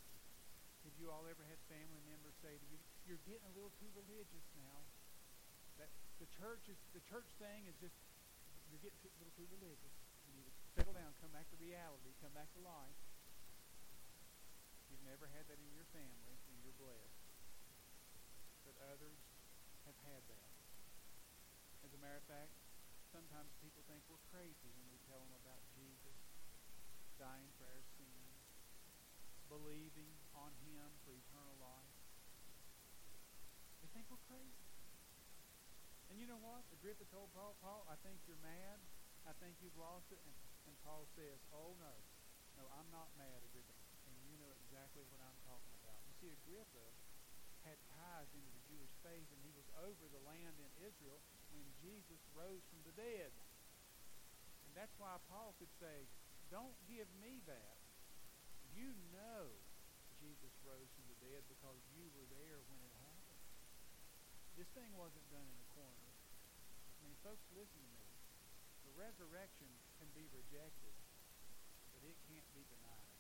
Have 0.86 0.96
you 1.02 1.10
all 1.10 1.26
ever 1.26 1.42
had 1.50 1.58
family 1.66 2.04
members 2.06 2.38
say 2.46 2.62
to 2.62 2.68
you, 2.70 2.78
"You're 3.10 3.22
getting 3.26 3.48
a 3.50 3.54
little 3.58 3.74
too 3.82 3.90
religious 3.98 4.46
now"? 4.54 4.86
That 5.82 5.90
the 6.22 6.30
church 6.30 6.70
is 6.70 6.78
the 6.94 7.02
church 7.10 7.26
thing 7.42 7.66
is 7.66 7.76
just 7.82 7.98
you're 8.70 8.82
getting 8.82 9.02
a 9.02 9.18
little 9.18 9.34
too 9.34 9.50
religious. 9.50 9.96
You 10.30 10.38
need 10.38 10.46
to 10.46 10.56
settle 10.78 10.94
down, 10.94 11.18
come 11.18 11.34
back 11.34 11.50
to 11.50 11.58
reality, 11.58 12.14
come 12.22 12.34
back 12.38 12.54
to 12.54 12.62
life. 12.62 13.00
You've 14.94 15.06
never 15.06 15.26
had 15.26 15.50
that 15.50 15.58
in 15.58 15.70
your 15.74 15.90
family, 15.90 16.38
and 16.50 16.56
you're 16.62 16.78
blessed. 16.78 17.24
But 18.62 18.78
others 18.94 19.22
have 19.90 19.98
had 20.06 20.22
that. 20.30 20.52
As 21.82 21.94
a 21.94 22.00
matter 22.02 22.18
of 22.22 22.28
fact, 22.30 22.54
sometimes 23.10 23.54
people 23.62 23.82
think 23.90 24.06
we're 24.06 24.22
crazy 24.30 24.70
when 24.76 24.86
we 24.90 24.98
tell 25.10 25.22
them 25.22 25.34
about 25.42 25.62
Jesus 25.74 26.05
dying 27.26 27.50
for 27.58 27.66
our 27.66 27.82
sins, 27.98 28.38
believing 29.50 30.14
on 30.38 30.54
Him 30.62 30.94
for 31.02 31.10
eternal 31.10 31.58
life. 31.58 31.98
They 33.82 33.90
think 33.98 34.06
we're 34.14 34.22
crazy. 34.30 34.70
And 36.14 36.22
you 36.22 36.30
know 36.30 36.38
what? 36.38 36.62
Agrippa 36.70 37.10
told 37.10 37.34
Paul, 37.34 37.58
Paul, 37.66 37.82
I 37.90 37.98
think 38.06 38.22
you're 38.30 38.38
mad. 38.46 38.78
I 39.26 39.34
think 39.42 39.58
you've 39.58 39.74
lost 39.74 40.14
it. 40.14 40.22
And, 40.22 40.38
and 40.70 40.78
Paul 40.86 41.10
says, 41.18 41.42
oh, 41.50 41.74
no. 41.82 41.98
No, 42.62 42.70
I'm 42.78 42.86
not 42.94 43.10
mad, 43.18 43.42
Agrippa. 43.42 43.74
And 44.06 44.14
you 44.30 44.38
know 44.38 44.54
exactly 44.62 45.02
what 45.10 45.18
I'm 45.26 45.40
talking 45.50 45.74
about. 45.82 45.98
You 46.06 46.14
see, 46.22 46.30
Agrippa 46.30 46.86
had 47.66 47.82
ties 47.98 48.30
into 48.38 48.54
the 48.54 48.64
Jewish 48.70 48.94
faith, 49.02 49.26
and 49.34 49.42
he 49.42 49.50
was 49.58 49.66
over 49.82 50.06
the 50.14 50.22
land 50.30 50.62
in 50.62 50.70
Israel 50.86 51.18
when 51.58 51.66
Jesus 51.82 52.22
rose 52.38 52.62
from 52.70 52.86
the 52.86 52.94
dead. 52.94 53.34
And 54.70 54.72
that's 54.78 54.94
why 55.02 55.18
Paul 55.26 55.58
could 55.58 55.74
say, 55.82 56.06
don't 56.50 56.76
give 56.86 57.10
me 57.22 57.42
that. 57.50 57.78
You 58.76 58.92
know 59.16 59.50
Jesus 60.20 60.52
rose 60.66 60.90
from 60.96 61.06
the 61.12 61.20
dead 61.22 61.46
because 61.48 61.80
you 61.94 62.10
were 62.18 62.28
there 62.42 62.60
when 62.72 62.82
it 62.82 62.94
happened. 63.04 63.44
This 64.56 64.72
thing 64.72 64.90
wasn't 64.96 65.28
done 65.30 65.46
in 65.46 65.58
a 65.60 65.70
corner. 65.76 66.10
I 66.98 67.00
mean, 67.06 67.18
folks, 67.22 67.44
listen 67.54 67.78
to 67.78 67.94
me. 68.00 68.10
The 68.88 68.96
resurrection 68.96 69.68
can 70.00 70.08
be 70.16 70.26
rejected, 70.32 70.96
but 71.92 72.02
it 72.08 72.16
can't 72.32 72.48
be 72.56 72.64
denied. 72.68 73.16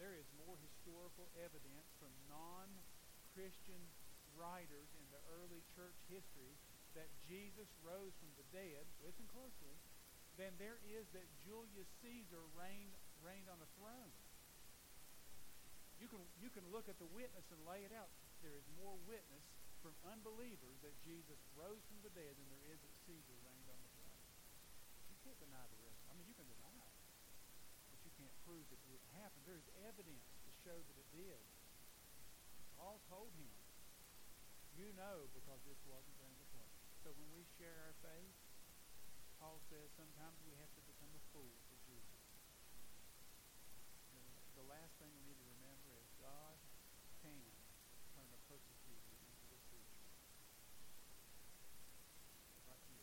There 0.00 0.18
is 0.18 0.26
more 0.34 0.58
historical 0.58 1.30
evidence 1.38 1.86
from 2.02 2.10
non-Christian 2.26 3.82
writers 4.34 4.90
in 4.98 5.06
the 5.14 5.22
early 5.38 5.62
church 5.76 5.94
history 6.10 6.58
that 6.98 7.08
Jesus 7.28 7.68
rose 7.80 8.12
from 8.18 8.32
the 8.36 8.46
dead, 8.52 8.84
listen 9.00 9.24
closely, 9.30 9.76
than 10.40 10.52
there 10.56 10.80
is 10.88 11.04
that 11.12 11.26
Julius 11.44 11.88
Caesar 12.00 12.42
reigned, 12.56 12.96
reigned 13.20 13.48
on 13.52 13.60
a 13.60 13.68
throne. 13.76 14.12
You 16.00 16.08
can, 16.08 16.22
you 16.42 16.50
can 16.50 16.66
look 16.74 16.88
at 16.90 16.98
the 16.98 17.06
witness 17.14 17.46
and 17.52 17.60
lay 17.62 17.86
it 17.86 17.94
out. 17.94 18.10
There 18.42 18.56
is 18.58 18.66
more 18.74 18.98
witness 19.06 19.44
from 19.84 19.94
unbelievers 20.02 20.78
that 20.82 20.94
Jesus 21.06 21.38
rose 21.54 21.82
from 21.86 22.02
the 22.02 22.10
dead 22.10 22.34
than 22.34 22.48
there 22.50 22.66
is 22.74 22.78
that 22.82 22.94
Caesar 23.06 23.36
reigned 23.46 23.70
on 23.70 23.78
the 23.82 23.92
throne. 24.02 24.26
You 25.10 25.18
can't 25.22 25.38
deny 25.38 25.62
the 25.70 25.78
rest. 25.86 26.02
I 26.10 26.18
mean, 26.18 26.26
you 26.26 26.34
can 26.34 26.48
deny 26.50 26.74
it, 26.74 26.98
but 27.94 27.98
you 28.02 28.12
can't 28.18 28.34
prove 28.42 28.66
that 28.70 28.82
it 28.90 29.02
happened. 29.14 29.46
There 29.46 29.58
is 29.58 29.68
evidence 29.86 30.26
to 30.42 30.50
show 30.66 30.74
that 30.74 30.96
it 30.98 31.08
did. 31.14 31.42
Paul 32.74 32.98
told 33.06 33.30
him, 33.38 33.54
you 34.74 34.90
know 34.98 35.30
because 35.36 35.62
this 35.62 35.78
wasn't 35.86 36.18
in 36.18 36.34
the 36.34 36.46
flesh. 36.50 36.74
So 37.06 37.14
when 37.14 37.30
we 37.30 37.46
share 37.60 37.78
our 37.86 37.94
faith, 38.02 38.34
Paul 39.42 39.58
says 39.66 39.90
sometimes 39.98 40.38
we 40.46 40.54
have 40.54 40.70
to 40.78 40.82
become 40.86 41.10
a 41.18 41.22
fool 41.34 41.50
for 41.66 41.74
Jesus. 41.82 42.22
The, 44.14 44.22
the 44.54 44.66
last 44.70 44.94
thing 45.02 45.10
we 45.10 45.26
need 45.26 45.34
to 45.34 45.48
remember 45.58 45.90
is 45.98 46.06
God 46.22 46.54
can 47.26 47.42
turn 48.14 48.30
a 48.30 48.38
persecutor 48.46 49.18
into 49.18 49.50
a 49.50 49.58
preacher. 49.66 49.98
Like 52.70 52.86
you. 52.86 53.02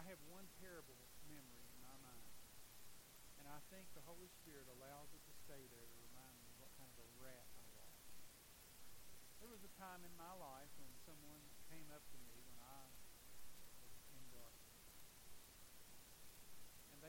I 0.00 0.02
have 0.08 0.16
one 0.32 0.48
terrible 0.64 0.96
memory 1.28 1.68
in 1.76 1.76
my 1.84 2.00
mind. 2.00 2.32
And 3.36 3.52
I 3.52 3.60
think 3.68 3.84
the 3.92 4.04
Holy 4.08 4.32
Spirit 4.40 4.64
allows 4.80 5.12
it 5.12 5.20
to 5.28 5.34
stay 5.44 5.60
there 5.68 5.88
to 5.92 5.98
remind 6.08 6.40
me 6.40 6.56
what 6.56 6.72
kind 6.80 6.88
of 6.88 6.96
a 7.04 7.08
rat 7.20 7.44
I 7.52 7.68
was. 7.76 8.00
There 9.44 9.52
was 9.52 9.60
a 9.60 9.72
time 9.76 10.08
in 10.08 10.14
my 10.16 10.32
life 10.40 10.72
when 10.80 10.88
someone 11.04 11.44
came 11.68 11.92
up 11.92 12.00
to 12.16 12.18
me 12.24 12.29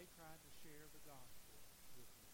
they 0.02 0.10
tried 0.18 0.42
to 0.42 0.52
share 0.66 0.90
the 0.98 1.04
gospel 1.06 1.62
with 1.94 2.10
me. 2.18 2.26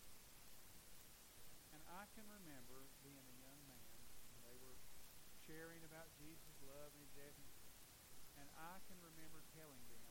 And 1.75 1.83
I 1.83 2.07
can 2.15 2.23
remember 2.31 2.87
being 3.03 3.19
a 3.19 3.37
young 3.43 3.59
man 3.67 3.91
and 4.31 4.39
they 4.47 4.55
were 4.63 4.79
sharing 5.43 5.83
about 5.83 6.07
Jesus' 6.15 6.63
love 6.63 6.95
and 6.95 7.03
his 7.03 7.11
death. 7.11 7.35
And 8.39 8.47
I 8.55 8.79
can 8.87 8.95
remember 9.03 9.43
telling 9.51 9.83
them, 9.91 10.07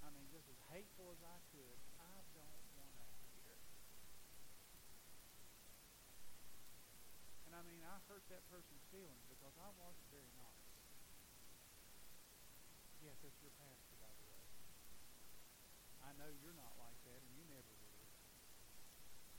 I 0.00 0.08
mean, 0.16 0.24
just 0.32 0.48
as 0.48 0.56
hateful 0.72 1.12
as 1.12 1.20
I 1.20 1.36
could, 1.52 1.76
I 2.00 2.16
don't 2.32 2.64
want 2.80 2.96
to 3.12 3.20
hear 3.36 3.44
it. 3.44 3.60
And 7.44 7.52
I 7.52 7.60
mean, 7.68 7.84
I 7.84 8.00
hurt 8.08 8.24
that 8.32 8.40
person's 8.48 8.88
feelings 8.88 9.20
because 9.28 9.52
I 9.60 9.68
wasn't 9.76 10.08
very 10.08 10.32
nice. 10.40 10.64
Yes, 13.04 13.20
that's 13.20 13.36
your 13.44 13.52
pastor. 13.60 13.75
I 16.06 16.14
know 16.14 16.30
you're 16.30 16.54
not 16.54 16.78
like 16.78 16.96
that, 17.02 17.18
and 17.18 17.30
you 17.34 17.42
never 17.50 17.74
would. 17.82 18.06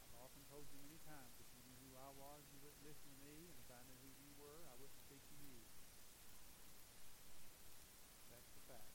I've 0.04 0.20
often 0.20 0.44
told 0.52 0.68
you 0.68 0.78
many 0.84 1.00
times 1.08 1.32
if 1.40 1.48
you 1.56 1.64
knew 1.64 1.80
who 1.88 1.96
I 1.96 2.12
was, 2.12 2.44
you 2.52 2.60
wouldn't 2.60 2.84
listen 2.84 3.08
to 3.08 3.20
me, 3.24 3.48
and 3.48 3.56
if 3.56 3.72
I 3.72 3.80
knew 3.88 3.96
who 4.04 4.12
you 4.20 4.32
were, 4.36 4.68
I 4.68 4.76
wouldn't 4.76 5.00
speak 5.00 5.24
to 5.32 5.38
you. 5.40 5.64
That's 8.28 8.52
the 8.52 8.64
fact. 8.68 8.92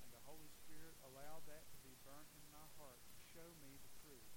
And 0.00 0.08
the 0.08 0.24
Holy 0.24 0.48
Spirit 0.64 0.96
allowed 1.04 1.44
that 1.52 1.68
to 1.68 1.78
be 1.84 1.92
burnt 2.08 2.32
in 2.32 2.44
my 2.48 2.64
heart 2.80 2.98
to 3.12 3.16
show 3.36 3.48
me 3.60 3.76
the 3.84 3.92
truth 4.00 4.32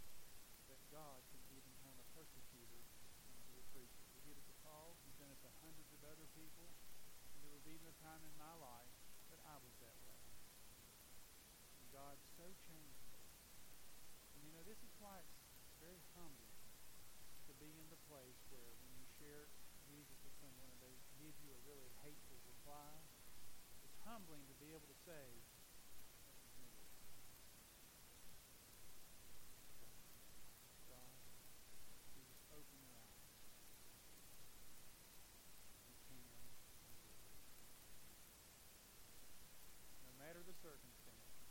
that 0.68 0.80
God 0.94 1.24
can 1.34 1.42
even 1.56 1.74
turn 1.82 1.98
a 1.98 2.08
persecutor 2.14 2.84
into 3.32 3.52
a 3.56 3.66
preacher. 3.74 4.06
He 4.14 4.22
did 4.28 4.38
it 4.38 4.46
to 4.52 4.56
Paul. 4.62 5.00
He's 5.02 5.18
done 5.18 5.34
it 5.34 5.42
to 5.42 5.52
hundreds 5.66 5.90
of 5.96 6.04
other 6.06 6.28
people. 6.38 6.70
And 7.34 7.40
there 7.42 7.56
was 7.56 7.66
even 7.66 7.90
a 7.90 7.96
time 8.06 8.22
in 8.22 8.34
my 8.38 8.54
life 8.60 8.94
that 9.34 9.42
I 9.50 9.58
was 9.58 9.74
that 9.82 9.98
way. 10.06 10.22
And 11.82 11.88
God 11.90 12.22
so 12.38 12.46
changed 12.70 13.02
me. 13.10 13.18
And 14.38 14.46
you 14.46 14.54
know, 14.54 14.62
this 14.62 14.78
is 14.86 14.94
why 15.02 15.18
it's 15.26 15.34
very 15.82 16.06
humbling 16.14 16.50
in 17.78 17.90
the 17.92 18.02
place 18.10 18.40
where 18.50 18.74
when 18.82 18.92
you 18.98 19.06
share 19.22 19.46
Jesus 19.86 20.18
with 20.26 20.34
someone 20.42 20.70
and 20.72 20.82
they 20.82 20.96
give 21.22 21.36
you 21.44 21.52
a 21.54 21.62
really 21.68 21.92
hateful 22.02 22.38
reply, 22.48 22.98
it's 23.86 24.00
humbling 24.06 24.46
to 24.50 24.56
be 24.58 24.74
able 24.74 24.88
to 24.90 25.00
say, 25.06 25.26
that 26.26 26.34
was 26.40 26.54
me. 26.58 26.72
God, 30.90 31.14
you 32.16 32.22
just 32.26 32.42
open 32.50 32.78
your 32.82 32.96
eyes. 32.98 33.30
You 35.86 35.98
can 36.10 36.26
and 36.26 36.94
will. 37.06 37.22
No 40.06 40.14
matter 40.18 40.42
the 40.46 40.58
circumstances, 40.58 41.46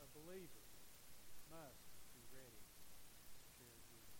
a 0.00 0.08
believer 0.12 0.64
must 1.48 1.88
be 2.12 2.20
ready 2.34 2.60
to 2.60 3.46
share 3.56 3.78
Jesus. 3.86 4.18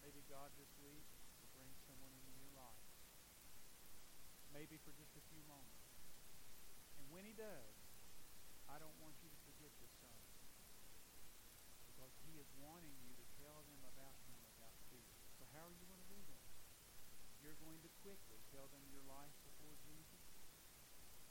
Maybe 0.00 0.22
God 0.30 0.50
this 0.56 0.70
week 0.82 1.04
will 1.38 1.50
bring 1.56 1.72
someone 1.88 2.12
into 2.14 2.32
your 2.40 2.52
life. 2.56 2.86
Maybe 4.54 4.78
for 4.86 4.92
just 4.94 5.12
a 5.18 5.24
few 5.32 5.42
moments. 5.50 5.82
And 7.00 7.10
when 7.10 7.24
he 7.26 7.34
does, 7.34 7.74
I 8.70 8.78
don't 8.78 8.94
want 9.02 9.18
you 9.24 9.28
to 9.28 9.38
forget 9.44 9.72
this 9.82 9.92
son. 9.98 10.14
Because 11.90 12.12
he 12.28 12.38
is 12.38 12.48
wanting 12.60 12.94
you 13.02 13.12
to 13.18 13.26
tell 13.40 13.64
them 13.66 13.82
about 13.82 14.16
him 14.28 14.38
without 14.46 14.76
fear. 14.92 15.10
So 15.40 15.44
how 15.56 15.66
are 15.66 15.74
you 15.74 15.84
going 15.88 16.02
to 16.02 16.12
do 16.12 16.22
that? 16.32 16.44
You're 17.42 17.58
going 17.58 17.82
to 17.82 17.90
quickly 18.06 18.38
tell 18.54 18.70
them 18.70 18.84
your 18.94 19.02
life 19.10 19.34
before 19.42 19.74
Jesus. 19.86 20.22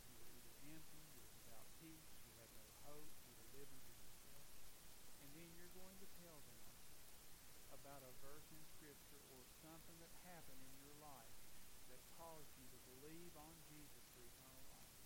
You 0.09 0.15
are 0.19 0.27
either 0.31 0.53
empty, 0.75 1.03
you're 1.15 1.31
without 1.43 1.67
peace, 1.79 2.09
you 2.25 2.31
have 2.39 2.51
no 2.57 2.67
hope, 2.87 3.11
you're 3.29 3.51
living 3.55 3.79
for 3.85 3.95
yourself. 3.95 4.47
And 5.23 5.29
then 5.37 5.49
you're 5.55 5.71
going 5.77 5.99
to 6.03 6.09
tell 6.19 6.39
them 6.43 6.59
about 7.71 8.03
a 8.05 8.13
verse 8.21 8.45
in 8.53 8.61
Scripture 8.77 9.23
or 9.33 9.41
something 9.63 9.97
that 10.03 10.11
happened 10.27 10.61
in 10.61 10.75
your 10.85 10.93
life 11.01 11.33
that 11.89 11.97
caused 12.19 12.51
you 12.59 12.67
to 12.69 12.79
believe 12.93 13.33
on 13.33 13.55
Jesus 13.71 14.05
for 14.13 14.21
eternal 14.21 14.61
life. 14.69 14.99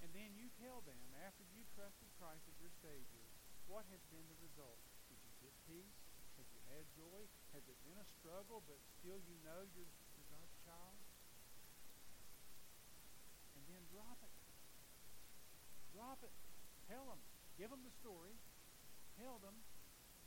And 0.00 0.10
then 0.16 0.32
you 0.38 0.48
tell 0.62 0.80
them, 0.86 0.96
after 1.26 1.44
you 1.52 1.60
trusted 1.76 2.08
Christ 2.16 2.46
as 2.48 2.56
your 2.62 2.72
Savior, 2.80 3.26
what 3.68 3.84
has 3.90 4.00
been 4.08 4.24
the 4.30 4.38
result. 4.40 4.80
Did 5.10 5.18
you 5.20 5.34
get 5.44 5.54
peace? 5.66 5.98
Have 6.38 6.48
you 6.48 6.62
had 6.72 6.86
it 7.68 7.78
been 7.82 7.98
a 7.98 8.08
struggle, 8.20 8.62
but 8.66 8.78
still 8.98 9.18
you 9.26 9.36
know 9.42 9.66
you're, 9.74 9.90
you're 10.16 10.30
God's 10.30 10.56
child? 10.62 10.96
And 13.58 13.64
then 13.66 13.82
drop 13.90 14.18
it. 14.22 14.34
Drop 15.94 16.20
it. 16.22 16.34
Tell 16.86 17.06
them. 17.10 17.20
Give 17.58 17.70
them 17.72 17.82
the 17.82 17.94
story. 17.98 18.36
Tell 19.16 19.40
them. 19.40 19.56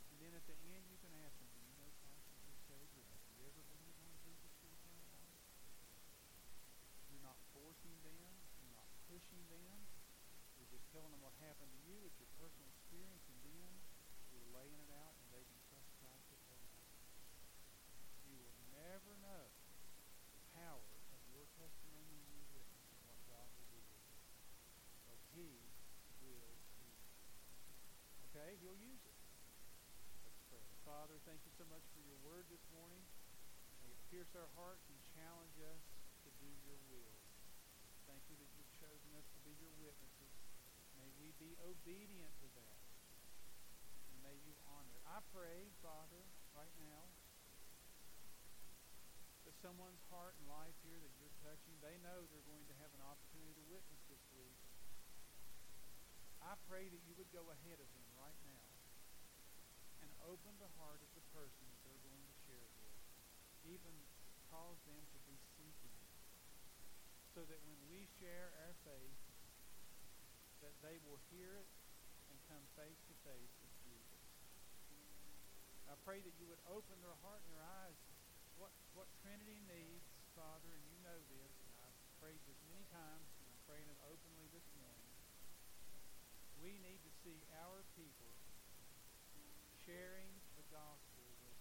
And 0.10 0.18
then 0.18 0.34
at 0.36 0.44
the 0.50 0.58
end, 0.74 0.84
you 0.90 1.00
can 1.00 1.14
ask 1.24 1.38
them, 1.40 1.48
do 1.56 1.62
you 1.64 1.72
know 1.80 1.88
Christ 2.04 2.28
as 2.34 2.42
your 2.44 2.60
Savior? 2.68 3.06
Have 3.08 3.24
you 3.32 3.48
ever 3.48 3.62
believed 3.72 4.02
on 4.04 4.12
Jesus 4.26 4.52
for 4.60 4.68
eternal? 4.68 5.08
You're 7.08 7.24
not 7.24 7.40
forcing 7.56 7.96
them. 8.04 8.34
You're 8.60 8.76
not 8.76 8.90
pushing 9.08 9.40
them. 9.48 9.78
You're 10.60 10.74
just 10.74 10.90
telling 10.92 11.14
them 11.14 11.24
what 11.24 11.38
happened 11.40 11.72
to 11.72 11.82
you. 11.88 12.04
It's 12.04 12.20
your 12.20 12.28
personal 12.36 12.68
experience. 12.74 13.24
And 13.32 13.40
then 13.48 13.72
you're 14.36 14.50
laying 14.52 14.82
it 14.84 14.92
out 14.92 15.16
and 15.16 15.26
they 15.32 15.46
can 15.46 15.60
trust 15.72 15.88
Christ 16.04 16.26
with 16.34 16.44
their 16.50 16.60
life. 16.76 16.98
You 18.28 18.36
will 18.42 18.58
never 19.00 19.16
know 19.24 19.48
the 20.36 20.44
power 20.60 20.92
of 21.16 21.22
your 21.32 21.48
testimony 21.56 22.20
and 22.20 22.28
your 22.36 22.44
witness 22.52 22.84
and 22.92 23.00
what 23.08 23.16
God 23.32 23.48
will 23.56 23.72
do 23.72 23.80
with 23.80 24.04
it. 24.12 24.20
Because 25.00 25.24
He 25.32 25.56
will 26.20 26.36
use 26.44 27.00
it. 27.08 27.16
Okay? 28.28 28.60
He'll 28.60 28.76
use 28.76 29.00
it. 29.08 29.16
Let's 30.28 30.44
pray. 30.52 30.68
Father, 30.84 31.16
thank 31.24 31.40
you 31.48 31.54
so 31.56 31.64
much 31.72 31.88
for 31.96 32.04
your 32.04 32.20
word 32.28 32.44
this 32.52 32.60
morning. 32.76 33.00
May 33.80 33.96
it 33.96 34.04
pierce 34.12 34.36
our 34.36 34.52
hearts 34.60 34.84
and 34.92 35.00
challenge 35.16 35.56
us 35.64 35.84
to 36.28 36.30
do 36.44 36.52
your 36.68 36.76
will. 36.92 37.16
Thank 38.04 38.28
you 38.28 38.36
that 38.36 38.52
you've 38.52 38.74
chosen 38.84 39.16
us 39.16 39.32
to 39.32 39.40
be 39.48 39.56
your 39.64 39.72
witnesses. 39.80 40.36
May 41.00 41.08
we 41.24 41.32
be 41.40 41.56
obedient 41.64 42.36
to 42.44 42.48
that. 42.52 42.80
And 44.12 44.20
may 44.28 44.36
you 44.44 44.52
honor 44.68 44.92
it. 44.92 45.08
I 45.08 45.24
pray, 45.32 45.72
Father, 45.80 46.20
right 46.52 46.76
now, 46.84 47.08
someone's 49.60 50.00
heart 50.08 50.40
and 50.40 50.48
life 50.48 50.76
here 50.88 51.00
that 51.00 51.14
you're 51.20 51.36
touching, 51.44 51.76
they 51.84 52.00
know 52.00 52.24
they're 52.32 52.48
going 52.48 52.64
to 52.72 52.76
have 52.80 52.92
an 52.96 53.04
opportunity 53.04 53.60
to 53.60 53.66
witness 53.68 54.00
this 54.08 54.24
week. 54.32 54.60
I 56.40 56.56
pray 56.72 56.88
that 56.88 57.02
you 57.04 57.14
would 57.20 57.30
go 57.36 57.44
ahead 57.52 57.80
of 57.84 57.90
them 57.92 58.08
right 58.16 58.40
now 58.48 58.68
and 60.00 60.10
open 60.24 60.56
the 60.64 60.72
heart 60.80 61.04
of 61.04 61.12
the 61.12 61.26
person 61.36 61.68
that 61.68 61.80
they're 61.84 62.08
going 62.08 62.24
to 62.24 62.36
share 62.48 62.70
with. 62.80 62.96
Even 63.68 63.92
cause 64.48 64.80
them 64.88 65.04
to 65.12 65.20
be 65.28 65.36
seeking 65.60 66.00
so 67.36 67.44
that 67.44 67.60
when 67.68 67.80
we 67.92 68.08
share 68.18 68.56
our 68.64 68.76
faith, 68.88 69.20
that 70.64 70.76
they 70.80 70.98
will 71.04 71.20
hear 71.30 71.60
it 71.60 71.70
and 72.32 72.40
come 72.48 72.64
face 72.80 73.00
to 73.12 73.16
face 73.28 73.54
with 73.60 73.76
Jesus. 73.84 74.24
I 75.92 76.00
pray 76.08 76.24
that 76.24 76.36
you 76.40 76.48
would 76.48 76.62
open 76.70 76.96
their 77.04 77.18
heart 77.26 77.44
and 77.44 77.54
their 77.60 77.66
eyes 77.86 77.98
what, 78.60 78.76
what 78.92 79.08
Trinity 79.24 79.64
needs, 79.72 80.04
Father, 80.36 80.68
and 80.68 80.84
you 80.92 81.00
know 81.00 81.16
this, 81.32 81.52
and 81.64 81.72
I've 81.80 82.00
prayed 82.20 82.44
this 82.44 82.60
many 82.68 82.84
times, 82.92 83.24
and 83.40 83.48
I'm 83.48 83.62
praying 83.64 83.88
it 83.88 84.00
openly 84.04 84.48
this 84.52 84.68
morning. 84.76 85.16
We 86.60 86.76
need 86.84 87.00
to 87.08 87.12
see 87.24 87.40
our 87.64 87.88
people 87.96 88.36
sharing 89.88 90.28
the 90.60 90.68
gospel 90.76 91.24
with 91.48 91.56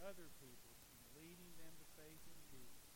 other 0.00 0.32
people 0.40 0.72
and 0.96 1.04
leading 1.20 1.52
them 1.60 1.76
to 1.76 1.86
faith 2.00 2.24
in 2.24 2.40
Jesus. 2.48 2.88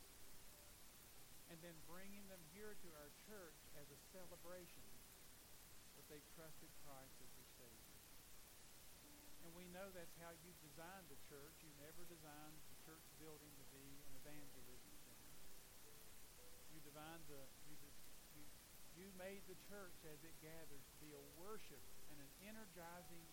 And 1.53 1.61
then 1.61 1.77
bringing 1.85 2.25
them 2.33 2.41
here 2.57 2.73
to 2.81 2.89
our 2.97 3.13
church 3.29 3.61
as 3.77 3.89
a 3.93 4.01
celebration 4.09 4.89
that 6.01 6.05
they've 6.09 6.33
trusted 6.33 6.73
Christ 6.81 7.13
as 7.21 7.31
their 7.37 7.51
Savior. 7.61 8.01
And 9.45 9.53
we 9.53 9.69
know 9.69 9.93
that's 9.93 10.17
how 10.21 10.33
you 10.45 10.53
designed 10.65 11.09
the 11.13 11.21
church. 11.29 11.57
You 11.61 11.73
never 11.81 12.05
designed 12.09 12.57
the 12.73 12.78
church 12.89 13.05
building 13.21 13.53
to 13.53 13.67
be 13.69 13.85
an 13.85 14.17
evangelism 14.25 14.93
center. 15.05 15.37
You 16.73 16.81
designed 16.81 17.21
the 17.29 17.45
you, 17.69 17.77
you, 18.33 18.45
you 18.97 19.07
made 19.21 19.45
the 19.45 19.61
church 19.69 20.01
as 20.09 20.17
it 20.25 20.33
gathers 20.41 20.81
to 20.81 20.97
be 21.05 21.13
a 21.13 21.21
worship 21.37 21.85
and 22.09 22.17
an 22.17 22.33
energizing 22.49 23.29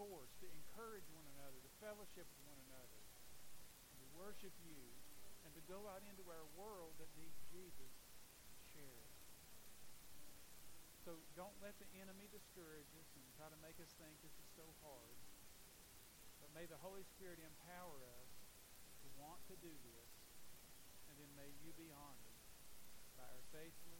force 0.00 0.32
to 0.40 0.48
encourage 0.48 1.04
one 1.12 1.28
another, 1.36 1.60
to 1.60 1.72
fellowship 1.84 2.24
with 2.24 2.44
one 2.48 2.56
another, 2.72 3.04
to 4.00 4.04
worship 4.16 4.56
you, 4.64 4.80
and 5.44 5.52
to 5.52 5.60
go 5.68 5.84
out 5.84 6.00
into 6.08 6.24
our 6.32 6.48
world 6.56 6.96
that 6.96 7.12
needs 7.20 7.36
Jesus 7.52 7.92
and 8.48 8.56
share 8.72 8.96
it. 8.96 9.12
So 11.04 11.20
don't 11.36 11.56
let 11.60 11.76
the 11.76 11.88
enemy 12.00 12.32
discourage 12.32 12.88
us 12.96 13.08
and 13.12 13.28
try 13.36 13.52
to 13.52 13.60
make 13.60 13.76
us 13.76 13.92
think 14.00 14.16
this 14.24 14.32
is 14.40 14.48
so 14.56 14.64
hard. 14.80 15.20
But 16.40 16.48
may 16.56 16.64
the 16.64 16.80
Holy 16.80 17.04
Spirit 17.04 17.44
empower 17.44 18.00
us 18.00 18.30
to 18.39 18.39
want 19.20 19.44
to 19.52 19.56
do 19.60 19.68
this, 19.84 20.12
and 21.12 21.20
then 21.20 21.28
may 21.36 21.52
you 21.60 21.76
be 21.76 21.92
honored 21.92 22.40
by 23.20 23.28
our 23.28 23.44
faithfulness. 23.52 23.99